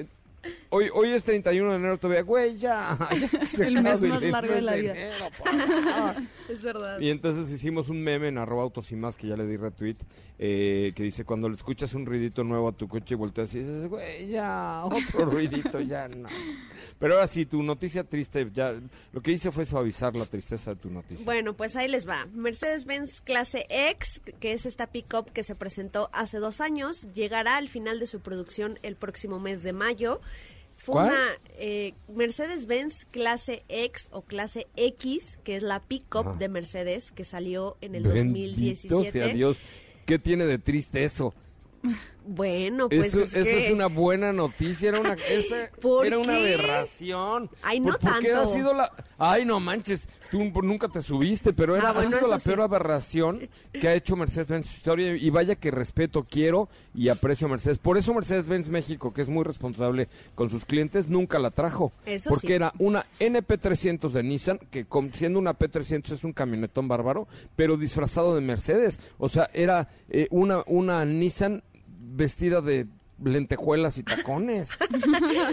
hoy, 0.70 0.88
hoy 0.94 1.11
es 1.11 1.24
31 1.24 1.70
de 1.70 1.76
enero 1.76 1.98
todavía, 1.98 2.22
güey, 2.22 2.59
ya. 2.59 2.96
ya 3.33 3.46
se 3.46 3.66
El 3.66 3.83
mes 3.83 4.00
más 4.00 4.22
largo 4.22 4.55
de 4.55 4.62
la 4.62 4.74
vida. 4.76 4.92
enero. 4.92 5.26
Es 6.48 6.64
verdad. 6.64 6.98
Y 6.98 7.11
entonces 7.11 7.53
hicimos 7.53 7.90
un 7.90 8.03
meme 8.03 8.29
en 8.29 8.38
arroba 8.38 8.62
autos 8.64 8.90
y 8.90 8.96
más, 8.96 9.14
que 9.14 9.29
ya 9.29 9.37
le 9.37 9.46
di 9.46 9.57
retweet, 9.57 9.98
eh, 10.38 10.92
que 10.96 11.05
dice, 11.05 11.24
cuando 11.24 11.48
le 11.48 11.55
escuchas 11.55 11.94
un 11.94 12.05
ruidito 12.05 12.42
nuevo 12.42 12.68
a 12.68 12.72
tu 12.72 12.88
coche 12.88 13.14
y 13.14 13.16
volteas 13.16 13.55
y 13.55 13.61
dices, 13.61 13.87
güey, 13.87 14.29
ya, 14.29 14.83
otro 14.85 15.26
ruidito, 15.26 15.81
ya 15.81 16.09
no. 16.09 16.29
Pero 16.98 17.14
ahora 17.14 17.29
sí, 17.29 17.46
tu 17.46 17.62
noticia 17.62 18.03
triste, 18.03 18.50
ya, 18.53 18.74
lo 19.12 19.20
que 19.20 19.31
hice 19.31 19.53
fue 19.53 19.64
suavizar 19.64 20.16
la 20.16 20.26
tristeza 20.26 20.74
de 20.74 20.81
tu 20.81 20.90
noticia. 20.90 21.24
Bueno, 21.24 21.55
pues 21.55 21.76
ahí 21.76 21.88
les 21.88 22.09
va. 22.09 22.26
Mercedes-Benz 22.33 23.20
Clase 23.20 23.66
X, 23.68 24.20
que 24.40 24.53
es 24.53 24.66
esta 24.66 24.88
pickup 24.88 25.31
que 25.31 25.44
se 25.44 25.55
presentó 25.55 26.11
hace 26.12 26.38
dos 26.38 26.61
años, 26.61 27.07
llegará 27.14 27.57
al 27.57 27.68
final 27.68 28.00
de 28.00 28.09
su 28.09 28.20
producción 28.20 28.79
el 28.83 28.96
próximo 28.96 29.38
mes 29.38 29.62
de 29.62 29.72
mayo. 29.72 30.20
Una 30.87 31.14
eh, 31.59 31.95
Mercedes-Benz 32.09 33.05
Clase 33.07 33.64
X 33.69 34.09
o 34.12 34.23
Clase 34.23 34.66
X, 34.77 35.38
que 35.45 35.57
es 35.57 35.62
la 35.62 35.81
pickup 35.81 36.38
de 36.38 36.49
Mercedes 36.49 37.12
que 37.12 37.25
salió 37.25 37.77
en 37.81 37.95
el 37.95 38.05
Bendito 38.05 38.49
2017. 38.49 39.11
sea 39.12 39.29
Dios. 39.29 39.59
¿Qué 40.07 40.19
tiene 40.19 40.47
de 40.47 40.59
triste 40.59 41.05
eso? 41.05 41.35
Bueno, 42.27 42.88
pues 42.88 43.07
eso, 43.07 43.23
es 43.23 43.35
eso 43.35 43.45
que... 43.45 43.66
es 43.66 43.73
una 43.73 43.87
buena 43.87 44.33
noticia, 44.33 44.90
era 44.90 45.01
una, 45.01 45.14
esa 45.14 45.71
¿Por 45.81 46.07
era 46.07 46.19
una 46.19 46.37
aberración. 46.37 47.51
Ay, 47.62 47.81
no 47.81 47.93
¿Por, 47.93 48.01
por 48.01 48.19
qué 48.21 48.33
ha 48.33 48.40
tanto. 48.40 48.53
sido 48.53 48.75
la... 48.75 48.93
Ay, 49.19 49.45
no 49.45 49.61
manches, 49.61 50.09
tú 50.31 50.45
nunca 50.62 50.88
te 50.88 51.03
subiste, 51.03 51.53
pero 51.53 51.77
era, 51.77 51.90
Ah, 51.90 51.93
bueno, 51.93 52.09
ha 52.09 52.11
sido 52.11 52.21
eso 52.21 52.31
la 52.31 52.38
sí. 52.38 52.49
peor 52.51 52.61
aberración 52.62 53.40
que 53.73 53.88
ha 53.88 53.95
hecho 53.95 54.16
Mercedes-Benz 54.16 54.66
en 54.66 54.71
su 54.73 54.77
historia 54.77 55.16
y 55.16 55.31
vaya 55.31 55.55
que 55.57 55.71
respeto, 55.71 56.25
quiero 56.29 56.69
y 56.95 57.09
aprecio 57.09 57.47
a 57.47 57.51
Mercedes. 57.51 57.79
Por 57.79 57.99
eso 57.99 58.14
Mercedes-Benz 58.14 58.69
México, 58.69 59.12
que 59.12 59.23
es 59.23 59.29
muy 59.29 59.45
responsable 59.45 60.09
con 60.35 60.49
sus 60.51 60.64
clientes, 60.64 61.09
nunca 61.09 61.38
la 61.38 61.51
trajo. 61.51 61.93
Eso 62.07 62.31
porque 62.31 62.47
sí. 62.49 62.53
era 62.55 62.73
una 62.79 63.05
NP300 63.19 64.11
de 64.11 64.23
Nissan, 64.23 64.59
que 64.71 64.85
con- 64.85 65.12
siendo 65.12 65.38
una 65.38 65.59
P300 65.59 66.12
es 66.12 66.25
un 66.25 66.33
camionetón 66.33 66.88
bárbaro, 66.88 67.27
pero 67.57 67.77
disfrazado 67.77 68.35
de 68.35 68.40
Mercedes. 68.40 69.01
O 69.19 69.29
sea, 69.29 69.49
era 69.53 69.88
eh, 70.09 70.27
una, 70.31 70.62
una 70.66 71.05
Nissan 71.05 71.62
vestida 71.99 72.61
de 72.61 72.87
lentejuelas 73.23 73.99
y 73.99 74.03
tacones. 74.03 74.71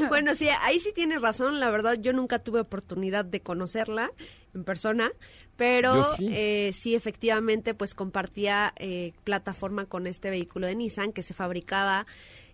Bueno, 0.09 0.35
sí, 0.35 0.47
ahí 0.61 0.79
sí 0.79 0.91
tienes 0.93 1.21
razón. 1.21 1.59
La 1.59 1.69
verdad, 1.69 1.97
yo 1.99 2.13
nunca 2.13 2.39
tuve 2.39 2.59
oportunidad 2.61 3.25
de 3.25 3.41
conocerla 3.41 4.09
en 4.57 4.63
persona, 4.63 5.11
pero 5.55 6.15
sí. 6.15 6.29
eh, 6.31 6.71
sí, 6.73 6.95
efectivamente, 6.95 7.73
pues 7.73 7.93
compartía 7.93 8.73
eh, 8.77 9.13
plataforma 9.23 9.85
con 9.85 10.07
este 10.07 10.29
vehículo 10.29 10.67
de 10.67 10.75
Nissan 10.75 11.13
que 11.13 11.23
se 11.23 11.33
fabricaba 11.33 12.05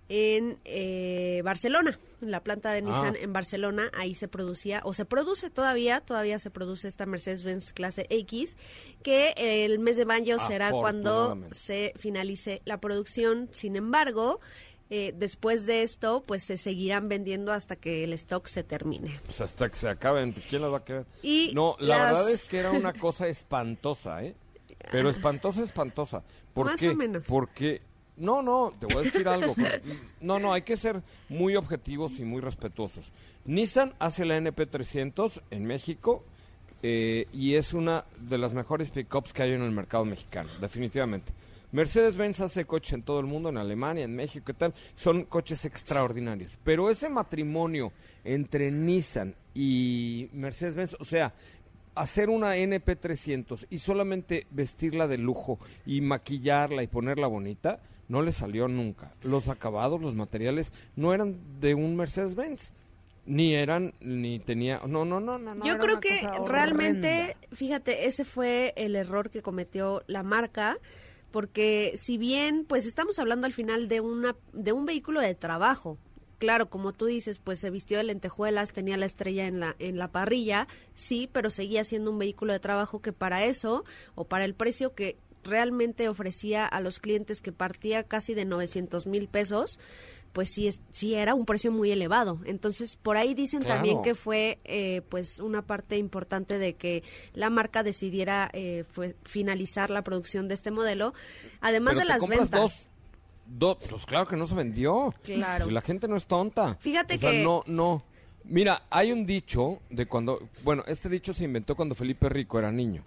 en 0.10 0.60
eh, 0.66 1.42
Barcelona, 1.44 1.98
en 2.22 2.30
la 2.30 2.44
planta 2.44 2.72
de 2.72 2.82
Nissan 2.82 3.16
en 3.16 3.32
Barcelona, 3.32 3.90
ahí 3.96 4.16
se 4.16 4.28
producía, 4.28 4.82
o 4.84 4.94
se 4.94 5.06
produce 5.06 5.50
todavía, 5.50 6.02
todavía 6.02 6.40
se 6.40 6.52
produce 6.52 6.88
esta 6.88 7.06
Mercedes-Benz 7.06 7.74
clase 7.74 8.06
X, 8.10 8.58
que 9.02 9.34
el 9.38 9.80
mes 9.80 9.98
de 9.98 10.06
mayo 10.06 10.40
será 10.40 10.72
cuando 10.72 11.40
se 11.52 11.94
finalice 11.96 12.62
la 12.66 12.80
producción. 12.80 13.50
Sin 13.52 13.76
embargo, 13.76 14.42
eh, 14.90 15.14
después 15.18 15.66
de 15.66 15.82
esto, 15.84 16.24
pues 16.26 16.44
se 16.44 16.58
seguirán 16.58 17.10
vendiendo 17.10 17.52
hasta 17.52 17.76
que 17.76 18.04
el 18.04 18.14
stock 18.14 18.48
se 18.48 18.64
termine. 18.64 19.20
Pues 19.26 19.42
hasta 19.42 19.70
que 19.70 19.76
se 19.76 19.90
acaben, 19.90 20.34
pues 20.34 20.46
¿quién 20.48 20.62
las 20.62 20.72
va 20.72 20.78
a 20.78 20.84
querer? 20.86 21.06
Y 21.24 21.52
no, 21.54 21.76
la 21.80 21.98
las- 21.98 22.14
verdad 22.14 22.32
es 22.32 22.44
que 22.46 22.60
era 22.60 22.72
una 22.72 22.94
cosa 22.94 23.28
espantosa, 23.28 24.24
¿eh? 24.24 24.36
Pero 24.92 25.10
espantosa, 25.10 25.64
espantosa. 25.64 26.24
¿Por 26.54 26.68
Más 26.68 26.80
qué? 26.80 26.90
o 26.90 26.96
menos. 26.96 27.24
Porque, 27.28 27.82
no, 28.18 28.42
no, 28.42 28.72
te 28.78 28.86
voy 28.86 28.98
a 28.98 29.06
decir 29.06 29.28
algo. 29.28 29.56
No, 30.22 30.40
no, 30.40 30.54
hay 30.54 30.62
que 30.62 30.78
ser 30.78 31.02
muy 31.30 31.56
objetivos 31.56 32.20
y 32.20 32.24
muy 32.24 32.42
respetuosos. 32.42 33.12
Nissan 33.46 33.94
hace 34.00 34.24
la 34.26 34.38
NP300 34.40 35.42
en 35.52 35.66
México 35.66 36.24
eh, 36.82 37.28
y 37.34 37.56
es 37.56 37.74
una 37.74 38.06
de 38.20 38.38
las 38.38 38.54
mejores 38.54 38.90
pickups 38.90 39.34
que 39.34 39.44
hay 39.44 39.52
en 39.54 39.62
el 39.64 39.72
mercado 39.72 40.06
mexicano, 40.06 40.50
definitivamente. 40.62 41.32
Mercedes-Benz 41.74 42.40
hace 42.40 42.66
coches 42.66 42.94
en 42.94 43.02
todo 43.02 43.20
el 43.20 43.26
mundo, 43.26 43.50
en 43.50 43.58
Alemania, 43.58 44.04
en 44.04 44.16
México, 44.16 44.46
¿qué 44.46 44.54
tal? 44.54 44.76
Son 44.96 45.26
coches 45.26 45.66
extraordinarios. 45.66 46.58
Pero 46.64 46.90
ese 46.90 47.10
matrimonio 47.10 47.92
entre 48.24 48.72
Nissan 48.72 49.36
y 49.56 50.30
Mercedes-Benz, 50.34 50.96
o 51.00 51.04
sea, 51.04 51.34
hacer 51.96 52.30
una 52.30 52.58
NP300 52.58 53.66
y 53.72 53.80
solamente 53.80 54.46
vestirla 54.52 55.08
de 55.08 55.18
lujo 55.18 55.58
y 55.84 56.02
maquillarla 56.02 56.84
y 56.84 56.88
ponerla 56.88 57.26
bonita, 57.26 57.80
no 58.08 58.22
le 58.22 58.34
salió 58.34 58.68
nunca. 58.68 59.12
Los 59.24 59.50
acabados, 59.50 60.00
los 60.00 60.14
materiales, 60.14 60.74
no 60.96 61.12
eran 61.12 61.60
de 61.60 61.74
un 61.74 61.96
Mercedes-Benz. 61.96 62.74
Ni 63.26 63.56
eran, 63.56 63.94
ni 64.00 64.38
tenía... 64.38 64.82
No, 64.86 65.06
no, 65.06 65.20
no, 65.20 65.40
no. 65.40 65.56
no, 65.56 65.66
Yo 65.66 65.80
creo 65.80 66.00
que 66.00 66.30
realmente, 66.46 67.36
fíjate, 67.52 68.06
ese 68.06 68.26
fue 68.26 68.74
el 68.76 68.96
error 68.96 69.32
que 69.32 69.42
cometió 69.42 70.04
la 70.06 70.22
marca, 70.22 70.78
porque 71.34 71.94
si 71.96 72.20
bien, 72.20 72.64
pues 72.64 72.86
estamos 72.86 73.18
hablando 73.18 73.48
al 73.48 73.54
final 73.54 73.88
de 73.88 74.02
una 74.02 74.36
de 74.54 74.72
un 74.72 74.86
vehículo 74.86 75.20
de 75.20 75.34
trabajo. 75.34 75.98
Claro, 76.38 76.70
como 76.70 76.94
tú 76.94 77.08
dices, 77.08 77.40
pues 77.40 77.60
se 77.60 77.72
vistió 77.72 77.98
de 77.98 78.04
lentejuelas, 78.04 78.72
tenía 78.72 78.98
la 78.98 79.08
estrella 79.08 79.48
en 79.48 79.60
la 79.60 79.76
en 79.80 79.98
la 79.98 80.12
parrilla, 80.12 80.68
sí, 80.94 81.28
pero 81.34 81.50
seguía 81.50 81.84
siendo 81.86 82.12
un 82.12 82.20
vehículo 82.20 82.54
de 82.54 82.60
trabajo 82.60 83.02
que 83.02 83.14
para 83.14 83.46
eso 83.46 83.84
o 84.14 84.26
para 84.26 84.46
el 84.46 84.54
precio 84.54 84.94
que 84.94 85.18
realmente 85.44 86.08
ofrecía 86.08 86.68
a 86.68 86.82
los 86.82 87.00
clientes 87.00 87.42
que 87.42 87.52
partía 87.52 88.04
casi 88.04 88.36
de 88.36 88.46
900 88.46 89.08
mil 89.08 89.28
pesos, 89.28 89.80
pues 90.34 90.50
sí, 90.52 90.68
es, 90.68 90.82
sí 90.92 91.14
era 91.14 91.36
un 91.36 91.46
precio 91.46 91.72
muy 91.72 91.92
elevado. 91.92 92.40
Entonces, 92.46 92.98
por 92.98 93.18
ahí 93.18 93.36
dicen 93.36 93.62
también 93.62 94.02
que 94.02 94.16
fue 94.16 94.60
eh, 94.66 95.02
pues 95.10 95.40
una 95.40 95.62
parte 95.66 95.98
importante 95.98 96.58
de 96.58 96.74
que 96.74 97.04
la 97.34 97.52
marca 97.52 97.84
decidiera 97.84 98.50
eh, 98.52 98.84
fue 98.90 99.16
finalizar 99.24 99.92
la 99.92 100.04
producción 100.04 100.48
de 100.48 100.56
este 100.56 100.72
modelo, 100.72 101.14
además 101.62 101.94
Pero 101.94 102.00
de 102.00 102.06
te 102.06 102.10
las 102.10 102.20
compras 102.20 102.40
ventas. 102.50 102.60
Dos, 102.60 102.88
dos, 103.46 103.90
pues 103.90 104.06
claro 104.08 104.28
que 104.28 104.36
no 104.36 104.48
se 104.48 104.56
vendió. 104.56 105.14
Claro. 105.24 105.66
Si 105.66 105.72
la 105.72 105.82
gente 105.82 106.08
no 106.08 106.16
es 106.16 106.26
tonta. 106.26 106.76
Fíjate 106.80 107.16
O 107.16 107.20
sea, 107.20 107.32
que- 107.32 107.44
no, 107.44 107.64
no. 107.68 108.04
Mira, 108.46 108.84
hay 108.90 109.12
un 109.12 109.26
dicho 109.26 109.80
de 109.90 110.06
cuando, 110.08 110.50
bueno, 110.64 110.84
este 110.88 111.08
dicho 111.08 111.34
se 111.34 111.46
inventó 111.46 111.76
cuando 111.76 111.96
Felipe 111.96 112.28
Rico 112.28 112.60
era 112.60 112.72
niño, 112.72 113.06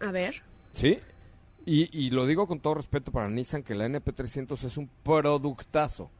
A 0.00 0.10
ver, 0.10 0.42
¿sí? 0.74 0.98
Y, 1.64 1.96
y 1.96 2.10
lo 2.10 2.26
digo 2.26 2.46
con 2.46 2.60
todo 2.60 2.74
respeto 2.74 3.12
para 3.12 3.28
Nissan, 3.28 3.62
que 3.62 3.74
la 3.74 3.86
NP300 3.86 4.64
es 4.64 4.76
un 4.76 4.90
productazo. 5.04 6.10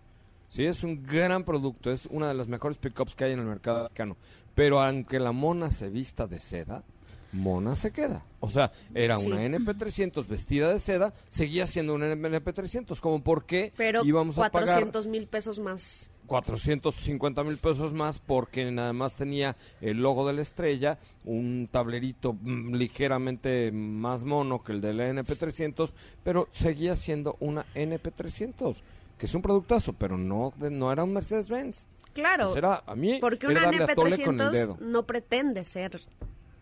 Sí, 0.53 0.67
es 0.67 0.85
un 0.85 1.03
gran 1.03 1.45
producto, 1.45 1.91
es 1.91 2.05
una 2.11 2.29
de 2.29 2.35
las 2.35 2.47
mejores 2.47 2.77
pickups 2.77 3.15
que 3.15 3.25
hay 3.25 3.33
en 3.33 3.39
el 3.39 3.47
mercado 3.47 3.85
mexicano. 3.85 4.19
Pero 4.55 4.83
aunque 4.83 5.19
la 5.19 5.33
mona 5.33 5.71
se 5.71 5.89
vista 5.89 6.27
de 6.27 6.39
seda, 6.39 6.85
mona 7.33 7.75
se 7.75 7.91
queda. 7.91 8.27
O 8.41 8.51
sea, 8.51 8.71
era 8.95 9.17
Sí. 9.17 9.29
una 9.29 9.43
NP300 9.47 10.27
vestida 10.29 10.71
de 10.71 10.79
seda, 10.79 11.15
seguía 11.31 11.67
siendo 11.67 11.95
una 11.95 12.13
NP300. 12.15 13.01
Como 13.01 13.25
por 13.25 13.47
qué 13.47 13.73
pero 13.79 14.05
íbamos 14.05 14.37
a 14.37 14.51
pagar 14.51 14.67
400 14.67 15.07
mil 15.07 15.27
pesos 15.27 15.59
más. 15.59 16.11
450 16.27 17.45
mil 17.45 17.57
pesos 17.57 17.95
más 17.95 18.19
porque 18.19 18.71
nada 18.71 18.93
más 18.93 19.15
tenía 19.17 19.57
el 19.81 20.03
logo 20.03 20.27
de 20.27 20.35
la 20.35 20.43
estrella, 20.43 20.99
un 21.25 21.67
tablerito 21.71 22.35
mm, 22.35 22.75
ligeramente 22.75 23.73
más 23.73 24.25
mono 24.25 24.63
que 24.63 24.73
el 24.73 24.83
de 24.83 24.93
la 24.93 25.09
NP300, 25.09 25.91
pero 26.23 26.49
seguía 26.53 26.95
siendo 26.95 27.37
una 27.41 27.65
NP300, 27.75 28.83
que 29.23 29.27
es 29.27 29.37
un 29.37 29.43
productazo, 29.43 29.93
pero 29.93 30.19
no, 30.19 30.53
no 30.59 30.91
era 30.91 31.05
un 31.05 31.13
Mercedes-Benz. 31.13 31.87
Claro, 32.13 32.47
Pues 32.47 32.57
era, 32.57 32.83
a 32.85 32.97
mí 32.97 33.19
porque 33.21 33.47
una 33.47 33.63
darle 33.63 33.85
a 33.85 33.95
tole 33.95 34.19
con 34.25 34.41
el 34.41 34.51
dedo. 34.51 34.75
NP300 34.79 34.81
no 34.81 35.07
pretende 35.07 35.65
ser 35.65 36.01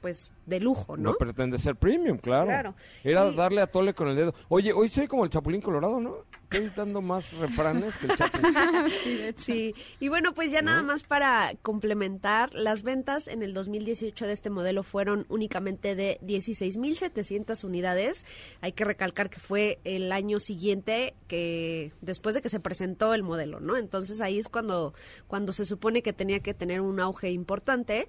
pues 0.00 0.32
de 0.46 0.60
lujo, 0.60 0.96
¿no? 0.96 1.10
No 1.10 1.16
pretende 1.16 1.58
ser 1.58 1.76
premium, 1.76 2.18
claro. 2.18 2.46
Claro. 2.46 2.74
Era 3.04 3.28
Y- 3.28 3.34
darle 3.34 3.60
a 3.60 3.66
tole 3.66 3.94
con 3.94 4.08
el 4.08 4.16
dedo. 4.16 4.34
Oye, 4.48 4.72
hoy 4.72 4.88
soy 4.88 5.06
como 5.06 5.24
el 5.24 5.30
Chapulín 5.30 5.60
Colorado, 5.60 6.00
¿no? 6.00 6.16
Estoy 6.50 6.70
dando 6.74 7.00
más 7.00 7.32
refranes 7.34 7.96
que 7.96 8.06
el 8.06 8.16
Chapulín. 8.16 8.54
Sí, 9.36 9.74
y 10.00 10.08
bueno, 10.08 10.34
pues 10.34 10.50
ya 10.50 10.62
nada 10.62 10.82
más 10.82 11.04
para 11.04 11.52
complementar, 11.62 12.52
las 12.54 12.82
ventas 12.82 13.28
en 13.28 13.42
el 13.42 13.54
2018 13.54 14.26
de 14.26 14.32
este 14.32 14.50
modelo 14.50 14.82
fueron 14.82 15.26
únicamente 15.28 15.94
de 15.94 16.18
16.700 16.22 17.64
unidades. 17.64 18.24
Hay 18.60 18.72
que 18.72 18.84
recalcar 18.84 19.30
que 19.30 19.38
fue 19.40 19.78
el 19.84 20.10
año 20.12 20.40
siguiente 20.40 21.14
que 21.28 21.92
después 22.00 22.34
de 22.34 22.42
que 22.42 22.48
se 22.48 22.60
presentó 22.60 23.14
el 23.14 23.22
modelo, 23.22 23.60
¿no? 23.60 23.76
Entonces 23.76 24.20
ahí 24.20 24.38
es 24.38 24.48
cuando 24.48 24.94
cuando 25.28 25.52
se 25.52 25.64
supone 25.64 26.02
que 26.02 26.12
tenía 26.12 26.40
que 26.40 26.54
tener 26.54 26.80
un 26.80 27.00
auge 27.00 27.30
importante. 27.30 28.08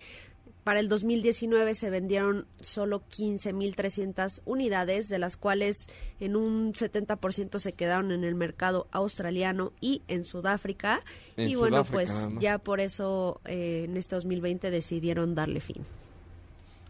Para 0.64 0.80
el 0.80 0.90
2019 0.90 1.74
se 1.74 1.90
vendieron 1.90 2.46
solo 2.60 3.02
15.300 3.10 4.42
unidades, 4.46 5.10
de 5.10 5.18
las 5.18 5.36
cuales 5.36 5.88
en 6.20 6.36
un 6.36 6.74
70% 6.74 7.58
se 7.58 7.74
quedaron 7.74 8.12
en 8.12 8.24
el 8.24 8.36
mercado 8.36 8.88
australiano 8.92 9.74
y 9.82 10.04
en 10.08 10.24
Sudáfrica. 10.24 11.02
En 11.36 11.50
y 11.50 11.56
bueno, 11.56 11.84
Sudáfrica 11.84 12.28
pues 12.30 12.42
ya 12.42 12.58
por 12.60 12.80
eso 12.80 13.42
eh, 13.46 13.86
en 13.86 13.98
este 13.98 14.16
2020 14.16 14.70
decidieron 14.70 15.34
darle 15.34 15.62
fin. 15.62 15.84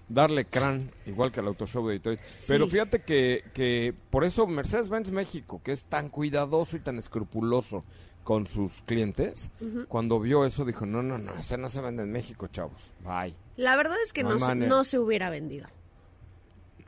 darle 0.10 0.44
crán, 0.44 0.92
igual 1.06 1.32
que 1.32 1.40
al 1.40 1.48
Auto 1.48 1.66
Show 1.66 1.88
de 1.88 1.94
Detroit. 1.94 2.20
Pero 2.48 2.68
fíjate 2.68 3.04
que, 3.04 3.46
que 3.54 3.94
por 4.10 4.26
eso 4.26 4.46
Mercedes-Benz 4.48 5.12
México, 5.12 5.62
que 5.64 5.72
es 5.72 5.86
tan 5.86 6.10
cuidadoso 6.10 6.76
y 6.76 6.82
tan 6.82 6.98
escrupuloso 6.98 7.86
con 8.24 8.46
sus 8.46 8.82
clientes, 8.84 9.50
cuando 9.88 10.20
vio 10.20 10.46
eso 10.46 10.66
dijo, 10.66 10.86
no, 10.86 11.02
no, 11.02 11.18
no, 11.18 11.34
ese 11.36 11.58
no 11.58 11.70
se 11.70 11.82
vende 11.82 12.04
en 12.04 12.12
México, 12.12 12.48
chavos. 12.48 12.94
Bye. 13.04 13.36
La 13.62 13.76
verdad 13.76 13.98
es 14.04 14.12
que 14.12 14.24
No 14.24 14.36
no, 14.36 14.56
no 14.56 14.84
se 14.84 14.98
hubiera 14.98 15.30
vendido. 15.30 15.68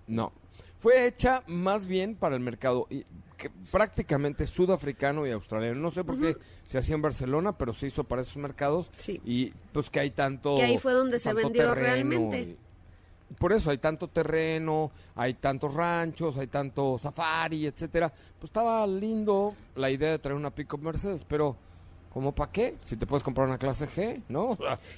No. 0.08 0.34
Fue 0.80 1.06
hecha 1.08 1.44
más 1.48 1.86
bien 1.86 2.16
para 2.16 2.36
el 2.36 2.42
mercado 2.42 2.88
y- 2.90 3.04
que- 3.38 3.50
prácticamente 3.72 4.48
sudafricano 4.48 5.26
y 5.28 5.32
australiano. 5.32 5.80
No 5.80 5.92
sé 5.92 6.04
por 6.04 6.20
qué 6.20 6.36
se 6.66 6.78
hacía 6.78 6.96
en 6.96 7.02
Barcelona, 7.02 7.58
pero 7.58 7.74
se 7.74 7.88
hizo 7.88 8.04
para 8.04 8.22
esos 8.24 8.38
mercados. 8.38 8.90
Sí. 8.98 9.22
Y 9.24 9.52
pues 9.72 9.90
que 9.90 10.00
hay 10.00 10.12
tanto... 10.12 10.56
Que 10.56 10.64
ahí 10.64 10.78
fue 10.78 10.94
donde 10.94 11.20
se 11.20 11.34
vendió 11.34 11.74
realmente. 11.76 12.40
y- 12.42 12.58
por 13.38 13.52
eso 13.54 13.72
hay 13.72 13.80
tanto 13.80 14.08
terreno, 14.10 14.92
hay 15.16 15.34
tantos 15.36 15.74
ranchos, 15.74 16.38
hay 16.38 16.48
tanto 16.48 16.98
safari, 17.00 17.66
etcétera. 17.66 18.10
Pues 18.10 18.44
estaba 18.50 18.86
lindo 18.86 19.56
la 19.76 19.90
idea 19.90 20.12
de 20.12 20.20
traer 20.20 20.38
una 20.38 20.52
pickup 20.54 20.82
Mercedes, 20.84 21.26
pero 21.28 21.56
¿cómo 22.14 22.34
para 22.34 22.52
qué? 22.52 22.76
Si 22.86 22.96
te 22.98 23.06
puedes 23.06 23.24
comprar 23.24 23.48
una 23.48 23.58
clase 23.58 23.88
G, 23.88 24.22
¿no? 24.30 24.52
Si 24.52 24.58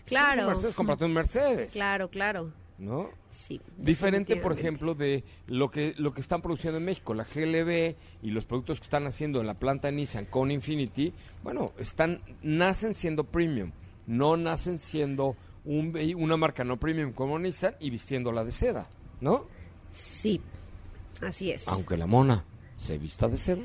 Claro. 0.09 0.31
quieres 0.33 0.39
un 0.43 0.47
Mercedes, 0.47 0.75
cómprate 0.75 1.05
un 1.05 1.13
Mercedes. 1.13 1.71
Claro, 1.71 2.09
claro. 2.09 2.51
¿no? 2.77 3.09
Sí. 3.29 3.61
Diferente, 3.77 4.35
por 4.35 4.51
ejemplo, 4.51 4.95
de 4.95 5.23
lo 5.47 5.71
que, 5.71 5.93
lo 5.97 6.13
que 6.13 6.19
están 6.19 6.41
produciendo 6.41 6.77
en 6.77 6.83
México. 6.83 7.13
La 7.13 7.23
GLB 7.23 7.95
y 8.21 8.31
los 8.31 8.43
productos 8.43 8.79
que 8.79 8.83
están 8.83 9.07
haciendo 9.07 9.39
en 9.39 9.47
la 9.47 9.53
planta 9.53 9.89
Nissan 9.91 10.25
con 10.25 10.51
Infinity, 10.51 11.13
bueno, 11.41 11.71
están, 11.79 12.21
nacen 12.41 12.93
siendo 12.93 13.23
premium. 13.23 13.71
No 14.07 14.35
nacen 14.35 14.77
siendo 14.77 15.37
un, 15.63 15.97
una 16.17 16.35
marca 16.35 16.65
no 16.65 16.77
premium 16.77 17.13
como 17.13 17.39
Nissan 17.39 17.75
y 17.79 17.89
vistiéndola 17.91 18.43
de 18.43 18.51
seda, 18.51 18.89
¿no? 19.21 19.47
Sí, 19.93 20.41
así 21.21 21.51
es. 21.51 21.69
Aunque 21.69 21.95
la 21.95 22.07
mona 22.07 22.43
se 22.75 22.97
vista 22.97 23.29
de 23.29 23.37
seda. 23.37 23.63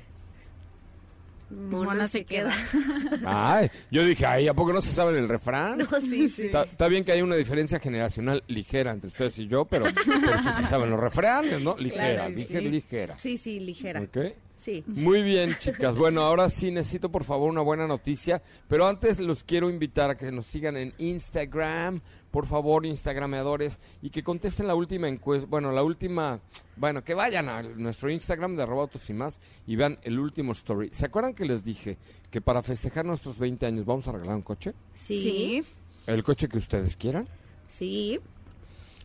Mona, 1.51 2.07
se 2.07 2.25
queda. 2.25 2.55
Ay, 3.27 3.71
yo 3.91 4.05
dije, 4.05 4.25
ay, 4.25 4.47
¿a 4.49 4.55
poco 4.55 4.73
no 4.73 4.81
se 4.81 4.93
sabe 4.93 5.19
el 5.19 5.29
refrán? 5.29 5.79
No, 5.79 5.87
sí, 6.01 6.29
sí. 6.29 6.47
Está, 6.47 6.63
está 6.63 6.87
bien 6.89 7.05
que 7.05 7.13
hay 7.13 7.23
una 7.23 7.35
diferencia 7.37 7.81
generacional 7.81 8.43
ligera 8.47 8.93
entre 8.93 9.09
ustedes 9.09 9.39
y 9.41 9.49
yo, 9.49 9.65
pero, 9.65 9.87
pero 10.07 10.43
sí 10.43 10.53
se 10.53 10.63
saben 10.65 10.91
los 10.91 11.01
refranes, 11.01 11.61
¿no? 11.61 11.77
Ligera, 11.77 12.15
Claro, 12.27 12.35
dije 12.35 12.59
sí. 12.61 12.69
ligera. 12.69 13.19
Sí, 13.19 13.37
sí, 13.39 13.59
ligera. 13.61 14.01
¿Ok? 14.01 14.17
Sí. 14.61 14.85
Muy 14.87 15.23
bien, 15.23 15.57
chicas. 15.59 15.97
Bueno, 15.97 16.21
ahora 16.21 16.51
sí 16.51 16.71
necesito 16.71 17.11
por 17.11 17.25
favor 17.25 17.49
una 17.49 17.63
buena 17.63 17.87
noticia, 17.87 18.43
pero 18.69 18.87
antes 18.87 19.19
los 19.19 19.43
quiero 19.43 19.71
invitar 19.71 20.11
a 20.11 20.19
que 20.19 20.31
nos 20.31 20.45
sigan 20.45 20.77
en 20.77 20.93
Instagram, 20.99 22.03
por 22.31 22.45
favor, 22.45 22.85
Instagrameadores, 22.85 23.81
y 24.03 24.11
que 24.11 24.23
contesten 24.23 24.67
la 24.67 24.75
última 24.75 25.09
encuesta, 25.09 25.49
bueno, 25.49 25.73
la 25.73 25.83
última, 25.83 26.41
bueno, 26.77 27.03
que 27.03 27.15
vayan 27.15 27.49
a 27.49 27.63
nuestro 27.63 28.11
Instagram 28.11 28.55
de 28.55 28.65
arroba 28.65 28.83
autos 28.83 29.09
y 29.09 29.15
más 29.15 29.41
y 29.67 29.77
vean 29.77 29.99
el 30.03 30.19
último 30.19 30.53
story. 30.53 30.91
¿Se 30.93 31.07
acuerdan 31.07 31.33
que 31.33 31.47
les 31.47 31.65
dije 31.65 31.97
que 32.31 32.43
para 32.43 32.63
festejar 32.63 33.07
nuestros 33.07 33.39
20 33.39 33.65
años 33.65 33.87
vamos 33.87 34.09
a 34.09 34.13
regalar 34.13 34.37
un 34.37 34.43
coche? 34.43 34.75
Sí. 34.93 35.21
Sí. 35.21 35.65
El 36.07 36.23
coche 36.23 36.51
que 36.51 36.59
ustedes 36.59 36.97
quieran. 36.97 37.27
Sí. 37.67 38.21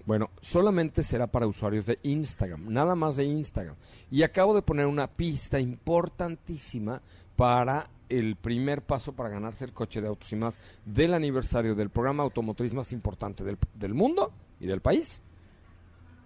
Bueno, 0.05 0.29
solamente 0.39 1.01
será 1.01 1.25
para 1.27 1.47
usuarios 1.47 1.85
de 1.85 1.99
Instagram, 2.03 2.71
nada 2.71 2.95
más 2.95 3.15
de 3.15 3.25
Instagram. 3.25 3.75
Y 4.11 4.21
acabo 4.21 4.53
de 4.53 4.61
poner 4.61 4.85
una 4.85 5.07
pista 5.07 5.59
importantísima 5.59 7.01
para 7.35 7.89
el 8.07 8.35
primer 8.35 8.83
paso 8.83 9.13
para 9.13 9.29
ganarse 9.29 9.65
el 9.65 9.73
coche 9.73 10.01
de 10.01 10.07
autos 10.07 10.31
y 10.31 10.35
más 10.35 10.59
del 10.85 11.15
aniversario 11.15 11.73
del 11.73 11.89
programa 11.89 12.23
automotriz 12.23 12.73
más 12.73 12.91
importante 12.93 13.43
del, 13.43 13.57
del 13.73 13.95
mundo 13.95 14.31
y 14.59 14.67
del 14.67 14.81
país. 14.81 15.21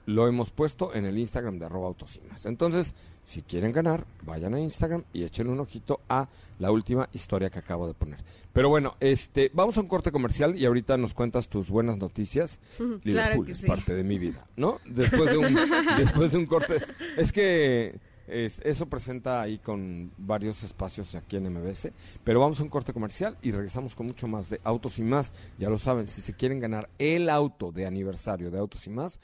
Lo 0.05 0.27
hemos 0.27 0.49
puesto 0.51 0.93
en 0.93 1.05
el 1.05 1.17
Instagram 1.17 1.59
de 1.59 1.65
arroba 1.65 1.87
autos 1.87 2.19
y 2.23 2.27
más. 2.27 2.45
Entonces, 2.45 2.95
si 3.23 3.43
quieren 3.43 3.71
ganar, 3.71 4.05
vayan 4.23 4.55
a 4.55 4.59
Instagram 4.59 5.03
y 5.13 5.23
échenle 5.23 5.51
un 5.53 5.59
ojito 5.59 6.01
a 6.09 6.27
la 6.57 6.71
última 6.71 7.07
historia 7.13 7.49
que 7.51 7.59
acabo 7.59 7.87
de 7.87 7.93
poner. 7.93 8.19
Pero 8.53 8.69
bueno, 8.69 8.95
este, 8.99 9.51
vamos 9.53 9.77
a 9.77 9.81
un 9.81 9.87
corte 9.87 10.11
comercial 10.11 10.55
y 10.55 10.65
ahorita 10.65 10.97
nos 10.97 11.13
cuentas 11.13 11.47
tus 11.47 11.69
buenas 11.69 11.97
noticias. 11.97 12.59
Liverpool 13.03 13.45
que 13.45 13.51
es 13.51 13.59
sí. 13.59 13.67
parte 13.67 13.93
de 13.93 14.03
mi 14.03 14.17
vida, 14.17 14.45
¿no? 14.55 14.79
Después 14.85 15.29
de 15.29 15.37
un, 15.37 15.53
después 15.97 16.31
de 16.31 16.37
un 16.39 16.45
corte. 16.47 16.81
Es 17.17 17.31
que 17.31 17.99
es- 18.27 18.59
eso 18.63 18.87
presenta 18.87 19.41
ahí 19.41 19.59
con 19.59 20.11
varios 20.17 20.63
espacios 20.63 21.13
aquí 21.13 21.35
en 21.37 21.49
MBS. 21.53 21.91
Pero 22.23 22.39
vamos 22.39 22.59
a 22.59 22.63
un 22.63 22.69
corte 22.69 22.93
comercial 22.93 23.37
y 23.43 23.51
regresamos 23.51 23.93
con 23.93 24.07
mucho 24.07 24.27
más 24.27 24.49
de 24.49 24.59
Autos 24.63 24.97
y 24.97 25.03
Más. 25.03 25.33
Ya 25.59 25.69
lo 25.69 25.77
saben, 25.77 26.07
si 26.07 26.21
se 26.21 26.33
quieren 26.33 26.59
ganar 26.59 26.89
el 26.97 27.29
auto 27.29 27.71
de 27.71 27.85
aniversario 27.85 28.49
de 28.49 28.57
Autos 28.57 28.87
y 28.87 28.89
Más, 28.89 29.19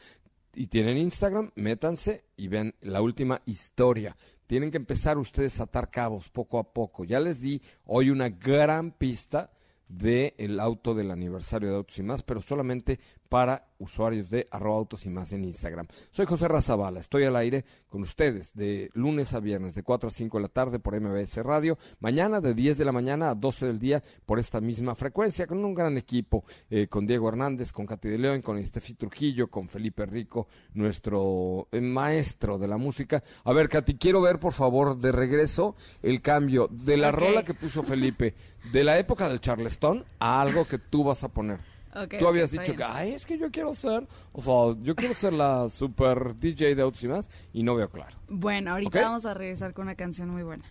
y 0.55 0.67
tienen 0.67 0.97
Instagram, 0.97 1.51
métanse 1.55 2.25
y 2.37 2.47
ven 2.47 2.75
la 2.81 3.01
última 3.01 3.41
historia. 3.45 4.15
Tienen 4.47 4.71
que 4.71 4.77
empezar 4.77 5.17
ustedes 5.17 5.59
a 5.59 5.63
atar 5.63 5.89
cabos 5.89 6.29
poco 6.29 6.59
a 6.59 6.73
poco. 6.73 7.03
Ya 7.03 7.19
les 7.19 7.41
di 7.41 7.61
hoy 7.85 8.09
una 8.09 8.29
gran 8.29 8.91
pista 8.91 9.51
del 9.87 10.59
auto 10.59 10.93
del 10.93 11.11
aniversario 11.11 11.69
de 11.69 11.75
Autos 11.75 11.99
y 11.99 12.03
Más, 12.03 12.23
pero 12.23 12.41
solamente 12.41 12.99
para 13.29 13.67
usuarios 13.77 14.29
de 14.29 14.47
arroba 14.51 14.77
autos 14.77 15.05
y 15.05 15.09
más 15.09 15.33
en 15.33 15.43
Instagram. 15.43 15.88
Soy 16.11 16.25
José 16.25 16.47
Razabala, 16.47 16.99
estoy 16.99 17.23
al 17.23 17.35
aire 17.35 17.65
con 17.89 18.01
ustedes 18.01 18.53
de 18.53 18.89
lunes 18.93 19.33
a 19.33 19.39
viernes 19.39 19.75
de 19.75 19.83
4 19.83 20.07
a 20.07 20.11
5 20.11 20.38
de 20.38 20.41
la 20.41 20.49
tarde 20.49 20.79
por 20.79 20.99
MBS 20.99 21.38
Radio, 21.43 21.77
mañana 21.99 22.41
de 22.41 22.53
10 22.53 22.77
de 22.77 22.85
la 22.85 22.91
mañana 22.91 23.29
a 23.29 23.35
12 23.35 23.65
del 23.67 23.79
día 23.79 24.03
por 24.25 24.39
esta 24.39 24.61
misma 24.61 24.95
frecuencia, 24.95 25.47
con 25.47 25.63
un 25.63 25.73
gran 25.73 25.97
equipo, 25.97 26.45
eh, 26.69 26.88
con 26.88 27.05
Diego 27.05 27.29
Hernández, 27.29 27.71
con 27.71 27.85
Katy 27.85 28.09
de 28.09 28.17
León, 28.17 28.41
con 28.41 28.57
Estefi 28.57 28.93
Trujillo, 28.93 29.49
con 29.49 29.67
Felipe 29.67 30.05
Rico, 30.05 30.47
nuestro 30.73 31.67
eh, 31.71 31.81
maestro 31.81 32.57
de 32.57 32.67
la 32.67 32.77
música. 32.77 33.23
A 33.43 33.53
ver, 33.53 33.69
Katy, 33.69 33.95
quiero 33.95 34.21
ver 34.21 34.39
por 34.39 34.53
favor 34.53 34.97
de 34.97 35.11
regreso 35.11 35.75
el 36.01 36.21
cambio 36.21 36.67
de 36.71 36.97
la 36.97 37.11
rola 37.11 37.43
que 37.43 37.53
puso 37.53 37.83
Felipe, 37.83 38.35
de 38.71 38.83
la 38.83 38.97
época 38.97 39.29
del 39.29 39.41
Charleston 39.41 40.05
a 40.19 40.41
algo 40.41 40.65
que 40.65 40.79
tú 40.79 41.03
vas 41.03 41.23
a 41.23 41.29
poner. 41.29 41.74
Ok, 41.95 42.15
Tú 42.19 42.27
habías 42.27 42.51
dicho 42.51 42.75
que, 42.75 42.84
ay, 42.84 43.13
es 43.13 43.25
que 43.25 43.38
yo 43.38 43.49
quiero 43.49 43.73
ser, 43.73 44.05
o 44.34 44.41
sea, 44.41 44.75
yo 44.84 44.95
quiero 44.95 45.13
ser 45.13 45.31
la 45.31 45.69
super 45.69 46.36
DJ 46.36 46.75
de 46.75 46.81
autos 46.81 47.03
y 47.03 47.08
más, 47.08 47.29
y 47.53 47.63
no 47.63 47.73
veo 47.75 47.89
claro. 47.89 48.17
Bueno, 48.27 48.71
ahorita 48.71 49.01
vamos 49.01 49.25
a 49.25 49.34
regresar 49.34 49.73
con 49.73 49.84
una 49.84 49.95
canción 49.95 50.29
muy 50.29 50.43
buena. 50.43 50.65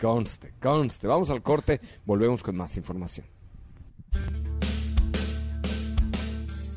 Conste, 0.00 0.54
conste. 0.60 1.06
Vamos 1.06 1.28
al 1.30 1.42
corte, 1.42 1.80
volvemos 2.06 2.42
con 2.42 2.56
más 2.56 2.76
información. 2.76 3.26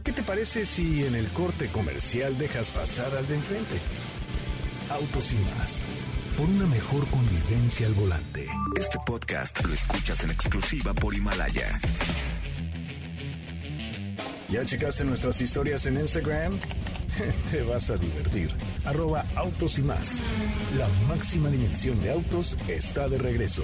¿Qué 0.03 0.12
te 0.12 0.23
parece 0.23 0.65
si 0.65 1.05
en 1.05 1.15
el 1.15 1.27
corte 1.29 1.67
comercial 1.67 2.38
dejas 2.38 2.71
pasar 2.71 3.15
al 3.15 3.27
de 3.27 3.36
enfrente? 3.36 3.77
Autos 4.89 5.31
y 5.31 5.38
más. 5.57 5.84
Por 6.38 6.49
una 6.49 6.65
mejor 6.65 7.07
convivencia 7.07 7.88
al 7.88 7.93
volante. 7.93 8.47
Este 8.77 8.97
podcast 9.05 9.63
lo 9.63 9.73
escuchas 9.73 10.23
en 10.23 10.31
exclusiva 10.31 10.93
por 10.93 11.13
Himalaya. 11.13 11.79
¿Ya 14.51 14.65
checaste 14.65 15.05
nuestras 15.05 15.39
historias 15.39 15.85
en 15.85 15.95
Instagram? 15.95 16.59
Te 17.51 17.61
vas 17.61 17.89
a 17.89 17.95
divertir. 17.95 18.53
Arroba 18.83 19.23
autos 19.33 19.79
y 19.79 19.81
más. 19.81 20.21
La 20.77 20.89
máxima 21.07 21.49
dimensión 21.49 22.01
de 22.01 22.11
autos 22.11 22.57
está 22.67 23.07
de 23.07 23.17
regreso. 23.17 23.63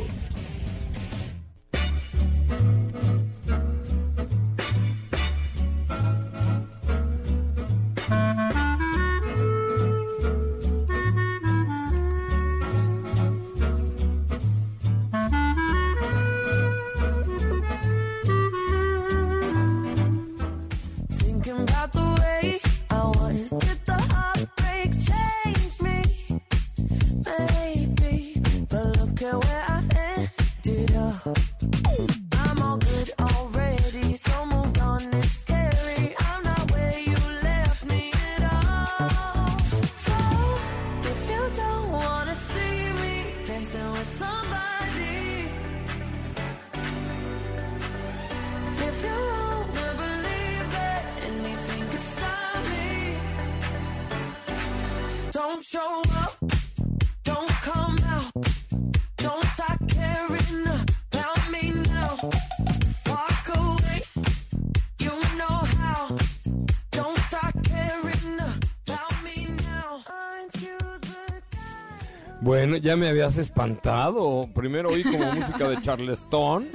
Ya 72.88 72.96
me 72.96 73.08
habías 73.10 73.38
espantado. 73.38 74.48
Primero 74.56 74.90
oí 74.90 75.04
como 75.04 75.32
música 75.34 75.68
de 75.68 75.82
Charleston 75.82 76.68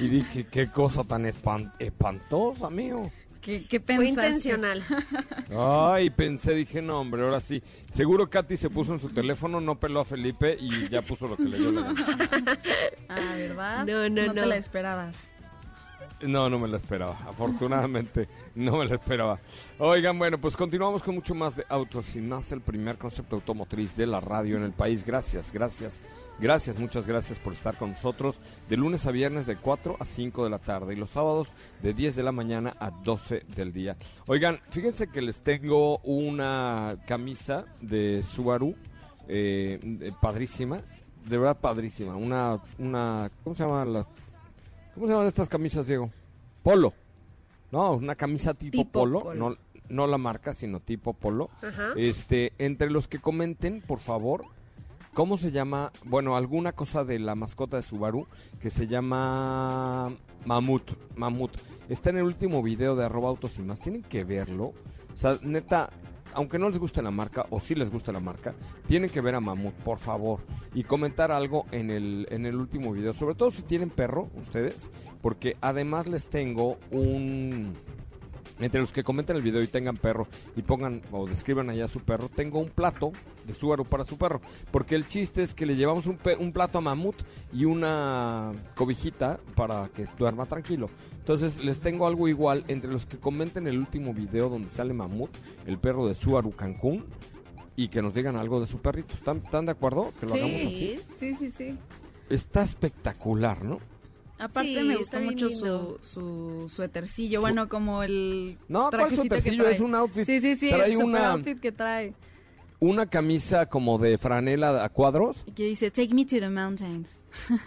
y 0.00 0.08
dije, 0.08 0.46
qué 0.50 0.68
cosa 0.70 1.04
tan 1.04 1.24
espan- 1.26 1.72
espantosa, 1.78 2.70
mío. 2.70 3.10
¿Qué, 3.42 3.66
qué 3.66 3.80
Fue 3.80 4.08
intencional. 4.08 4.82
Ay, 5.56 6.10
pensé, 6.10 6.54
dije, 6.54 6.82
no, 6.82 7.00
hombre, 7.00 7.22
ahora 7.22 7.40
sí. 7.40 7.62
Seguro 7.92 8.28
Katy 8.28 8.56
se 8.56 8.68
puso 8.68 8.92
en 8.94 9.00
su 9.00 9.08
teléfono, 9.10 9.60
no 9.60 9.78
peló 9.78 10.00
a 10.00 10.04
Felipe 10.04 10.56
y 10.60 10.88
ya 10.88 11.02
puso 11.02 11.26
lo 11.28 11.36
que 11.36 11.44
le 11.44 11.58
dio 11.58 11.70
la 11.72 11.82
gana. 11.82 12.04
Ah, 13.08 13.34
¿verdad? 13.36 13.86
No, 13.86 14.08
no, 14.08 14.26
No 14.26 14.34
no. 14.34 14.40
te 14.42 14.46
la 14.46 14.56
esperabas. 14.56 15.30
No, 16.22 16.50
no 16.50 16.58
me 16.58 16.66
lo 16.66 16.76
esperaba. 16.76 17.16
Afortunadamente, 17.28 18.28
no 18.56 18.76
me 18.78 18.86
lo 18.86 18.96
esperaba. 18.96 19.38
Oigan, 19.78 20.18
bueno, 20.18 20.38
pues 20.38 20.56
continuamos 20.56 21.02
con 21.02 21.14
mucho 21.14 21.34
más 21.34 21.54
de 21.54 21.64
Autos 21.68 22.16
y 22.16 22.20
más 22.20 22.50
el 22.50 22.60
primer 22.60 22.98
concepto 22.98 23.36
automotriz 23.36 23.96
de 23.96 24.06
la 24.06 24.20
radio 24.20 24.56
en 24.56 24.64
el 24.64 24.72
país. 24.72 25.04
Gracias, 25.04 25.52
gracias, 25.52 26.02
gracias, 26.40 26.76
muchas 26.76 27.06
gracias 27.06 27.38
por 27.38 27.52
estar 27.52 27.76
con 27.76 27.90
nosotros 27.90 28.40
de 28.68 28.76
lunes 28.76 29.06
a 29.06 29.12
viernes 29.12 29.46
de 29.46 29.56
4 29.56 29.96
a 30.00 30.04
5 30.04 30.42
de 30.42 30.50
la 30.50 30.58
tarde 30.58 30.94
y 30.94 30.96
los 30.96 31.10
sábados 31.10 31.52
de 31.82 31.94
10 31.94 32.16
de 32.16 32.22
la 32.24 32.32
mañana 32.32 32.74
a 32.80 32.90
12 32.90 33.44
del 33.54 33.72
día. 33.72 33.96
Oigan, 34.26 34.58
fíjense 34.70 35.08
que 35.08 35.22
les 35.22 35.42
tengo 35.42 35.98
una 35.98 36.96
camisa 37.06 37.64
de 37.80 38.24
Subaru 38.24 38.74
eh, 39.28 39.78
padrísima, 40.20 40.80
de 41.28 41.38
verdad 41.38 41.60
padrísima. 41.60 42.16
Una, 42.16 42.60
una, 42.78 43.30
¿cómo 43.44 43.54
se 43.54 43.62
llama 43.62 43.84
la 43.84 44.06
¿Cómo 44.98 45.06
se 45.06 45.12
llaman 45.12 45.28
estas 45.28 45.48
camisas, 45.48 45.86
Diego? 45.86 46.10
Polo. 46.64 46.92
No, 47.70 47.92
una 47.92 48.16
camisa 48.16 48.52
tipo, 48.52 48.78
Tipo 48.78 48.90
polo, 48.90 49.22
polo. 49.22 49.50
No, 49.50 49.56
no 49.90 50.06
la 50.08 50.18
marca, 50.18 50.52
sino 50.52 50.80
tipo 50.80 51.14
polo. 51.14 51.50
Ajá. 51.62 51.92
Este, 51.94 52.52
entre 52.58 52.90
los 52.90 53.06
que 53.06 53.20
comenten, 53.20 53.80
por 53.80 54.00
favor, 54.00 54.46
¿cómo 55.14 55.36
se 55.36 55.52
llama? 55.52 55.92
Bueno, 56.04 56.36
alguna 56.36 56.72
cosa 56.72 57.04
de 57.04 57.20
la 57.20 57.36
mascota 57.36 57.76
de 57.76 57.84
Subaru 57.84 58.26
que 58.60 58.70
se 58.70 58.88
llama 58.88 60.16
Mamut. 60.44 60.90
Mamut. 61.14 61.56
Está 61.88 62.10
en 62.10 62.16
el 62.16 62.24
último 62.24 62.60
video 62.60 62.96
de 62.96 63.04
arroba 63.04 63.28
autos 63.28 63.56
y 63.58 63.62
más. 63.62 63.78
Tienen 63.78 64.02
que 64.02 64.24
verlo. 64.24 64.72
O 65.14 65.16
sea, 65.16 65.38
neta, 65.42 65.90
aunque 66.34 66.58
no 66.58 66.68
les 66.68 66.78
guste 66.78 67.02
la 67.02 67.10
marca, 67.10 67.46
o 67.50 67.60
sí 67.60 67.74
les 67.74 67.90
gusta 67.90 68.12
la 68.12 68.20
marca, 68.20 68.54
tienen 68.86 69.10
que 69.10 69.20
ver 69.20 69.34
a 69.34 69.40
Mamut, 69.40 69.74
por 69.74 69.98
favor. 69.98 70.40
Y 70.74 70.84
comentar 70.84 71.32
algo 71.32 71.66
en 71.72 71.90
el, 71.90 72.26
en 72.30 72.46
el 72.46 72.56
último 72.56 72.92
video. 72.92 73.14
Sobre 73.14 73.34
todo 73.34 73.50
si 73.50 73.62
tienen 73.62 73.90
perro, 73.90 74.28
ustedes. 74.36 74.90
Porque 75.20 75.56
además 75.60 76.06
les 76.06 76.26
tengo 76.26 76.78
un... 76.90 77.74
Entre 78.60 78.80
los 78.80 78.92
que 78.92 79.04
comenten 79.04 79.36
el 79.36 79.42
video 79.42 79.62
y 79.62 79.68
tengan 79.68 79.96
perro 79.96 80.26
y 80.56 80.62
pongan 80.62 81.00
o 81.12 81.28
describan 81.28 81.70
allá 81.70 81.84
a 81.84 81.88
su 81.88 82.00
perro, 82.00 82.28
tengo 82.28 82.58
un 82.58 82.70
plato 82.70 83.12
de 83.46 83.54
Subaru 83.54 83.84
para 83.84 84.04
su 84.04 84.18
perro. 84.18 84.40
Porque 84.72 84.96
el 84.96 85.06
chiste 85.06 85.42
es 85.44 85.54
que 85.54 85.64
le 85.64 85.76
llevamos 85.76 86.06
un, 86.06 86.16
pe- 86.16 86.36
un 86.36 86.52
plato 86.52 86.78
a 86.78 86.80
Mamut 86.80 87.14
y 87.52 87.64
una 87.64 88.52
cobijita 88.74 89.38
para 89.54 89.88
que 89.94 90.06
duerma 90.18 90.46
tranquilo. 90.46 90.90
Entonces 91.18 91.62
les 91.64 91.78
tengo 91.78 92.06
algo 92.06 92.26
igual 92.26 92.64
entre 92.68 92.90
los 92.90 93.06
que 93.06 93.18
comenten 93.18 93.66
el 93.68 93.78
último 93.78 94.12
video 94.12 94.48
donde 94.48 94.68
sale 94.70 94.92
Mamut, 94.92 95.30
el 95.66 95.78
perro 95.78 96.08
de 96.08 96.14
Subaru 96.14 96.50
Cancún, 96.52 97.04
y 97.76 97.88
que 97.88 98.02
nos 98.02 98.12
digan 98.12 98.34
algo 98.34 98.60
de 98.60 98.66
su 98.66 98.78
perrito. 98.80 99.14
¿Están, 99.14 99.36
están 99.36 99.66
de 99.66 99.70
acuerdo? 99.72 100.12
Que 100.18 100.26
lo 100.26 100.34
hagamos 100.34 100.62
así. 100.62 101.00
Sí, 101.20 101.32
sí, 101.34 101.52
sí. 101.56 101.78
Está 102.28 102.62
espectacular, 102.64 103.62
¿no? 103.64 103.78
Aparte 104.38 104.68
Sí, 104.68 104.74
me 104.76 104.80
está 104.94 104.98
gustó 104.98 105.18
bien 105.18 105.30
mucho 105.32 105.50
su, 105.50 105.98
su 106.00 106.68
suétercillo, 106.68 107.38
Su- 107.38 107.42
bueno, 107.42 107.68
como 107.68 108.02
el 108.02 108.56
No, 108.68 108.88
¿cuál 108.90 109.10
suétercillo? 109.14 109.68
Es 109.68 109.80
un 109.80 109.94
outfit. 109.94 110.24
Sí, 110.26 110.40
sí, 110.40 110.54
sí, 110.56 110.68
Trae 110.70 110.92
el 110.92 110.96
una- 110.98 111.32
outfit 111.32 111.58
que 111.60 111.72
trae. 111.72 112.14
Una 112.80 113.06
camisa 113.06 113.66
como 113.66 113.98
de 113.98 114.16
franela 114.18 114.84
a 114.84 114.88
cuadros 114.88 115.42
Y 115.46 115.50
que 115.52 115.64
dice, 115.64 115.90
take 115.90 116.14
me 116.14 116.24
to 116.24 116.36
the 116.38 116.48
mountains. 116.48 117.08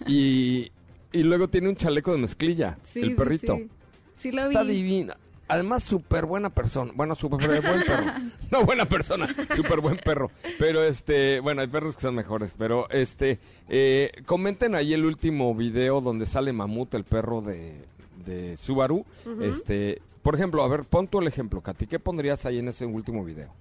y, 0.08 0.72
y 1.12 1.24
luego 1.24 1.50
tiene 1.50 1.68
un 1.68 1.76
chaleco 1.76 2.14
de 2.14 2.18
mezclilla, 2.20 2.78
Sí, 2.94 3.02
el 3.02 3.16
perrito. 3.16 3.58
Sí, 3.58 3.68
Sí 4.16 4.32
lo 4.32 4.44
vi. 4.48 4.56
Está 4.56 4.64
divina. 4.64 5.18
Además, 5.52 5.84
súper 5.84 6.26
buena 6.26 6.50
persona. 6.50 6.92
Bueno, 6.96 7.14
súper 7.16 7.62
buen 7.62 7.84
perro. 7.84 8.06
No 8.52 8.66
buena 8.66 8.86
persona, 8.86 9.34
súper 9.56 9.80
buen 9.80 9.96
perro. 9.98 10.30
Pero 10.60 10.84
este, 10.84 11.40
bueno, 11.40 11.62
hay 11.62 11.68
perros 11.68 11.96
que 11.96 12.02
son 12.02 12.16
mejores. 12.16 12.54
Pero 12.58 12.90
este, 12.90 13.40
eh, 13.70 14.12
comenten 14.26 14.76
ahí 14.76 14.94
el 14.94 15.06
último 15.06 15.56
video 15.56 16.02
donde 16.02 16.26
sale 16.26 16.52
Mamut, 16.52 16.94
el 16.96 17.06
perro 17.06 17.42
de, 17.42 17.76
de 18.26 18.58
Subaru. 18.58 19.06
Este, 19.42 20.02
por 20.22 20.36
ejemplo, 20.36 20.64
a 20.64 20.68
ver, 20.68 20.84
pon 20.84 21.08
tú 21.08 21.20
el 21.20 21.28
ejemplo, 21.28 21.62
Katy. 21.62 21.88
¿Qué 21.88 22.00
pondrías 22.00 22.46
ahí 22.46 22.60
en 22.60 22.68
ese 22.68 22.86
último 22.86 23.24
video? 23.24 23.54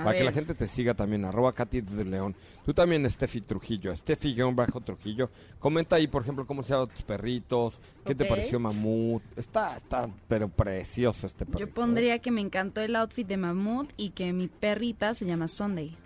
A 0.00 0.04
Para 0.04 0.18
que 0.18 0.24
la 0.24 0.32
gente 0.32 0.54
te 0.54 0.66
siga 0.68 0.94
también, 0.94 1.24
arroba 1.24 1.52
Katy 1.52 1.80
de 1.80 2.04
León. 2.04 2.34
Tú 2.64 2.72
también, 2.74 3.08
Steffi 3.10 3.40
Trujillo, 3.40 3.96
Steffi 3.96 4.34
guion 4.34 4.54
bajo 4.54 4.80
Trujillo. 4.80 5.30
Comenta 5.58 5.96
ahí, 5.96 6.06
por 6.06 6.22
ejemplo, 6.22 6.46
cómo 6.46 6.62
se 6.62 6.74
llaman 6.74 6.88
tus 6.88 7.02
perritos, 7.02 7.80
qué 8.04 8.14
te 8.14 8.24
Ok. 8.24 8.28
pareció 8.30 8.60
Mamut. 8.60 9.22
Está, 9.36 9.76
está, 9.76 10.08
pero 10.28 10.48
precioso 10.48 11.26
este 11.26 11.44
perrito. 11.44 11.58
Yo 11.60 11.66
¿eh? 11.66 11.72
pondría 11.74 12.18
que 12.18 12.30
me 12.30 12.40
encantó 12.40 12.80
el 12.80 12.94
outfit 12.96 13.26
de 13.26 13.36
Mamut 13.36 13.90
y 13.96 14.10
que 14.10 14.32
mi 14.32 14.48
perrita 14.48 15.14
se 15.14 15.26
llama 15.26 15.48
Sunday. 15.48 15.96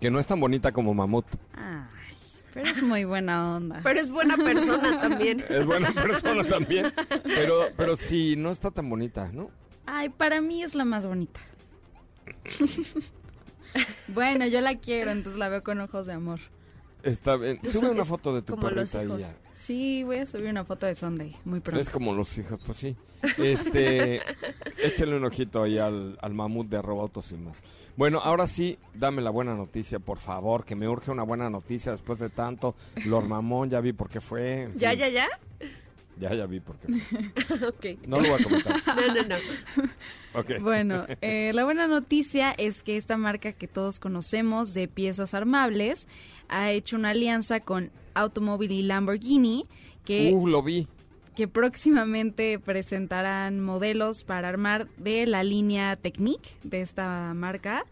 Que 0.00 0.10
no 0.10 0.18
es 0.18 0.26
tan 0.26 0.40
bonita 0.40 0.72
como 0.72 0.94
Mamut. 0.94 1.26
Ay, 1.52 1.84
pero 2.54 2.66
es 2.68 2.82
muy 2.82 3.04
buena 3.04 3.56
onda. 3.56 3.80
Pero 3.82 4.00
es 4.00 4.10
buena 4.10 4.36
persona 4.36 4.96
también. 5.00 5.44
Es 5.48 5.66
buena 5.66 5.90
persona 5.92 6.42
también. 6.44 6.86
Pero, 7.24 7.68
pero 7.76 7.96
sí, 7.96 8.34
no 8.36 8.50
está 8.50 8.70
tan 8.70 8.88
bonita, 8.88 9.30
¿no? 9.32 9.50
Ay, 9.86 10.08
para 10.08 10.40
mí 10.40 10.62
es 10.62 10.74
la 10.74 10.84
más 10.84 11.04
bonita. 11.06 11.40
bueno, 14.08 14.46
yo 14.46 14.60
la 14.60 14.78
quiero, 14.78 15.10
entonces 15.10 15.38
la 15.38 15.48
veo 15.48 15.62
con 15.62 15.80
ojos 15.80 16.06
de 16.06 16.12
amor. 16.14 16.40
Está 17.02 17.36
bien. 17.36 17.58
Sube 17.70 17.88
una 17.90 18.04
foto 18.04 18.34
de 18.34 18.42
tu 18.42 18.54
como 18.54 18.70
los 18.70 18.90
perrita 18.90 18.98
ahí. 18.98 19.06
hijos. 19.06 19.20
ya. 19.20 19.36
Sí, 19.54 20.02
voy 20.04 20.16
a 20.16 20.26
subir 20.26 20.46
una 20.48 20.64
foto 20.64 20.86
de 20.86 20.94
Sunday 20.94 21.36
muy 21.44 21.60
pronto. 21.60 21.80
Es 21.80 21.90
como 21.90 22.12
los 22.14 22.36
hijos, 22.38 22.58
pues 22.64 22.78
sí. 22.78 22.96
Este, 23.38 24.20
échale 24.82 25.14
un 25.16 25.24
ojito 25.24 25.62
ahí 25.62 25.78
al, 25.78 26.18
al 26.20 26.32
mamut 26.34 26.66
de 26.68 26.78
arroba 26.78 27.02
autos 27.02 27.30
y 27.32 27.36
más. 27.36 27.62
Bueno, 27.96 28.20
ahora 28.24 28.46
sí, 28.46 28.78
dame 28.94 29.20
la 29.22 29.30
buena 29.30 29.54
noticia, 29.54 29.98
por 29.98 30.18
favor, 30.18 30.64
que 30.64 30.74
me 30.74 30.88
urge 30.88 31.10
una 31.10 31.22
buena 31.24 31.50
noticia 31.50 31.92
después 31.92 32.18
de 32.18 32.30
tanto. 32.30 32.74
Lord 33.04 33.24
Mamón, 33.28 33.68
ya 33.70 33.80
vi 33.80 33.92
por 33.92 34.08
qué 34.08 34.20
fue. 34.20 34.62
en 34.62 34.78
¿Ya, 34.78 34.90
fin, 34.90 34.98
ya, 35.00 35.08
ya? 35.08 35.28
Ya, 35.58 35.66
ya 36.18 36.46
vi 36.46 36.60
por 36.60 36.76
qué 36.78 36.92
fue. 36.98 37.68
Ok. 37.68 38.06
No 38.06 38.20
lo 38.20 38.28
voy 38.30 38.40
a 38.40 38.44
comentar. 38.44 38.76
No, 38.86 39.14
no, 39.14 39.22
no. 39.28 40.40
Ok. 40.40 40.60
Bueno, 40.60 41.06
eh, 41.22 41.52
la 41.54 41.64
buena 41.64 41.86
noticia 41.86 42.52
es 42.52 42.82
que 42.82 42.96
esta 42.96 43.16
marca 43.16 43.52
que 43.52 43.66
todos 43.68 43.98
conocemos 44.00 44.74
de 44.74 44.86
piezas 44.88 45.34
armables 45.34 46.06
ha 46.48 46.70
hecho 46.70 46.96
una 46.96 47.10
alianza 47.10 47.60
con 47.60 47.90
Automóvil 48.14 48.72
y 48.72 48.82
Lamborghini 48.82 49.66
que, 50.04 50.32
Uh, 50.34 50.46
lo 50.46 50.62
vi. 50.62 50.88
que 51.36 51.48
próximamente 51.48 52.58
presentarán 52.58 53.60
modelos 53.60 54.24
para 54.24 54.48
armar 54.48 54.88
de 54.98 55.26
la 55.26 55.42
línea 55.42 55.96
Technique 55.96 56.50
de 56.64 56.80
esta 56.80 57.32
marca, 57.34 57.84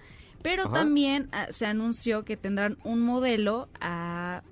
pero 0.43 0.65
Ajá. 0.65 0.73
también 0.75 1.29
ah, 1.33 1.47
se 1.51 1.67
anunció 1.67 2.25
que 2.25 2.37
tendrán 2.37 2.79
un 2.85 3.01
modelo 3.01 3.69
a 3.81 4.43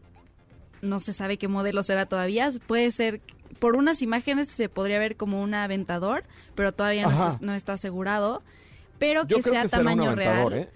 no 0.83 1.01
se 1.01 1.13
sabe 1.13 1.37
qué 1.39 1.49
modelo 1.49 1.83
será 1.83 2.07
todavía, 2.07 2.51
puede 2.67 2.91
ser 2.91 3.21
por 3.59 3.77
unas 3.77 4.03
imágenes 4.03 4.49
se 4.49 4.69
podría 4.69 4.99
ver 4.99 5.17
como 5.17 5.43
un 5.43 5.55
aventador, 5.55 6.25
pero 6.55 6.73
todavía 6.73 7.07
no, 7.09 7.39
no 7.41 7.55
está 7.55 7.75
asegurado, 7.75 8.43
pero 8.99 9.27
Yo 9.27 9.37
que 9.37 9.43
creo 9.43 9.53
sea 9.55 9.63
que 9.63 9.69
será 9.69 9.81
un 9.83 9.87
tamaño 9.89 10.11
aventador, 10.11 10.53
real. 10.53 10.63
¿eh? 10.65 10.71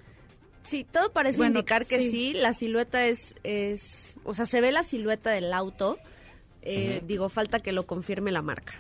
Sí, 0.63 0.85
todo 0.85 1.11
parece 1.13 1.39
Bueno, 1.39 1.61
indicar 1.61 1.87
que 1.87 2.01
sí. 2.03 2.11
sí. 2.11 2.33
La 2.35 2.53
silueta 2.53 3.07
es, 3.07 3.35
es, 3.45 4.19
o 4.25 4.35
sea, 4.35 4.45
se 4.47 4.61
ve 4.61 4.73
la 4.73 4.83
silueta 4.83 5.31
del 5.31 5.53
auto. 5.53 5.99
Eh, 6.63 7.03
Digo, 7.07 7.31
falta 7.31 7.61
que 7.61 7.73
lo 7.73 7.87
confirme 7.87 8.31
la 8.31 8.43
marca. 8.43 8.75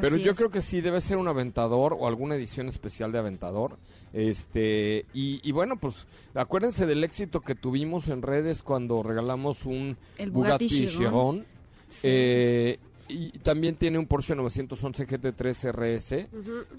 Pero 0.00 0.16
Así 0.16 0.24
yo 0.24 0.32
es. 0.32 0.36
creo 0.36 0.50
que 0.50 0.62
sí 0.62 0.80
debe 0.80 1.00
ser 1.00 1.16
un 1.16 1.26
aventador 1.28 1.96
o 1.98 2.06
alguna 2.08 2.34
edición 2.34 2.68
especial 2.68 3.12
de 3.12 3.18
aventador. 3.18 3.78
Este, 4.12 5.06
y, 5.14 5.40
y 5.48 5.52
bueno, 5.52 5.76
pues 5.78 6.06
acuérdense 6.34 6.86
del 6.86 7.02
éxito 7.04 7.40
que 7.40 7.54
tuvimos 7.54 8.08
en 8.08 8.22
redes 8.22 8.62
cuando 8.62 9.02
regalamos 9.02 9.64
un 9.66 9.96
El 10.18 10.30
Bugatti 10.30 10.66
Bugatti 10.66 10.68
Chiron. 10.68 10.90
Chiron. 10.90 11.46
Eh, 12.02 12.78
y 13.08 13.30
también 13.40 13.74
tiene 13.74 13.98
un 13.98 14.06
Porsche 14.06 14.34
911 14.36 15.06
GT3 15.06 15.72
RS. 15.72 16.28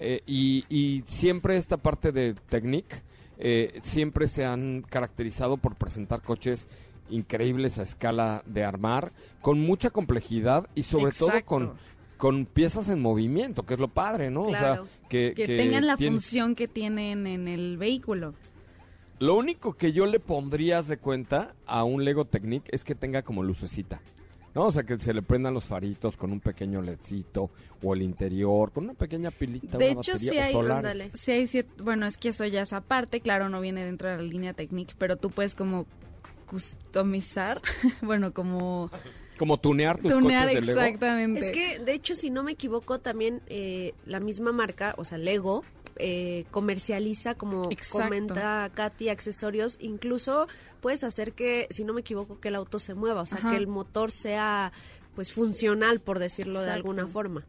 eh, 0.00 0.20
y, 0.26 0.64
y 0.68 1.02
siempre 1.06 1.56
esta 1.56 1.76
parte 1.76 2.10
de 2.12 2.34
Technic, 2.48 3.02
eh, 3.38 3.80
siempre 3.82 4.28
se 4.28 4.44
han 4.44 4.82
caracterizado 4.88 5.56
por 5.56 5.74
presentar 5.76 6.22
coches 6.22 6.68
increíbles 7.10 7.78
a 7.78 7.82
escala 7.82 8.42
de 8.46 8.64
armar, 8.64 9.12
con 9.42 9.60
mucha 9.60 9.90
complejidad 9.90 10.68
y 10.74 10.84
sobre 10.84 11.12
todo 11.12 11.32
con, 11.44 11.74
con 12.16 12.46
piezas 12.46 12.88
en 12.88 13.02
movimiento, 13.02 13.64
que 13.64 13.74
es 13.74 13.80
lo 13.80 13.88
padre, 13.88 14.30
¿no? 14.30 14.44
Claro. 14.46 14.84
O 14.84 14.86
sea, 14.86 14.94
que, 15.10 15.34
que, 15.36 15.44
que 15.44 15.56
tengan 15.56 15.86
la 15.86 15.98
función 15.98 16.54
que 16.54 16.68
tienen 16.68 17.26
en 17.26 17.48
el 17.48 17.76
vehículo. 17.76 18.32
Lo 19.18 19.34
único 19.36 19.74
que 19.74 19.92
yo 19.92 20.06
le 20.06 20.18
pondrías 20.18 20.88
de 20.88 20.96
cuenta 20.96 21.54
a 21.66 21.84
un 21.84 22.04
Lego 22.04 22.24
Technic 22.24 22.64
es 22.72 22.82
que 22.84 22.94
tenga 22.94 23.22
como 23.22 23.42
lucecita. 23.42 24.00
¿No? 24.54 24.64
O 24.66 24.72
sea, 24.72 24.82
que 24.82 24.98
se 24.98 25.14
le 25.14 25.22
prendan 25.22 25.54
los 25.54 25.64
faritos 25.64 26.16
con 26.16 26.30
un 26.30 26.40
pequeño 26.40 26.82
ledcito 26.82 27.50
o 27.82 27.94
el 27.94 28.02
interior, 28.02 28.70
con 28.70 28.84
una 28.84 28.94
pequeña 28.94 29.30
pilita, 29.30 29.78
De 29.78 29.92
una 29.92 30.00
hecho, 30.02 30.12
batería 30.12 30.30
sí 30.32 30.38
hay- 30.38 30.52
solares. 30.52 30.90
Ándale. 30.92 31.10
Sí 31.14 31.32
hay 31.32 31.44
cier- 31.44 31.66
bueno, 31.82 32.04
es 32.06 32.18
que 32.18 32.28
eso 32.30 32.44
ya 32.44 32.60
es 32.62 32.72
aparte, 32.74 33.20
claro, 33.22 33.48
no 33.48 33.60
viene 33.62 33.84
dentro 33.84 34.08
de 34.10 34.16
la 34.18 34.22
línea 34.22 34.52
Technic, 34.52 34.94
pero 34.98 35.16
tú 35.16 35.30
puedes 35.30 35.54
como 35.54 35.86
customizar, 36.46 37.62
bueno, 38.02 38.32
como 38.32 38.90
Como 39.38 39.58
tunear 39.58 39.96
tus 39.98 40.12
tunear 40.12 40.42
coches 40.48 40.60
de 40.60 40.66
Lego. 40.66 40.80
exactamente. 40.80 41.40
Es 41.40 41.50
que, 41.50 41.78
de 41.78 41.94
hecho, 41.94 42.14
si 42.14 42.30
no 42.30 42.42
me 42.42 42.52
equivoco, 42.52 43.00
también 43.00 43.40
eh, 43.46 43.94
la 44.06 44.20
misma 44.20 44.52
marca, 44.52 44.94
o 44.98 45.04
sea, 45.04 45.16
Lego, 45.18 45.64
eh, 45.96 46.44
comercializa, 46.50 47.34
como 47.34 47.70
Exacto. 47.70 48.04
comenta 48.04 48.70
Katy, 48.74 49.08
accesorios. 49.08 49.76
Incluso 49.80 50.46
puedes 50.80 51.04
hacer 51.04 51.32
que, 51.32 51.66
si 51.70 51.84
no 51.84 51.92
me 51.92 52.00
equivoco, 52.00 52.40
que 52.40 52.48
el 52.48 52.54
auto 52.56 52.78
se 52.78 52.94
mueva, 52.94 53.22
o 53.22 53.26
sea, 53.26 53.38
Ajá. 53.38 53.50
que 53.50 53.56
el 53.56 53.66
motor 53.66 54.10
sea 54.10 54.72
pues 55.14 55.32
funcional, 55.32 56.00
por 56.00 56.18
decirlo 56.18 56.62
de 56.62 56.70
alguna 56.70 57.06
forma. 57.06 57.44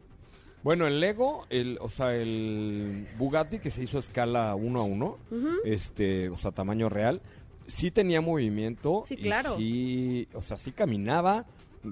Bueno, 0.64 0.88
el 0.88 1.00
Lego, 1.02 1.46
el, 1.50 1.78
o 1.82 1.90
sea, 1.90 2.16
el 2.16 3.06
Bugatti 3.18 3.60
que 3.60 3.70
se 3.70 3.84
hizo 3.84 3.98
a 3.98 4.00
escala 4.00 4.56
uno 4.56 4.80
a 4.80 4.84
uno, 4.84 5.18
este, 5.66 6.30
o 6.30 6.38
sea, 6.38 6.52
tamaño 6.52 6.88
real, 6.88 7.22
sí 7.68 7.92
tenía 7.92 8.22
movimiento. 8.22 9.04
Sí, 9.06 9.16
y 9.18 9.24
claro. 9.24 9.58
sí, 9.58 10.28
o 10.34 10.42
sea, 10.42 10.56
sí 10.58 10.72
caminaba 10.72 11.46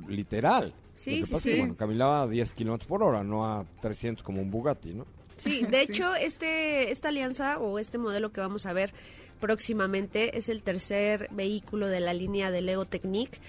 literal. 0.08 0.74
Sí, 0.94 1.20
Lo 1.20 1.22
que 1.22 1.26
sí, 1.26 1.34
pasa 1.34 1.38
es 1.38 1.44
que, 1.44 1.52
sí. 1.54 1.60
bueno, 1.60 1.76
caminaba 1.76 2.22
a 2.22 2.28
10 2.28 2.54
kilómetros 2.54 2.88
por 2.88 3.04
hora, 3.04 3.24
no 3.24 3.46
a 3.46 3.66
300 3.82 4.24
como 4.24 4.42
un 4.42 4.52
Bugatti, 4.52 4.94
¿no? 4.94 5.06
Sí, 5.42 5.64
de 5.70 5.82
hecho, 5.82 6.16
este, 6.16 6.92
esta 6.92 7.10
alianza 7.10 7.58
o 7.60 7.80
este 7.80 7.98
modelo 7.98 8.32
que 8.32 8.42
vamos 8.42 8.66
a 8.66 8.74
ver 8.74 8.94
próximamente 9.40 10.38
es 10.38 10.50
el 10.50 10.62
tercer 10.62 11.28
vehículo 11.32 11.88
de 11.88 12.00
la 12.00 12.14
línea 12.14 12.52
de 12.52 12.62
Lego 12.62 12.86
Technique. 12.86 13.40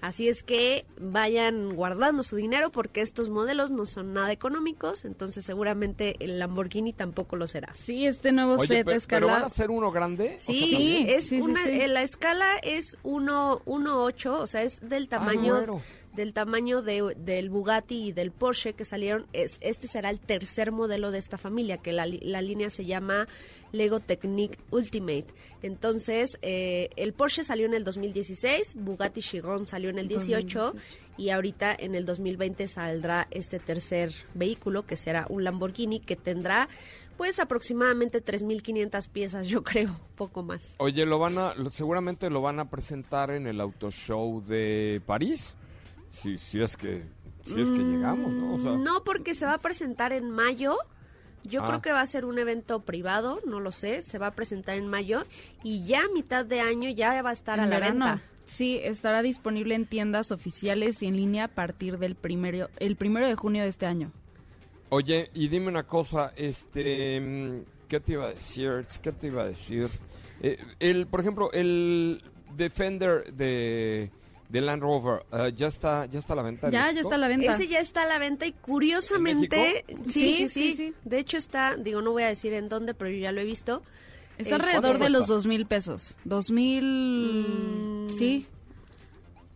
Así 0.00 0.28
es 0.30 0.42
que 0.42 0.86
vayan 0.98 1.74
guardando 1.74 2.22
su 2.22 2.36
dinero 2.36 2.70
porque 2.70 3.02
estos 3.02 3.28
modelos 3.28 3.70
no 3.70 3.84
son 3.84 4.14
nada 4.14 4.32
económicos, 4.32 5.04
entonces 5.04 5.44
seguramente 5.44 6.16
el 6.20 6.38
Lamborghini 6.38 6.94
tampoco 6.94 7.36
lo 7.36 7.46
será. 7.46 7.74
Sí, 7.74 8.06
este 8.06 8.32
nuevo 8.32 8.54
Oye, 8.54 8.66
set 8.66 8.86
pe- 8.86 8.94
escala. 8.94 9.20
pero 9.26 9.32
van 9.34 9.44
a 9.44 9.50
ser 9.50 9.70
uno 9.70 9.92
grande. 9.92 10.36
O 10.38 10.40
sea, 10.40 10.54
Sí, 10.54 11.04
es 11.06 11.24
sí, 11.24 11.28
sí, 11.28 11.40
una, 11.42 11.62
sí. 11.64 11.70
eh, 11.82 11.88
la 11.88 12.00
escala 12.02 12.56
es 12.62 12.96
1.8, 13.02 14.26
o 14.40 14.46
sea, 14.46 14.62
es 14.62 14.80
del 14.88 15.08
tamaño 15.08 15.56
güero. 15.56 15.82
Del 16.14 16.32
tamaño 16.32 16.82
de, 16.82 17.14
del 17.18 17.50
Bugatti 17.50 18.08
y 18.08 18.12
del 18.12 18.30
Porsche 18.32 18.72
que 18.74 18.84
salieron. 18.84 19.26
Es, 19.32 19.58
este 19.60 19.86
será 19.86 20.10
el 20.10 20.20
tercer 20.20 20.72
modelo 20.72 21.10
de 21.10 21.18
esta 21.18 21.38
familia, 21.38 21.78
que 21.78 21.92
la, 21.92 22.06
la 22.06 22.42
línea 22.42 22.68
se 22.70 22.84
llama 22.84 23.28
Lego 23.72 24.00
Technique 24.00 24.58
Ultimate. 24.70 25.26
Entonces, 25.62 26.38
eh, 26.42 26.90
el 26.96 27.12
Porsche 27.12 27.44
salió 27.44 27.66
en 27.66 27.74
el 27.74 27.84
2016, 27.84 28.74
Bugatti 28.76 29.20
Chiron 29.20 29.66
salió 29.66 29.90
en 29.90 29.98
el 29.98 30.08
18 30.08 30.74
y 31.16 31.30
ahorita 31.30 31.76
en 31.78 31.94
el 31.94 32.04
2020 32.06 32.66
saldrá 32.66 33.28
este 33.30 33.58
tercer 33.60 34.12
vehículo 34.34 34.86
que 34.86 34.96
será 34.96 35.26
un 35.28 35.44
Lamborghini 35.44 36.00
que 36.00 36.16
tendrá 36.16 36.68
pues 37.16 37.38
aproximadamente 37.38 38.24
3.500 38.24 39.08
piezas, 39.10 39.46
yo 39.46 39.62
creo, 39.64 39.94
poco 40.16 40.42
más. 40.42 40.74
Oye, 40.78 41.04
lo 41.06 41.18
van 41.18 41.36
a, 41.38 41.54
lo- 41.54 41.70
seguramente 41.70 42.30
lo 42.30 42.40
van 42.40 42.58
a 42.58 42.70
presentar 42.70 43.30
en 43.30 43.46
el 43.46 43.60
Auto 43.60 43.90
Show 43.90 44.42
de 44.42 45.02
París. 45.04 45.54
Si, 46.10 46.36
si 46.38 46.60
es 46.60 46.76
que, 46.76 47.04
si 47.46 47.60
es 47.60 47.70
que 47.70 47.78
llegamos, 47.78 48.30
¿no? 48.32 48.54
O 48.54 48.58
sea, 48.58 48.72
Mm, 48.72 48.82
No, 48.82 49.04
porque 49.04 49.34
se 49.34 49.46
va 49.46 49.54
a 49.54 49.58
presentar 49.58 50.12
en 50.12 50.30
mayo. 50.30 50.76
Yo 51.42 51.62
Ah. 51.62 51.66
creo 51.68 51.80
que 51.82 51.92
va 51.92 52.02
a 52.02 52.06
ser 52.06 52.24
un 52.26 52.38
evento 52.38 52.80
privado, 52.80 53.40
no 53.46 53.60
lo 53.60 53.72
sé. 53.72 54.02
Se 54.02 54.18
va 54.18 54.26
a 54.28 54.30
presentar 54.32 54.76
en 54.76 54.88
mayo 54.88 55.24
y 55.62 55.84
ya 55.84 56.00
a 56.00 56.08
mitad 56.12 56.44
de 56.44 56.60
año 56.60 56.90
ya 56.90 57.22
va 57.22 57.30
a 57.30 57.32
estar 57.32 57.58
en 57.58 57.64
a 57.64 57.68
la 57.68 57.78
verano. 57.78 58.04
venta. 58.06 58.22
Sí, 58.44 58.78
estará 58.82 59.22
disponible 59.22 59.74
en 59.76 59.86
tiendas 59.86 60.32
oficiales 60.32 61.02
y 61.02 61.06
en 61.06 61.16
línea 61.16 61.44
a 61.44 61.48
partir 61.48 61.98
del 61.98 62.16
primero, 62.16 62.68
el 62.78 62.96
primero 62.96 63.26
de 63.28 63.36
junio 63.36 63.62
de 63.62 63.68
este 63.68 63.86
año. 63.86 64.12
Oye, 64.88 65.30
y 65.34 65.46
dime 65.48 65.68
una 65.68 65.84
cosa, 65.84 66.32
este, 66.36 67.20
mm, 67.20 67.88
¿qué 67.88 68.00
te 68.00 68.12
iba 68.14 68.24
a 68.24 68.30
decir? 68.30 68.84
¿Qué 69.00 69.12
te 69.12 69.28
iba 69.28 69.42
a 69.42 69.46
decir? 69.46 69.88
Eh, 70.42 70.58
el, 70.80 71.06
por 71.06 71.20
ejemplo, 71.20 71.52
el 71.52 72.22
Defender 72.56 73.32
de, 73.32 74.10
de 74.50 74.60
Land 74.60 74.82
Rover, 74.82 75.24
eh, 75.32 75.52
ya 75.56 75.68
está, 75.68 76.06
ya 76.06 76.18
está 76.18 76.32
a 76.32 76.36
la 76.36 76.42
venta. 76.42 76.66
en 76.66 76.72
Ya, 76.72 76.90
ya 76.90 77.00
está 77.00 77.14
a 77.14 77.18
la 77.18 77.28
venta. 77.28 77.52
Ese 77.52 77.68
ya 77.68 77.80
está 77.80 78.02
a 78.02 78.06
la 78.06 78.18
venta 78.18 78.46
y 78.46 78.52
curiosamente, 78.52 79.84
¿En 79.88 80.08
sí, 80.08 80.20
Sí, 80.20 80.34
sí, 80.34 80.48
sí, 80.48 80.70
sí, 80.70 80.76
sí. 80.76 80.94
De 81.04 81.18
hecho 81.18 81.36
está, 81.38 81.76
digo, 81.76 82.02
no 82.02 82.12
voy 82.12 82.24
a 82.24 82.28
decir 82.28 82.52
en 82.52 82.68
dónde, 82.68 82.92
pero 82.94 83.10
yo 83.10 83.18
ya 83.18 83.32
lo 83.32 83.40
he 83.40 83.44
visto. 83.44 83.82
Está 84.38 84.56
Es- 84.56 84.62
alrededor 84.62 84.82
¿Cuánto 84.98 85.04
de 85.04 85.10
los 85.10 85.26
dos 85.26 85.46
mil 85.46 85.66
pesos. 85.66 86.16
Dos 86.24 86.50
mil... 86.50 88.06
Mm. 88.06 88.10
Sí. 88.10 88.46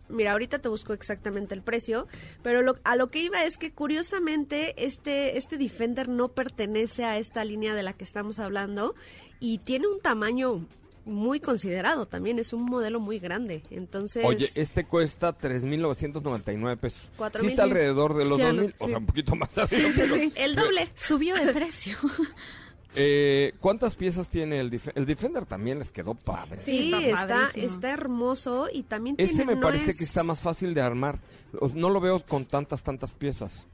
Mira, 0.07 0.33
ahorita 0.33 0.59
te 0.59 0.69
busco 0.69 0.93
exactamente 0.93 1.55
el 1.55 1.63
precio, 1.63 2.07
pero 2.43 2.61
lo- 2.61 2.77
a 2.83 2.95
lo 2.95 3.07
que 3.07 3.19
iba 3.23 3.43
es 3.43 3.57
que 3.57 3.71
curiosamente 3.71 4.75
este, 4.85 5.37
este 5.37 5.57
Defender 5.57 6.07
no 6.07 6.27
pertenece 6.29 7.05
a 7.05 7.17
esta 7.17 7.43
línea 7.43 7.73
de 7.73 7.81
la 7.81 7.93
que 7.93 8.03
estamos 8.03 8.37
hablando 8.37 8.93
y 9.39 9.57
tiene 9.57 9.87
un 9.87 9.99
tamaño 9.99 10.67
muy 11.05 11.39
considerado 11.39 12.05
también, 12.07 12.39
es 12.39 12.51
un 12.53 12.63
modelo 12.63 12.99
muy 12.99 13.19
grande. 13.19 13.63
Entonces, 13.69 14.25
Oye, 14.25 14.49
este 14.55 14.85
cuesta 14.85 15.37
3.999 15.37 16.77
pesos. 16.77 17.09
Cuatro 17.15 17.41
sí 17.41 17.45
mil, 17.47 17.53
está 17.53 17.63
sí. 17.65 17.69
alrededor 17.69 18.15
de 18.15 18.25
los 18.25 18.37
Sí, 18.37 18.43
a 18.43 18.49
2.000, 18.51 18.55
los- 18.55 18.73
o 18.79 18.85
sí. 18.85 18.89
sea, 18.91 18.97
un 18.97 19.05
poquito 19.05 19.35
más 19.35 19.57
arriba. 19.57 19.67
Sí, 19.89 19.91
sí, 19.93 20.01
pero- 20.01 20.15
sí. 20.15 20.33
el 20.35 20.55
doble. 20.55 20.89
Subió 20.95 21.35
de 21.35 21.53
precio. 21.53 21.97
Eh, 22.97 23.51
¿Cuántas 23.59 23.95
piezas 23.97 24.29
tiene 24.29 24.57
el 24.57 24.69
Defender? 24.69 25.01
El 25.01 25.05
Defender 25.05 25.45
también 25.45 25.79
les 25.79 25.91
quedó 25.91 26.15
padre. 26.15 26.61
Sí, 26.61 26.93
está 26.93 27.49
está, 27.53 27.91
hermoso 27.91 28.69
y 28.71 28.83
también 28.83 29.17
Ese 29.19 29.33
tiene... 29.35 29.47
me 29.47 29.55
no 29.59 29.67
parece 29.67 29.91
es- 29.91 29.97
que 29.97 30.05
está 30.05 30.23
más 30.23 30.39
fácil 30.39 30.73
de 30.73 30.79
armar. 30.79 31.19
No 31.73 31.89
lo 31.89 31.99
veo 31.99 32.25
con 32.25 32.45
tantas, 32.45 32.83
tantas 32.83 33.11
piezas. 33.13 33.67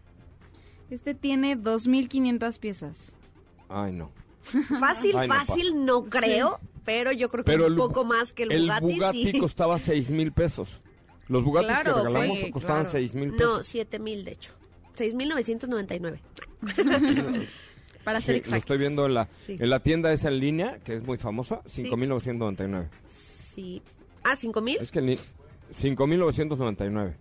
Este 0.90 1.14
tiene 1.14 1.56
dos 1.56 1.86
mil 1.86 2.10
quinientas 2.10 2.58
piezas. 2.58 3.14
Ay, 3.70 3.92
no. 3.94 4.10
Fácil, 4.80 5.16
Ay, 5.18 5.28
no 5.28 5.34
fácil 5.36 5.86
no 5.86 6.04
creo, 6.06 6.60
pero 6.84 7.12
yo 7.12 7.30
creo 7.30 7.44
que 7.44 7.52
Pero 7.52 7.66
un 7.68 7.72
el- 7.74 7.78
poco 7.78 8.04
más 8.06 8.34
que 8.34 8.44
el, 8.44 8.52
El 8.52 8.62
Bugatti, 8.64 8.86
Bugatti 8.94 9.32
sí. 9.32 9.40
costaba 9.40 9.78
6 9.80 10.10
mil 10.12 10.32
pesos. 10.32 10.82
Los 11.28 11.44
Bugattis 11.44 11.72
Claro, 11.80 11.96
que 12.02 12.08
regalamos 12.08 12.38
sí, 12.40 12.52
costaban 12.52 12.84
claro. 12.84 12.92
6 13.00 13.16
mil 13.16 13.32
No, 13.32 13.38
pesos. 13.38 13.68
7 13.68 14.00
mil 14.00 14.24
de 14.26 14.32
hecho. 14.32 14.52
6.999. 14.98 16.20
Para 18.04 18.20
Sí, 18.20 18.26
ser 18.26 18.36
lo 18.36 18.40
exacto. 18.40 18.58
estoy 18.58 18.78
viendo 18.80 19.06
en 19.06 19.14
la, 19.14 19.30
Sí. 19.38 19.58
en 19.60 19.70
la 19.70 19.80
tienda 19.80 20.12
esa 20.12 20.30
en 20.30 20.40
línea, 20.40 20.80
que 20.80 20.96
es 20.96 21.04
muy 21.04 21.18
famosa, 21.18 21.62
Sí. 21.68 21.84
5.999. 21.84 22.90
Sí. 23.08 23.82
Ah, 24.24 24.34
¿5 24.36 24.62
mil? 24.62 24.78
Es 24.82 24.92
que 24.92 25.02
ni 25.02 25.18
5.999. 25.72 27.14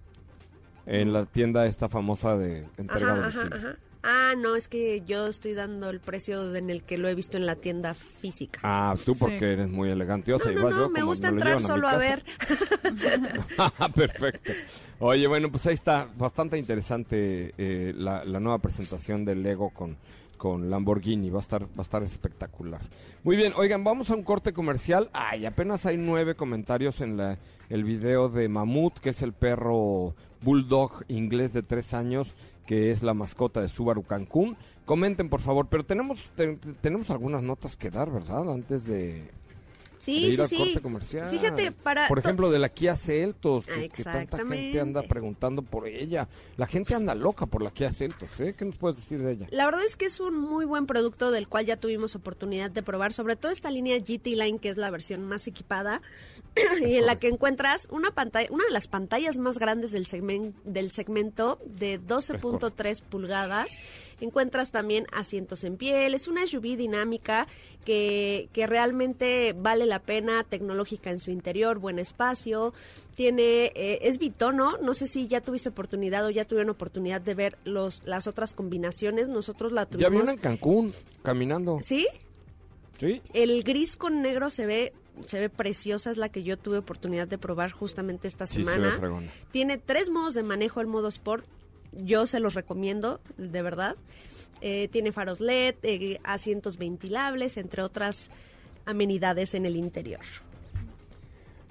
En 0.86 1.12
la 1.12 1.26
tienda 1.26 1.66
esta 1.66 1.88
famosa 1.88 2.36
de 2.36 2.66
entrega 2.78 3.12
a 3.12 3.26
Ajá, 3.28 3.48
ajá. 3.52 3.76
Ah, 4.02 4.32
no, 4.36 4.56
es 4.56 4.66
que 4.68 5.02
yo 5.06 5.26
estoy 5.26 5.52
dando 5.52 5.90
el 5.90 6.00
precio 6.00 6.54
en 6.54 6.70
el 6.70 6.82
que 6.82 6.96
lo 6.96 7.08
he 7.08 7.14
visto 7.14 7.36
en 7.36 7.44
la 7.44 7.54
tienda 7.56 7.92
física. 7.94 8.60
Ah, 8.62 8.94
tú 9.04 9.14
porque 9.14 9.38
Sí. 9.40 9.44
eres 9.44 9.68
muy 9.68 9.90
elegante. 9.90 10.30
No, 10.30 10.38
no, 10.38 10.52
no, 10.52 10.70
yo 10.70 10.88
me 10.90 11.02
gusta 11.02 11.28
entrar 11.28 11.56
a 11.58 11.60
solo 11.60 11.86
a 11.88 11.96
ver. 11.98 12.24
Perfecto. 13.94 14.52
Oye, 14.98 15.26
bueno, 15.26 15.50
pues 15.50 15.66
ahí 15.66 15.74
está. 15.74 16.08
Bastante 16.16 16.58
interesante 16.58 17.54
eh, 17.58 17.92
la, 17.96 18.24
la 18.24 18.40
nueva 18.40 18.58
presentación 18.58 19.24
del 19.24 19.42
Lego 19.42 19.70
con, 19.70 19.96
con 20.36 20.70
Lamborghini. 20.70 21.30
Va 21.30 21.38
a 21.38 21.42
estar, 21.42 21.64
va 21.64 21.68
a 21.78 21.82
estar 21.82 22.02
espectacular. 22.02 22.80
Muy 23.22 23.36
bien, 23.36 23.52
oigan, 23.56 23.84
vamos 23.84 24.10
a 24.10 24.14
un 24.14 24.22
corte 24.22 24.52
comercial. 24.52 25.10
Ay, 25.12 25.46
apenas 25.46 25.86
hay 25.86 25.96
nueve 25.96 26.34
comentarios 26.34 27.00
en 27.00 27.16
la, 27.16 27.38
el 27.68 27.84
video 27.84 28.28
de 28.28 28.48
Mamut, 28.48 28.98
que 28.98 29.10
es 29.10 29.22
el 29.22 29.32
perro 29.32 30.14
bulldog 30.42 31.04
inglés 31.08 31.52
de 31.52 31.62
tres 31.62 31.92
años, 31.92 32.34
que 32.66 32.90
es 32.90 33.02
la 33.02 33.14
mascota 33.14 33.60
de 33.60 33.68
Subaru 33.68 34.02
Cancún. 34.02 34.56
Comenten, 34.84 35.28
por 35.28 35.40
favor, 35.40 35.66
pero 35.68 35.84
tenemos, 35.84 36.30
te- 36.36 36.56
te- 36.56 36.72
tenemos 36.74 37.10
algunas 37.10 37.42
notas 37.42 37.76
que 37.76 37.90
dar, 37.90 38.10
¿verdad? 38.10 38.50
Antes 38.52 38.84
de, 38.86 39.30
de 40.00 40.04
Sí, 40.04 40.26
ir 40.26 40.34
sí, 40.34 40.40
al 40.40 40.48
sí. 40.48 40.56
corte 40.58 40.80
comercial. 40.80 41.30
Fíjate, 41.30 41.72
para... 41.72 42.08
Por 42.08 42.18
ejemplo, 42.18 42.50
de 42.50 42.58
la 42.58 42.68
Kia 42.68 42.96
Celtos, 42.96 43.66
Ah, 43.68 43.74
que, 43.80 43.88
que 43.90 44.04
tanta 44.04 44.38
gente 44.38 44.80
anda 44.80 45.02
preguntando 45.02 45.62
por 45.62 45.86
ella. 45.86 46.28
La 46.56 46.66
gente 46.66 46.94
anda 46.94 47.14
loca 47.14 47.46
por 47.46 47.62
la 47.62 47.70
Kia 47.70 47.92
Celtos, 47.92 48.40
¿eh? 48.40 48.54
¿Qué 48.56 48.64
nos 48.64 48.76
puedes 48.76 48.96
decir 48.96 49.22
de 49.22 49.32
ella? 49.32 49.46
La 49.50 49.64
verdad 49.66 49.84
es 49.84 49.96
que 49.96 50.06
es 50.06 50.20
un 50.20 50.38
muy 50.38 50.64
buen 50.64 50.86
producto 50.86 51.30
del 51.30 51.48
cual 51.48 51.66
ya 51.66 51.76
tuvimos 51.76 52.14
oportunidad 52.16 52.70
de 52.70 52.82
probar, 52.82 53.12
sobre 53.12 53.36
todo 53.36 53.52
esta 53.52 53.70
línea 53.70 53.98
GT 53.98 54.26
Line 54.28 54.58
que 54.58 54.70
es 54.70 54.76
la 54.76 54.90
versión 54.90 55.22
más 55.24 55.46
equipada 55.46 56.02
y 56.86 56.96
en 56.96 57.06
la 57.06 57.18
que 57.18 57.28
encuentras 57.28 57.86
una 57.90 58.10
pantalla, 58.12 58.48
una 58.50 58.64
de 58.64 58.70
las 58.70 58.88
pantallas 58.88 59.36
más 59.38 59.58
grandes 59.58 59.92
del 59.92 60.06
segmento 60.06 60.58
del 60.64 60.90
segmento 60.90 61.58
de 61.66 62.00
12.3 62.00 63.02
pulgadas. 63.02 63.78
Encuentras 64.20 64.70
también 64.70 65.06
asientos 65.12 65.64
en 65.64 65.76
piel, 65.78 66.12
es 66.14 66.28
una 66.28 66.46
SUV 66.46 66.76
dinámica 66.76 67.46
que, 67.86 68.50
que 68.52 68.66
realmente 68.66 69.54
vale 69.56 69.86
la 69.90 69.98
pena, 69.98 70.42
tecnológica 70.44 71.10
en 71.10 71.18
su 71.18 71.30
interior, 71.30 71.78
buen 71.78 71.98
espacio, 71.98 72.72
tiene 73.14 73.66
eh, 73.74 73.98
es 74.02 74.16
bitono, 74.18 74.78
no 74.78 74.94
sé 74.94 75.06
si 75.06 75.28
ya 75.28 75.42
tuviste 75.42 75.68
oportunidad 75.68 76.24
o 76.24 76.30
ya 76.30 76.46
tuvieron 76.46 76.70
oportunidad 76.70 77.20
de 77.20 77.34
ver 77.34 77.58
los 77.64 78.02
las 78.06 78.26
otras 78.26 78.54
combinaciones, 78.54 79.28
nosotros 79.28 79.72
la 79.72 79.82
Ya 79.82 79.90
tuvimos. 79.90 80.10
vi 80.12 80.16
una 80.18 80.32
en 80.32 80.38
Cancún, 80.38 80.94
caminando. 81.22 81.78
¿Sí? 81.82 82.08
¿Sí? 82.98 83.20
El 83.34 83.62
gris 83.62 83.96
con 83.96 84.22
negro 84.22 84.48
se 84.48 84.64
ve 84.66 84.92
se 85.26 85.38
ve 85.38 85.50
preciosa, 85.50 86.10
es 86.10 86.16
la 86.16 86.30
que 86.30 86.42
yo 86.42 86.56
tuve 86.56 86.78
oportunidad 86.78 87.28
de 87.28 87.36
probar 87.36 87.70
justamente 87.72 88.26
esta 88.28 88.46
Sí, 88.46 88.64
se 88.64 88.70
ve 88.70 88.72
semana. 88.76 88.96
fregona. 88.98 89.26
Tiene 89.50 89.76
tres 89.76 90.08
modos 90.08 90.32
de 90.32 90.42
manejo 90.42 90.80
el 90.80 90.86
modo 90.86 91.08
Sport. 91.08 91.44
Yo 91.92 92.26
se 92.26 92.40
los 92.40 92.54
recomiendo, 92.54 93.20
de 93.36 93.60
verdad. 93.60 93.96
Eh, 94.62 94.88
tiene 94.88 95.12
faros 95.12 95.40
LED, 95.40 95.74
eh, 95.82 96.20
asientos 96.22 96.78
ventilables, 96.78 97.56
entre 97.58 97.82
otras 97.82 98.30
amenidades 98.90 99.54
en 99.54 99.66
el 99.66 99.76
interior. 99.76 100.20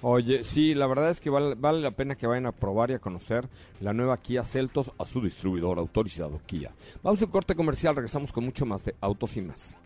Oye, 0.02 0.44
sí, 0.44 0.74
la 0.74 0.86
verdad 0.86 1.10
es 1.10 1.20
que 1.20 1.28
vale, 1.28 1.54
vale 1.54 1.80
la 1.80 1.90
pena 1.90 2.14
que 2.14 2.26
vayan 2.26 2.46
a 2.46 2.52
probar 2.52 2.90
y 2.90 2.94
a 2.94 2.98
conocer 2.98 3.48
la 3.80 3.92
nueva 3.92 4.16
Kia 4.16 4.42
Celtos 4.44 4.92
a 4.98 5.04
su 5.04 5.20
distribuidor 5.20 5.78
autorizado 5.78 6.40
Kia. 6.46 6.72
Vamos 7.02 7.20
a 7.20 7.26
un 7.26 7.30
corte 7.30 7.54
comercial, 7.54 7.94
regresamos 7.94 8.32
con 8.32 8.44
mucho 8.44 8.64
más 8.64 8.84
de 8.84 8.94
Autos 9.00 9.36
y 9.36 9.42
más. 9.42 9.76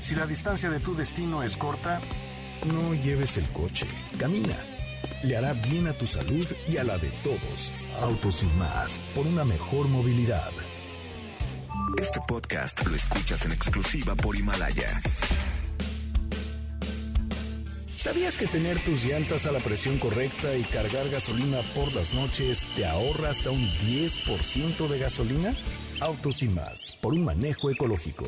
Si 0.00 0.16
la 0.16 0.26
distancia 0.26 0.68
de 0.68 0.80
tu 0.80 0.96
destino 0.96 1.42
es 1.44 1.56
corta, 1.56 2.00
no 2.66 2.92
lleves 2.94 3.38
el 3.38 3.48
coche, 3.50 3.86
camina. 4.18 4.56
Le 5.22 5.36
hará 5.36 5.52
bien 5.52 5.86
a 5.86 5.92
tu 5.92 6.06
salud 6.06 6.46
y 6.68 6.76
a 6.76 6.84
la 6.84 6.98
de 6.98 7.10
todos. 7.22 7.72
Autos 8.00 8.42
y 8.42 8.46
más, 8.58 8.98
por 9.14 9.26
una 9.26 9.44
mejor 9.44 9.88
movilidad. 9.88 10.50
Este 11.98 12.20
podcast 12.26 12.84
lo 12.86 12.94
escuchas 12.96 13.46
en 13.46 13.52
exclusiva 13.52 14.14
por 14.14 14.36
Himalaya. 14.36 15.00
¿Sabías 17.96 18.36
que 18.36 18.46
tener 18.46 18.78
tus 18.80 19.04
llantas 19.04 19.46
a 19.46 19.52
la 19.52 19.60
presión 19.60 19.98
correcta 19.98 20.56
y 20.56 20.62
cargar 20.62 21.08
gasolina 21.10 21.60
por 21.74 21.94
las 21.94 22.12
noches 22.12 22.66
te 22.74 22.84
ahorra 22.84 23.30
hasta 23.30 23.50
un 23.50 23.60
10% 23.60 24.88
de 24.88 24.98
gasolina? 24.98 25.54
Autos 26.00 26.42
y 26.42 26.48
más, 26.48 26.98
por 27.00 27.14
un 27.14 27.24
manejo 27.24 27.70
ecológico. 27.70 28.24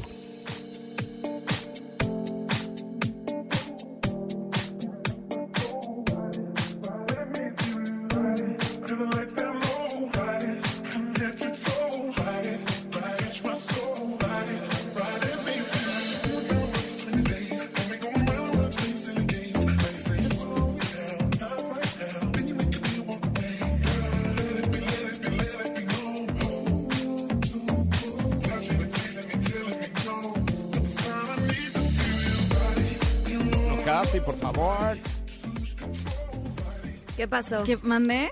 ¿Qué 37.27 37.31
pasó? 37.31 37.65
¿Qué 37.65 37.77
mandé? 37.83 38.31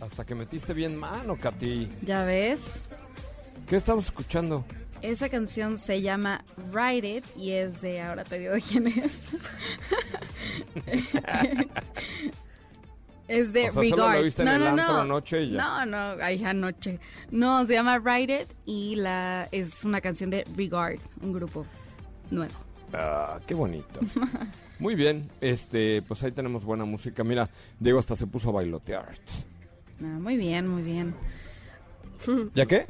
Hasta 0.00 0.26
que 0.26 0.34
metiste 0.34 0.74
bien 0.74 0.96
mano, 0.96 1.36
Katy. 1.36 1.88
Ya 2.02 2.24
ves. 2.24 2.80
¿Qué 3.68 3.76
estamos 3.76 4.06
escuchando? 4.06 4.64
Esa 5.00 5.28
canción 5.28 5.78
se 5.78 6.02
llama 6.02 6.44
Ride 6.72 7.18
It 7.18 7.24
y 7.36 7.52
es 7.52 7.82
de, 7.82 8.00
ahora 8.00 8.24
te 8.24 8.40
digo 8.40 8.54
de 8.54 8.62
quién 8.62 8.88
es. 8.88 9.20
es 13.28 13.52
de 13.52 13.68
O 13.68 13.70
sea, 13.70 13.84
solo 13.84 13.96
Regard. 13.96 14.16
lo 14.16 14.24
viste 14.24 14.42
en 14.42 14.48
el 14.48 14.66
antro 14.66 14.96
anoche 15.02 15.42
y 15.44 15.52
ya. 15.52 15.62
No, 15.62 15.86
no, 15.86 16.24
ahí 16.24 16.42
anoche. 16.42 16.98
No, 17.30 17.64
se 17.64 17.74
llama 17.74 18.00
Ride 18.00 18.42
It 18.42 18.48
y 18.64 18.96
la 18.96 19.48
es 19.52 19.84
una 19.84 20.00
canción 20.00 20.30
de 20.30 20.42
Regard, 20.56 20.98
un 21.22 21.32
grupo 21.32 21.64
nuevo. 22.32 22.65
Ah, 22.92 23.38
qué 23.46 23.54
bonito. 23.54 24.00
Muy 24.78 24.94
bien, 24.94 25.28
este, 25.40 26.02
pues 26.02 26.22
ahí 26.22 26.32
tenemos 26.32 26.64
buena 26.64 26.84
música. 26.84 27.24
Mira, 27.24 27.48
Diego 27.80 27.98
hasta 27.98 28.14
se 28.16 28.26
puso 28.26 28.50
a 28.50 28.52
bailotear. 28.52 29.06
Ah, 30.02 30.18
muy 30.20 30.36
bien, 30.36 30.68
muy 30.68 30.82
bien. 30.82 31.14
¿Ya 32.54 32.66
qué? 32.66 32.86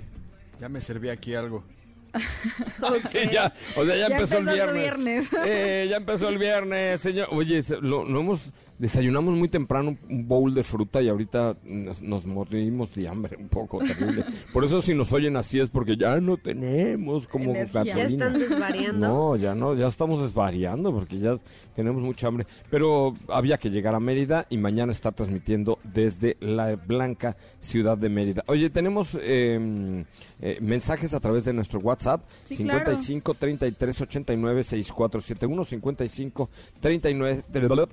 Ya 0.60 0.68
me 0.68 0.80
serví 0.80 1.08
aquí 1.08 1.34
algo. 1.34 1.62
Sí, 3.08 3.18
ya, 3.30 3.52
o 3.76 3.84
sea, 3.84 3.96
ya, 3.96 4.08
Ya 4.08 4.16
empezó, 4.16 4.38
el 4.38 4.48
empezó 4.48 4.72
viernes. 4.72 5.30
viernes. 5.30 5.30
Eh, 5.46 5.86
ya 5.88 5.96
empezó 5.96 6.28
el 6.28 6.38
viernes, 6.38 7.00
señor. 7.00 7.28
Oye, 7.30 7.62
lo, 7.80 8.04
lo 8.04 8.20
hemos 8.20 8.40
desayunamos 8.78 9.34
muy 9.34 9.48
temprano 9.48 9.96
un 10.08 10.28
bowl 10.28 10.54
de 10.54 10.62
fruta 10.62 11.00
y 11.02 11.08
ahorita 11.08 11.56
nos, 11.64 12.02
nos 12.02 12.26
morimos 12.26 12.94
de 12.94 13.08
hambre 13.08 13.36
un 13.36 13.48
poco 13.48 13.78
terrible. 13.78 14.24
Por 14.52 14.64
eso 14.64 14.82
si 14.82 14.94
nos 14.94 15.12
oyen 15.12 15.36
así 15.36 15.60
es 15.60 15.68
porque 15.68 15.96
ya 15.96 16.20
no 16.20 16.36
tenemos 16.36 17.26
como 17.28 17.50
Energía. 17.50 17.84
¿Ya 17.84 18.04
están 18.04 18.38
desvariando? 18.38 19.08
No, 19.08 19.36
ya 19.36 19.54
no, 19.54 19.74
ya 19.74 19.86
estamos 19.86 20.22
desvariando 20.22 20.92
porque 20.92 21.18
ya 21.18 21.38
tenemos 21.74 22.02
mucha 22.02 22.28
hambre. 22.28 22.46
Pero 22.70 23.14
había 23.28 23.58
que 23.58 23.70
llegar 23.70 23.94
a 23.94 24.00
Mérida 24.00 24.46
y 24.50 24.56
mañana 24.56 24.92
estar 24.92 25.14
transmitiendo 25.14 25.78
desde 25.82 26.36
la 26.40 26.76
blanca 26.76 27.36
ciudad 27.60 27.96
de 27.96 28.08
Mérida. 28.08 28.44
Oye, 28.46 28.70
tenemos 28.70 29.16
eh, 29.20 30.04
eh, 30.40 30.58
mensajes 30.60 31.14
a 31.14 31.20
través 31.20 31.44
de 31.44 31.52
nuestro 31.52 31.80
WhatsApp 31.80 32.22
Sí, 32.44 32.62
claro. 32.64 32.96
55 32.96 33.34
33 33.34 34.00
89 34.02 34.64
6471 34.64 35.64
55 35.64 36.50
39 36.80 37.44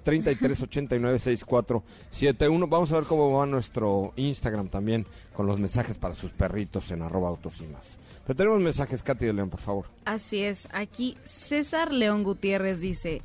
33 0.04 0.62
89 0.62 0.72
6471. 0.74 2.67
Vamos 2.67 2.91
a 2.91 2.95
ver 2.95 3.05
cómo 3.05 3.32
va 3.38 3.45
nuestro 3.45 4.13
Instagram 4.15 4.67
también 4.67 5.05
con 5.34 5.47
los 5.47 5.59
mensajes 5.59 5.97
para 5.97 6.15
sus 6.15 6.32
perritos 6.32 6.91
en 6.91 7.01
arroba 7.01 7.30
autos 7.30 7.61
y 7.61 7.65
más. 7.65 7.99
Pero 8.26 8.38
tenemos 8.38 8.61
mensajes, 8.61 9.03
Katy 9.03 9.26
de 9.26 9.34
León, 9.34 9.49
por 9.49 9.59
favor. 9.59 9.86
Así 10.05 10.41
es, 10.41 10.67
aquí 10.71 11.17
César 11.26 11.93
León 11.93 12.24
Gutiérrez 12.24 12.80
dice, 12.80 13.21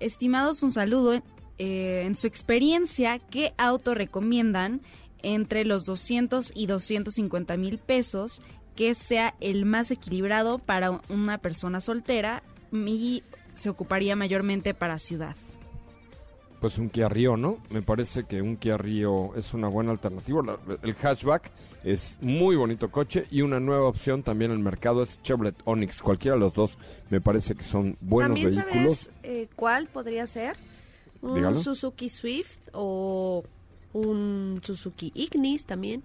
estimados 0.00 0.62
un 0.62 0.70
saludo, 0.72 1.20
eh, 1.58 2.02
en 2.06 2.14
su 2.14 2.26
experiencia, 2.28 3.18
¿qué 3.18 3.52
auto 3.58 3.94
recomiendan 3.94 4.80
entre 5.22 5.64
los 5.64 5.84
200 5.86 6.52
y 6.54 6.66
250 6.66 7.56
mil 7.56 7.78
pesos 7.78 8.40
que 8.76 8.94
sea 8.94 9.34
el 9.40 9.64
más 9.64 9.90
equilibrado 9.90 10.58
para 10.58 11.00
una 11.08 11.38
persona 11.38 11.80
soltera 11.80 12.44
y 12.72 13.24
se 13.54 13.70
ocuparía 13.70 14.14
mayormente 14.14 14.72
para 14.72 14.98
ciudad? 14.98 15.34
Pues 16.60 16.76
un 16.78 16.88
Kia 16.90 17.08
Rio, 17.08 17.36
¿no? 17.36 17.58
Me 17.70 17.82
parece 17.82 18.24
que 18.24 18.42
un 18.42 18.56
Kia 18.56 18.76
Rio 18.76 19.32
es 19.36 19.54
una 19.54 19.68
buena 19.68 19.92
alternativa. 19.92 20.42
La- 20.44 20.58
el 20.82 20.94
hatchback 20.96 21.52
es 21.84 22.18
muy 22.20 22.56
bonito 22.56 22.90
coche 22.90 23.26
y 23.30 23.42
una 23.42 23.60
nueva 23.60 23.86
opción 23.88 24.24
también 24.24 24.50
en 24.50 24.56
el 24.58 24.62
mercado 24.64 25.02
es 25.02 25.22
Chevrolet 25.22 25.54
Onix. 25.64 26.02
Cualquiera 26.02 26.34
de 26.34 26.40
los 26.40 26.52
dos 26.54 26.76
me 27.10 27.20
parece 27.20 27.54
que 27.54 27.62
son 27.62 27.96
buenos 28.00 28.40
¿También 28.40 28.64
vehículos. 28.66 28.98
sabes 28.98 29.10
eh, 29.22 29.48
cuál 29.54 29.86
podría 29.86 30.26
ser? 30.26 30.56
Un 31.22 31.34
Dígalo. 31.36 31.60
Suzuki 31.60 32.08
Swift 32.08 32.58
o 32.72 33.44
un 33.92 34.60
Suzuki 34.62 35.12
Ignis 35.14 35.64
también. 35.64 36.02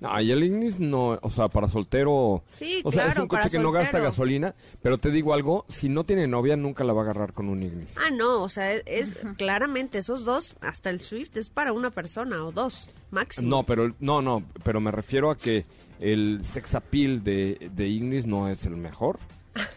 No, 0.00 0.18
y 0.20 0.30
el 0.32 0.42
Ignis 0.42 0.80
no, 0.80 1.18
o 1.20 1.30
sea, 1.30 1.48
para 1.48 1.68
soltero. 1.68 2.42
Sí, 2.54 2.80
o 2.84 2.90
sea, 2.90 3.08
es 3.08 3.16
un 3.18 3.28
coche 3.28 3.50
que 3.50 3.58
no 3.58 3.70
gasta 3.70 3.98
gasolina, 3.98 4.54
pero 4.80 4.96
te 4.96 5.10
digo 5.10 5.34
algo, 5.34 5.66
si 5.68 5.90
no 5.90 6.04
tiene 6.04 6.26
novia 6.26 6.56
nunca 6.56 6.84
la 6.84 6.94
va 6.94 7.02
a 7.02 7.04
agarrar 7.04 7.34
con 7.34 7.50
un 7.50 7.62
Ignis. 7.62 7.96
Ah, 7.98 8.10
no, 8.10 8.42
o 8.42 8.48
sea, 8.48 8.72
es, 8.72 8.82
es 8.86 9.14
claramente 9.36 9.98
esos 9.98 10.24
dos, 10.24 10.54
hasta 10.62 10.88
el 10.88 11.00
Swift 11.02 11.36
es 11.36 11.50
para 11.50 11.74
una 11.74 11.90
persona 11.90 12.42
o 12.44 12.50
dos, 12.50 12.88
máximo. 13.10 13.48
No, 13.48 13.62
pero 13.64 13.94
no, 14.00 14.22
no, 14.22 14.42
pero 14.64 14.80
me 14.80 14.90
refiero 14.90 15.30
a 15.30 15.36
que 15.36 15.66
el 16.00 16.40
sex 16.44 16.74
appeal 16.74 17.22
de, 17.22 17.70
de 17.74 17.88
Ignis 17.88 18.24
no 18.24 18.48
es 18.48 18.64
el 18.64 18.76
mejor. 18.76 19.18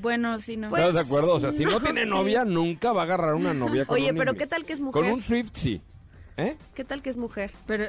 Bueno, 0.00 0.38
si 0.38 0.56
no... 0.56 0.70
Pues, 0.70 0.82
¿Estás 0.82 0.94
de 0.94 1.00
acuerdo? 1.00 1.34
O 1.34 1.40
sea, 1.40 1.50
si 1.50 1.64
no, 1.64 1.72
no, 1.72 1.80
tiene 1.80 2.04
sí. 2.04 2.08
novia, 2.08 2.44
nunca 2.44 2.92
va 2.92 3.00
a 3.00 3.04
agarrar 3.06 3.34
una 3.34 3.52
novia 3.52 3.86
con 3.86 3.96
Oye, 3.96 4.12
un 4.12 4.18
pero 4.18 4.30
Ignis. 4.30 4.42
¿qué 4.44 4.48
tal 4.48 4.64
que 4.64 4.74
es 4.74 4.78
Con 4.78 4.86
mujer? 4.86 5.12
un 5.12 5.20
Swift 5.20 5.50
sí. 5.54 5.80
¿Eh? 6.40 6.56
¿Qué 6.74 6.84
tal 6.84 7.02
que 7.02 7.10
es 7.10 7.16
mujer? 7.16 7.52
pero 7.66 7.84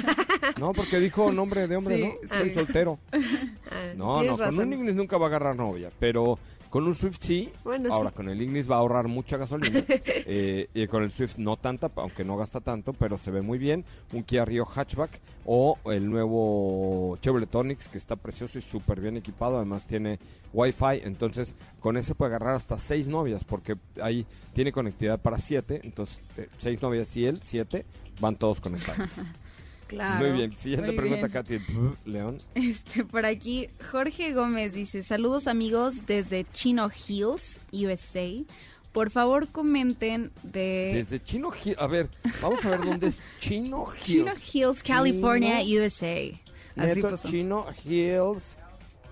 No, 0.58 0.72
porque 0.72 0.98
dijo 0.98 1.32
nombre 1.32 1.66
de 1.66 1.76
hombre, 1.76 1.96
Sí, 1.96 2.02
¿no? 2.28 2.36
Soy 2.38 2.50
soltero. 2.50 2.98
Ah, 3.12 3.92
No, 3.96 4.22
no, 4.22 4.36
con 4.36 4.58
un 4.58 4.72
Ignis 4.72 4.94
nunca 4.94 5.16
va 5.16 5.26
a 5.26 5.28
agarrar 5.28 5.56
novia, 5.56 5.90
pero 5.98 6.38
con 6.76 6.86
un 6.86 6.94
Swift 6.94 7.16
sí. 7.22 7.50
Bueno, 7.64 7.90
Ahora, 7.90 8.10
sí. 8.10 8.16
con 8.16 8.28
el 8.28 8.42
Ignis 8.42 8.70
va 8.70 8.74
a 8.74 8.80
ahorrar 8.80 9.08
mucha 9.08 9.38
gasolina. 9.38 9.82
eh, 9.88 10.68
y 10.74 10.86
con 10.88 11.04
el 11.04 11.10
Swift 11.10 11.38
no 11.38 11.56
tanta, 11.56 11.90
aunque 11.96 12.22
no 12.22 12.36
gasta 12.36 12.60
tanto, 12.60 12.92
pero 12.92 13.16
se 13.16 13.30
ve 13.30 13.40
muy 13.40 13.56
bien. 13.56 13.82
Un 14.12 14.22
Kia 14.22 14.44
Rio 14.44 14.66
Hatchback 14.66 15.18
o 15.46 15.78
el 15.86 16.10
nuevo 16.10 17.16
Chevrolet 17.22 17.54
Onix, 17.54 17.88
que 17.88 17.96
está 17.96 18.14
precioso 18.16 18.58
y 18.58 18.60
súper 18.60 19.00
bien 19.00 19.16
equipado. 19.16 19.56
Además 19.56 19.86
tiene 19.86 20.18
Wi-Fi, 20.52 21.00
entonces 21.04 21.54
con 21.80 21.96
ese 21.96 22.14
puede 22.14 22.34
agarrar 22.34 22.56
hasta 22.56 22.78
seis 22.78 23.08
novias, 23.08 23.42
porque 23.42 23.78
ahí 24.02 24.26
tiene 24.52 24.70
conectividad 24.70 25.18
para 25.18 25.38
siete. 25.38 25.80
Entonces, 25.82 26.22
eh, 26.36 26.50
seis 26.58 26.82
novias 26.82 27.16
y 27.16 27.24
él, 27.24 27.40
siete, 27.42 27.86
van 28.20 28.36
todos 28.36 28.60
conectados. 28.60 29.08
Claro. 29.86 30.24
Muy 30.26 30.36
bien. 30.36 30.58
Siguiente 30.58 30.88
Muy 30.88 30.96
pregunta, 30.96 31.26
bien. 31.28 31.32
Katy. 31.32 32.00
León. 32.10 32.42
Este, 32.54 33.04
por 33.04 33.24
aquí, 33.24 33.68
Jorge 33.90 34.32
Gómez 34.32 34.74
dice, 34.74 35.02
saludos 35.02 35.46
amigos 35.46 36.06
desde 36.06 36.44
Chino 36.52 36.90
Hills, 37.08 37.60
USA. 37.72 38.44
Por 38.92 39.10
favor 39.10 39.48
comenten 39.52 40.32
de 40.42 40.92
Desde 40.94 41.20
Chino 41.22 41.50
Hills. 41.52 41.78
A 41.78 41.86
ver, 41.86 42.08
vamos 42.40 42.64
a 42.64 42.70
ver 42.70 42.80
dónde 42.80 43.08
es 43.08 43.18
Chino 43.38 43.84
Hills. 43.92 44.04
Chino 44.04 44.32
Hills, 44.52 44.82
California, 44.82 45.60
Chino- 45.62 45.84
USA. 45.84 46.40
Así 46.76 47.02
Neto. 47.02 47.16
Chino 47.28 47.66
Hills, 47.84 48.58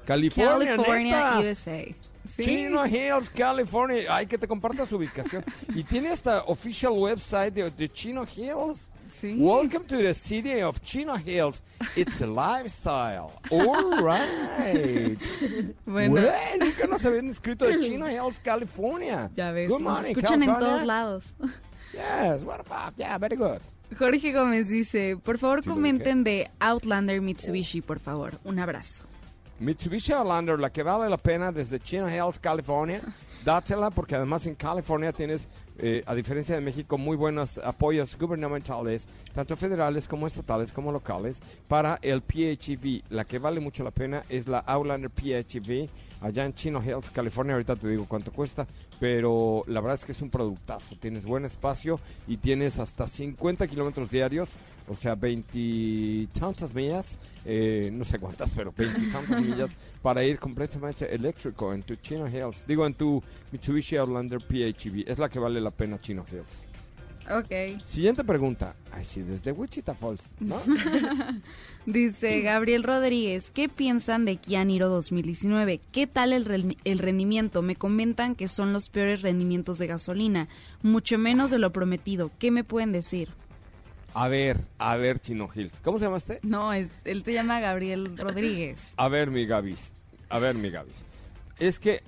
California, 0.04 0.76
California. 0.76 1.40
USA. 1.40 1.84
Sí. 2.34 2.42
Chino 2.42 2.86
Hills, 2.86 3.28
California. 3.30 4.04
Ay, 4.08 4.26
que 4.26 4.38
te 4.38 4.48
comparta 4.48 4.86
su 4.86 4.96
ubicación. 4.96 5.44
y 5.74 5.84
tiene 5.84 6.08
hasta 6.08 6.42
official 6.44 6.92
website 6.92 7.52
de, 7.54 7.70
de 7.70 7.88
Chino 7.92 8.24
Hills. 8.24 8.88
Sí. 9.20 9.36
Welcome 9.38 9.86
to 9.86 9.96
the 9.98 10.12
city 10.12 10.60
of 10.60 10.80
Chino 10.82 11.14
Hills. 11.16 11.62
It's 11.96 12.20
a 12.20 12.26
lifestyle. 12.26 13.30
All 13.50 14.02
right. 14.02 15.16
Bueno, 15.86 16.20
Güey, 16.20 16.58
nunca 16.58 16.86
nos 16.88 17.04
habían 17.06 17.28
escrito 17.30 17.64
de 17.64 17.78
Chino 17.80 18.06
Hills, 18.10 18.38
California. 18.40 19.30
ya 19.36 19.52
ves, 19.52 19.68
Good 19.70 19.80
morning, 19.80 20.10
escuchan 20.10 20.42
en 20.42 20.48
California. 20.48 20.68
todos 20.68 20.86
lados. 20.86 21.34
Yes, 21.92 22.42
what 22.42 22.64
fuck? 22.64 22.96
Yeah, 22.96 23.16
very 23.18 23.36
good. 23.36 23.60
Jorge 23.96 24.32
Gómez 24.32 24.68
dice, 24.68 25.16
por 25.22 25.38
favor 25.38 25.62
comenten 25.64 26.24
de 26.24 26.50
Outlander 26.58 27.20
Mitsubishi, 27.20 27.80
por 27.80 28.00
favor. 28.00 28.40
Un 28.42 28.58
abrazo. 28.58 29.04
Mitsubishi 29.60 30.12
Outlander, 30.12 30.58
la 30.58 30.70
que 30.70 30.82
vale 30.82 31.08
la 31.08 31.16
pena 31.16 31.52
desde 31.52 31.78
Chino 31.78 32.08
Hills, 32.08 32.38
California. 32.38 33.00
Dátela 33.44 33.90
porque 33.90 34.14
además 34.14 34.46
en 34.46 34.54
California 34.54 35.12
tienes 35.12 35.48
eh, 35.78 36.02
a 36.06 36.14
diferencia 36.14 36.54
de 36.54 36.60
México, 36.60 36.96
muy 36.96 37.16
buenos 37.16 37.58
apoyos 37.58 38.16
gubernamentales, 38.16 39.06
tanto 39.32 39.56
federales 39.56 40.08
como 40.08 40.26
estatales 40.26 40.72
como 40.72 40.90
locales, 40.90 41.40
para 41.68 41.98
el 42.00 42.22
PHEV. 42.22 43.02
La 43.10 43.24
que 43.24 43.38
vale 43.38 43.60
mucho 43.60 43.84
la 43.84 43.90
pena 43.90 44.22
es 44.28 44.48
la 44.48 44.60
Outlander 44.60 45.10
PHEV, 45.10 45.88
allá 46.20 46.46
en 46.46 46.54
Chino 46.54 46.82
Hills, 46.82 47.10
California. 47.10 47.54
Ahorita 47.54 47.76
te 47.76 47.88
digo 47.88 48.06
cuánto 48.08 48.32
cuesta, 48.32 48.66
pero 48.98 49.62
la 49.66 49.80
verdad 49.80 49.96
es 49.96 50.04
que 50.04 50.12
es 50.12 50.22
un 50.22 50.30
productazo. 50.30 50.96
Tienes 50.96 51.26
buen 51.26 51.44
espacio 51.44 52.00
y 52.26 52.38
tienes 52.38 52.78
hasta 52.78 53.06
50 53.06 53.66
kilómetros 53.66 54.10
diarios, 54.10 54.48
o 54.88 54.94
sea, 54.94 55.14
20 55.14 56.28
tantas 56.38 56.74
millas, 56.74 57.18
eh, 57.44 57.90
no 57.92 58.04
sé 58.04 58.18
cuántas, 58.18 58.50
pero 58.52 58.72
20 58.76 59.06
tantas 59.10 59.40
millas 59.42 59.70
para 60.02 60.24
ir 60.24 60.38
completamente 60.38 61.14
eléctrico 61.14 61.72
en 61.72 61.82
tu 61.82 61.96
Chino 61.96 62.26
Hills. 62.28 62.66
Digo, 62.66 62.86
en 62.86 62.94
tu 62.94 63.22
Mitsubishi 63.52 63.96
Outlander 63.96 64.40
PHEV. 64.40 65.04
Es 65.06 65.18
la 65.18 65.28
que 65.28 65.38
vale 65.38 65.60
la 65.60 65.70
pena 65.70 66.00
Chino 66.00 66.24
Hills. 66.30 66.68
Ok. 67.30 67.80
Siguiente 67.86 68.22
pregunta. 68.22 68.76
Ay, 68.92 69.02
sí, 69.04 69.22
desde 69.22 69.50
Wichita 69.52 69.94
Falls, 69.94 70.22
¿no? 70.40 70.60
Dice 71.86 72.40
Gabriel 72.40 72.82
Rodríguez, 72.82 73.50
¿qué 73.50 73.68
piensan 73.68 74.24
de 74.24 74.36
Kia 74.36 74.64
Niro 74.64 74.88
2019? 74.88 75.80
¿Qué 75.92 76.06
tal 76.06 76.32
el, 76.32 76.44
re- 76.46 76.76
el 76.84 76.98
rendimiento? 76.98 77.60
Me 77.62 77.76
comentan 77.76 78.34
que 78.34 78.48
son 78.48 78.72
los 78.72 78.88
peores 78.88 79.20
rendimientos 79.22 79.78
de 79.78 79.86
gasolina, 79.86 80.48
mucho 80.82 81.18
menos 81.18 81.50
de 81.50 81.58
lo 81.58 81.72
prometido. 81.72 82.30
¿Qué 82.38 82.50
me 82.50 82.64
pueden 82.64 82.92
decir? 82.92 83.30
A 84.14 84.28
ver, 84.28 84.58
a 84.78 84.96
ver, 84.96 85.18
Chino 85.20 85.48
Hills. 85.52 85.80
¿Cómo 85.80 85.98
se 85.98 86.04
llama 86.04 86.18
este? 86.18 86.38
No, 86.42 86.72
es- 86.72 86.90
él 87.04 87.22
te 87.24 87.32
llama 87.32 87.60
Gabriel 87.60 88.16
Rodríguez. 88.16 88.92
A 88.96 89.08
ver, 89.08 89.30
mi 89.30 89.44
Gavis. 89.44 89.92
A 90.28 90.38
ver, 90.38 90.54
mi 90.54 90.70
Gavis. 90.70 91.04
Es 91.58 91.78
que 91.80 92.00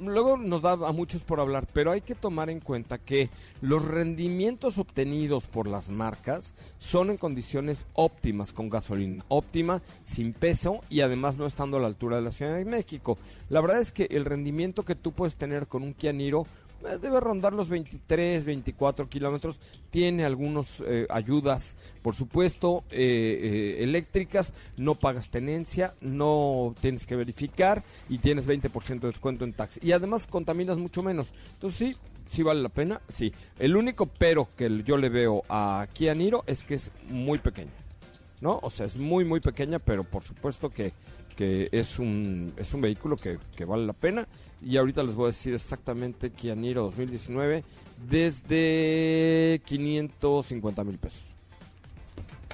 luego 0.00 0.36
nos 0.36 0.62
da 0.62 0.72
a 0.74 0.92
muchos 0.92 1.22
por 1.22 1.40
hablar, 1.40 1.66
pero 1.72 1.90
hay 1.90 2.00
que 2.02 2.14
tomar 2.14 2.50
en 2.50 2.60
cuenta 2.60 2.98
que 2.98 3.30
los 3.60 3.84
rendimientos 3.84 4.78
obtenidos 4.78 5.46
por 5.46 5.66
las 5.66 5.88
marcas 5.88 6.54
son 6.78 7.10
en 7.10 7.16
condiciones 7.16 7.84
óptimas 7.94 8.52
con 8.52 8.70
gasolina, 8.70 9.24
óptima, 9.26 9.82
sin 10.04 10.32
peso 10.32 10.82
y 10.88 11.00
además 11.00 11.36
no 11.36 11.46
estando 11.46 11.78
a 11.78 11.80
la 11.80 11.88
altura 11.88 12.16
de 12.16 12.22
la 12.22 12.30
Ciudad 12.30 12.54
de 12.54 12.64
México. 12.64 13.18
La 13.48 13.60
verdad 13.60 13.80
es 13.80 13.90
que 13.90 14.06
el 14.10 14.24
rendimiento 14.24 14.84
que 14.84 14.94
tú 14.94 15.10
puedes 15.12 15.34
tener 15.34 15.66
con 15.66 15.82
un 15.82 15.94
Kia 15.94 16.12
Niro 16.12 16.42
eh, 16.42 16.67
debe 17.00 17.20
rondar 17.20 17.52
los 17.52 17.68
23, 17.68 18.44
24 18.44 19.08
kilómetros. 19.08 19.60
Tiene 19.90 20.24
algunas 20.24 20.82
ayudas, 21.10 21.76
por 22.02 22.14
supuesto, 22.14 22.84
eh, 22.90 23.76
eh, 23.78 23.84
eléctricas. 23.84 24.52
No 24.76 24.94
pagas 24.94 25.30
tenencia, 25.30 25.94
no 26.00 26.74
tienes 26.80 27.06
que 27.06 27.16
verificar 27.16 27.82
y 28.08 28.18
tienes 28.18 28.46
20% 28.46 29.00
de 29.00 29.08
descuento 29.08 29.44
en 29.44 29.52
taxi. 29.52 29.80
Y 29.82 29.92
además 29.92 30.26
contaminas 30.26 30.78
mucho 30.78 31.02
menos. 31.02 31.32
Entonces 31.54 31.78
sí, 31.78 31.96
sí 32.30 32.42
vale 32.42 32.62
la 32.62 32.68
pena, 32.68 33.00
sí. 33.08 33.32
El 33.58 33.76
único 33.76 34.06
pero 34.06 34.48
que 34.56 34.82
yo 34.84 34.96
le 34.96 35.08
veo 35.08 35.42
a 35.48 35.86
Kia 35.92 36.14
Niro 36.14 36.44
es 36.46 36.64
que 36.64 36.74
es 36.74 36.92
muy 37.08 37.38
pequeña. 37.38 37.72
¿No? 38.40 38.60
O 38.62 38.70
sea, 38.70 38.86
es 38.86 38.96
muy, 38.96 39.24
muy 39.24 39.40
pequeña, 39.40 39.80
pero 39.80 40.04
por 40.04 40.22
supuesto 40.22 40.70
que, 40.70 40.92
que 41.38 41.68
es, 41.70 42.00
un, 42.00 42.52
es 42.56 42.74
un 42.74 42.80
vehículo 42.80 43.16
que, 43.16 43.38
que 43.54 43.64
vale 43.64 43.86
la 43.86 43.92
pena. 43.92 44.26
Y 44.60 44.76
ahorita 44.76 45.04
les 45.04 45.14
voy 45.14 45.26
a 45.26 45.28
decir 45.28 45.54
exactamente 45.54 46.30
Kia 46.30 46.56
Niro 46.56 46.82
2019 46.82 47.62
desde 48.10 49.62
550 49.64 50.82
mil 50.82 50.98
pesos. 50.98 51.36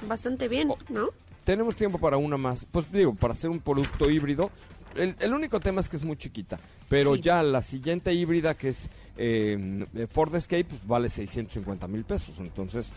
Bastante 0.07 0.47
bien, 0.47 0.71
¿no? 0.89 1.09
Tenemos 1.45 1.75
tiempo 1.75 1.97
para 1.97 2.17
una 2.17 2.37
más. 2.37 2.67
Pues 2.71 2.91
digo, 2.91 3.15
para 3.15 3.33
hacer 3.33 3.49
un 3.49 3.59
producto 3.59 4.07
híbrido. 4.07 4.51
El, 4.95 5.15
el 5.19 5.33
único 5.33 5.59
tema 5.59 5.81
es 5.81 5.89
que 5.89 5.97
es 5.97 6.03
muy 6.05 6.17
chiquita. 6.17 6.59
Pero 6.89 7.15
Sí. 7.15 7.21
ya 7.21 7.43
la 7.43 7.61
siguiente 7.61 8.13
híbrida, 8.13 8.53
que 8.55 8.69
es 8.69 8.89
eh, 9.17 9.85
Ford 10.11 10.33
Escape, 10.35 10.63
pues, 10.65 10.87
vale 10.87 11.09
650 11.09 11.87
mil 11.87 12.03
pesos. 12.03 12.35
Entonces, 12.39 12.91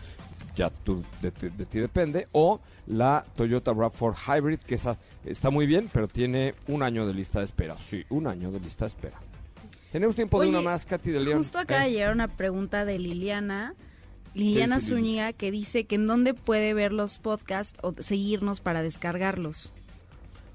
ya 0.55 0.69
tú, 0.69 1.03
de, 1.21 1.31
ti- 1.31 1.49
de 1.49 1.65
ti 1.65 1.79
depende. 1.79 2.27
O 2.31 2.59
la 2.87 3.25
Toyota 3.35 3.71
RAV4 3.73 4.15
Hybrid, 4.37 4.59
que 4.59 4.75
esa 4.75 4.97
está 5.25 5.49
muy 5.49 5.65
bien, 5.67 5.89
pero 5.93 6.07
tiene 6.07 6.55
un 6.67 6.83
año 6.83 7.05
de 7.05 7.13
lista 7.13 7.39
de 7.39 7.45
espera. 7.45 7.77
Sí, 7.77 8.03
un 8.09 8.27
año 8.27 8.51
de 8.51 8.59
lista 8.59 8.85
de 8.85 8.89
espera. 8.89 9.19
Tenemos 9.91 10.15
tiempo 10.15 10.39
de 10.41 10.49
una 10.49 10.61
más, 10.61 10.85
Katy 10.85 11.09
de 11.11 11.19
León. 11.19 11.39
Justo 11.39 11.63
de 11.65 11.75
Eh, 11.75 11.89
llegar 11.91 12.13
una 12.13 12.27
pregunta 12.27 12.85
de 12.85 12.99
Liliana. 12.99 13.73
Liliana? 14.35 14.79
Zúñiga 14.79 15.33
que 15.33 15.49
dice 15.49 15.85
que 15.85 15.95
en 15.95 16.05
dónde 16.05 16.35
puede 16.35 16.73
ver 16.75 16.93
los 16.93 17.17
podcasts 17.17 17.77
o 17.81 17.95
seguirnos 17.99 18.61
para 18.61 18.83
descargarlos. 18.83 19.73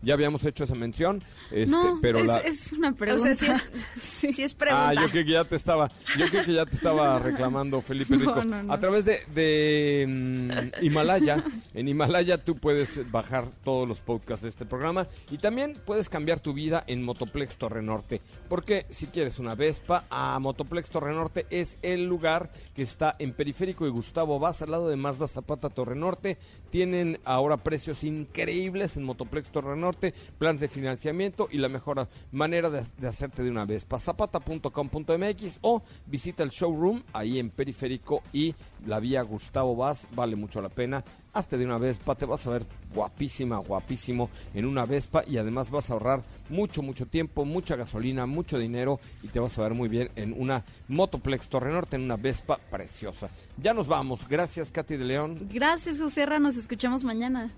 Ya 0.05 0.15
habíamos 0.15 0.45
hecho 0.45 0.65
esa 0.65 0.75
mención, 0.75 1.23
este, 1.51 1.71
no, 1.71 1.99
pero 2.01 2.19
es, 2.21 2.27
la... 2.27 2.39
es 2.39 2.73
una 2.73 2.91
O 2.91 2.95
pregunta. 2.95 3.35
sea, 3.35 3.59
sí 3.59 3.71
es, 3.75 3.83
Sí. 4.03 4.33
sí 4.33 4.43
es 4.43 4.55
pregunta. 4.55 4.89
Ah, 4.91 4.95
yo 4.95 5.09
creo 5.11 5.25
que 5.25 5.31
ya 5.33 5.45
te 5.45 5.57
estaba, 5.57 5.91
yo 6.19 6.27
creo 6.29 6.45
que 6.45 6.53
ya 6.53 6.67
te 6.67 6.77
estaba 6.77 7.19
reclamando 7.21 7.81
Felipe 7.83 8.17
Rico. 8.17 8.45
no, 8.45 8.63
no. 8.63 8.73
A 8.73 8.79
través 8.81 9.05
de, 9.05 9.23
de 9.35 10.07
mm, 10.09 10.85
Himalaya, 10.85 11.43
en 11.75 11.89
Himalaya 11.89 12.39
tú 12.45 12.57
puedes 12.57 13.11
bajar 13.11 13.47
todos 13.65 13.89
los 13.89 14.01
podcasts 14.01 14.43
de 14.43 14.49
este 14.49 14.67
programa 14.67 15.07
y 15.31 15.39
también 15.39 15.79
puedes 15.85 16.09
cambiar 16.09 16.41
tu 16.41 16.53
vida 16.53 16.85
en 16.87 17.03
Motoplex 17.03 17.57
Torre 17.57 17.83
Norte, 17.83 18.21
porque 18.49 18.87
si 18.91 19.07
quieres 19.07 19.39
una 19.39 19.55
Vespa, 19.55 20.05
a 20.11 20.39
Motoplex 20.39 20.91
Torre 20.91 21.13
Norte 21.13 21.47
es 21.51 21.79
el 21.83 22.05
lugar 22.07 22.51
que 22.75 22.83
está 22.83 23.17
en 23.19 23.33
Periférico 23.33 23.87
y 23.87 23.91
Gustavo 23.91 24.39
Vaz 24.39 24.63
al 24.63 24.71
lado 24.71 24.89
de 24.89 24.97
Mazda 24.97 25.27
Zapata 25.29 25.71
Torre 25.71 25.95
Norte. 25.97 26.39
Tienen 26.71 27.21
ahora 27.25 27.57
precios 27.59 28.05
increíbles 28.05 28.97
en 28.97 29.05
Motoplex 29.05 29.51
Torre 29.51 29.77
Norte, 29.77 29.94
planes 30.39 30.61
de 30.61 30.69
financiamiento 30.69 31.49
y 31.51 31.59
la 31.59 31.69
mejor 31.69 32.09
manera 32.33 32.71
de, 32.71 32.85
hacerte 33.07 33.43
de 33.43 33.51
una 33.51 33.65
vez. 33.65 33.87
Zapata.com.mx 33.99 35.59
o 35.63 35.83
visita 36.07 36.43
el 36.43 36.51
showroom 36.51 37.03
ahí 37.13 37.39
en 37.39 37.51
Periférico 37.51 38.23
y 38.33 38.55
la 38.87 39.01
vía 39.01 39.23
Gustavo 39.23 39.77
Vaz, 39.77 40.07
vale 40.15 40.37
mucho 40.37 40.61
la 40.61 40.69
pena. 40.69 41.05
Hazte 41.33 41.59
de 41.59 41.65
una 41.65 41.79
Vespa, 41.79 42.15
te 42.15 42.27
vas 42.27 42.47
a 42.47 42.51
ver 42.51 42.67
guapísima, 42.95 43.59
guapísimo 43.59 44.31
en 44.55 44.67
una 44.67 44.87
Vespa 44.87 45.25
y 45.27 45.37
además 45.37 45.71
vas 45.71 45.91
a 45.91 45.95
ahorrar 45.95 46.23
mucho, 46.49 46.81
mucho 46.83 47.07
tiempo, 47.07 47.45
mucha 47.45 47.75
gasolina, 47.77 48.27
mucho 48.27 48.59
dinero 48.59 49.01
y 49.23 49.29
te 49.29 49.41
vas 49.41 49.59
a 49.59 49.63
ver 49.63 49.75
muy 49.75 49.89
bien 49.89 50.11
en 50.17 50.33
una 50.39 50.65
Motoplex 50.89 51.49
Torre 51.49 51.73
Norte, 51.73 51.97
en 51.97 52.03
una 52.03 52.17
Vespa 52.17 52.59
preciosa. 52.71 53.29
Ya 53.57 53.75
nos 53.75 53.87
vamos. 53.87 54.29
Gracias, 54.29 54.71
Katy 54.71 54.97
de 54.97 55.05
León. 55.05 55.49
Gracias, 55.53 55.99
Joserra. 55.99 56.39
Nos 56.39 56.57
escuchamos 56.57 57.05
mañana. 57.05 57.51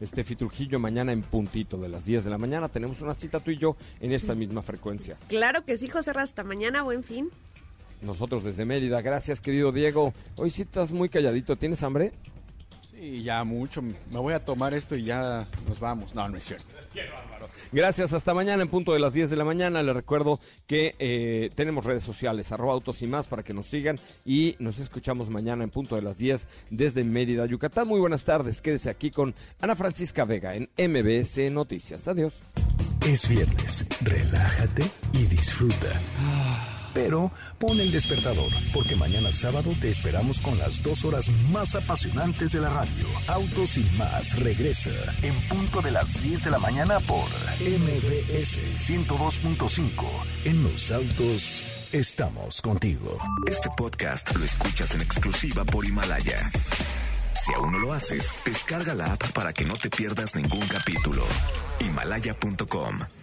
Estefi 0.00 0.36
Trujillo, 0.36 0.78
mañana 0.78 1.12
en 1.12 1.22
puntito 1.22 1.76
de 1.76 1.88
las 1.88 2.04
10 2.04 2.24
de 2.24 2.30
la 2.30 2.38
mañana 2.38 2.68
tenemos 2.68 3.00
una 3.00 3.14
cita 3.14 3.40
tú 3.40 3.50
y 3.50 3.56
yo 3.58 3.76
en 4.00 4.12
esta 4.12 4.34
misma 4.34 4.62
frecuencia. 4.62 5.18
Claro 5.28 5.64
que 5.64 5.76
sí, 5.76 5.88
José. 5.88 6.12
Hasta 6.14 6.44
mañana, 6.44 6.82
buen 6.82 7.04
fin. 7.04 7.30
Nosotros 8.00 8.44
desde 8.44 8.64
Mérida. 8.64 9.00
Gracias, 9.02 9.40
querido 9.40 9.72
Diego. 9.72 10.14
Hoy 10.36 10.50
sí 10.50 10.62
estás 10.62 10.92
muy 10.92 11.08
calladito. 11.08 11.56
¿Tienes 11.56 11.82
hambre? 11.82 12.12
Sí, 12.98 13.22
ya 13.22 13.44
mucho. 13.44 13.80
Me 13.80 13.94
voy 14.10 14.34
a 14.34 14.44
tomar 14.44 14.74
esto 14.74 14.96
y 14.96 15.04
ya 15.04 15.46
nos 15.68 15.78
vamos. 15.78 16.14
No, 16.16 16.28
no 16.28 16.36
es 16.36 16.44
cierto. 16.44 16.64
Gracias, 17.70 18.12
hasta 18.12 18.34
mañana 18.34 18.62
en 18.62 18.68
punto 18.68 18.92
de 18.92 18.98
las 18.98 19.12
10 19.12 19.30
de 19.30 19.36
la 19.36 19.44
mañana. 19.44 19.82
Les 19.82 19.94
recuerdo 19.94 20.40
que 20.66 20.96
eh, 20.98 21.50
tenemos 21.54 21.84
redes 21.84 22.02
sociales, 22.02 22.50
arroba 22.50 22.72
autos 22.72 23.00
y 23.02 23.06
más 23.06 23.28
para 23.28 23.44
que 23.44 23.54
nos 23.54 23.68
sigan 23.68 24.00
y 24.24 24.56
nos 24.58 24.78
escuchamos 24.80 25.30
mañana 25.30 25.62
en 25.62 25.70
punto 25.70 25.94
de 25.94 26.02
las 26.02 26.18
10 26.18 26.48
desde 26.70 27.04
Mérida, 27.04 27.46
Yucatán. 27.46 27.86
Muy 27.86 28.00
buenas 28.00 28.24
tardes, 28.24 28.60
quédese 28.60 28.90
aquí 28.90 29.10
con 29.12 29.34
Ana 29.60 29.76
Francisca 29.76 30.24
Vega 30.24 30.54
en 30.54 30.68
MBS 30.76 31.52
Noticias. 31.52 32.08
Adiós. 32.08 32.34
Es 33.06 33.28
viernes, 33.28 33.86
relájate 34.00 34.90
y 35.12 35.24
disfruta. 35.26 36.00
Pero 36.98 37.30
pon 37.60 37.80
el 37.80 37.92
despertador, 37.92 38.50
porque 38.74 38.96
mañana 38.96 39.30
sábado 39.30 39.72
te 39.80 39.88
esperamos 39.88 40.40
con 40.40 40.58
las 40.58 40.82
dos 40.82 41.04
horas 41.04 41.30
más 41.52 41.76
apasionantes 41.76 42.50
de 42.50 42.60
la 42.60 42.70
radio. 42.70 43.06
Autos 43.28 43.78
y 43.78 43.84
más 43.96 44.36
regresa 44.36 44.90
en 45.22 45.32
punto 45.48 45.80
de 45.80 45.92
las 45.92 46.20
10 46.20 46.44
de 46.44 46.50
la 46.50 46.58
mañana 46.58 46.98
por 46.98 47.28
MBS 47.60 48.60
102.5. 48.74 50.06
En 50.44 50.64
los 50.64 50.90
autos 50.90 51.64
estamos 51.92 52.60
contigo. 52.60 53.16
Este 53.46 53.68
podcast 53.76 54.34
lo 54.34 54.44
escuchas 54.44 54.92
en 54.96 55.02
exclusiva 55.02 55.64
por 55.64 55.86
Himalaya. 55.86 56.50
Si 57.32 57.54
aún 57.54 57.72
no 57.72 57.78
lo 57.78 57.92
haces, 57.92 58.32
descarga 58.44 58.94
la 58.94 59.12
app 59.12 59.30
para 59.30 59.52
que 59.52 59.64
no 59.64 59.74
te 59.74 59.88
pierdas 59.88 60.34
ningún 60.34 60.66
capítulo. 60.66 61.22
Himalaya.com 61.78 63.17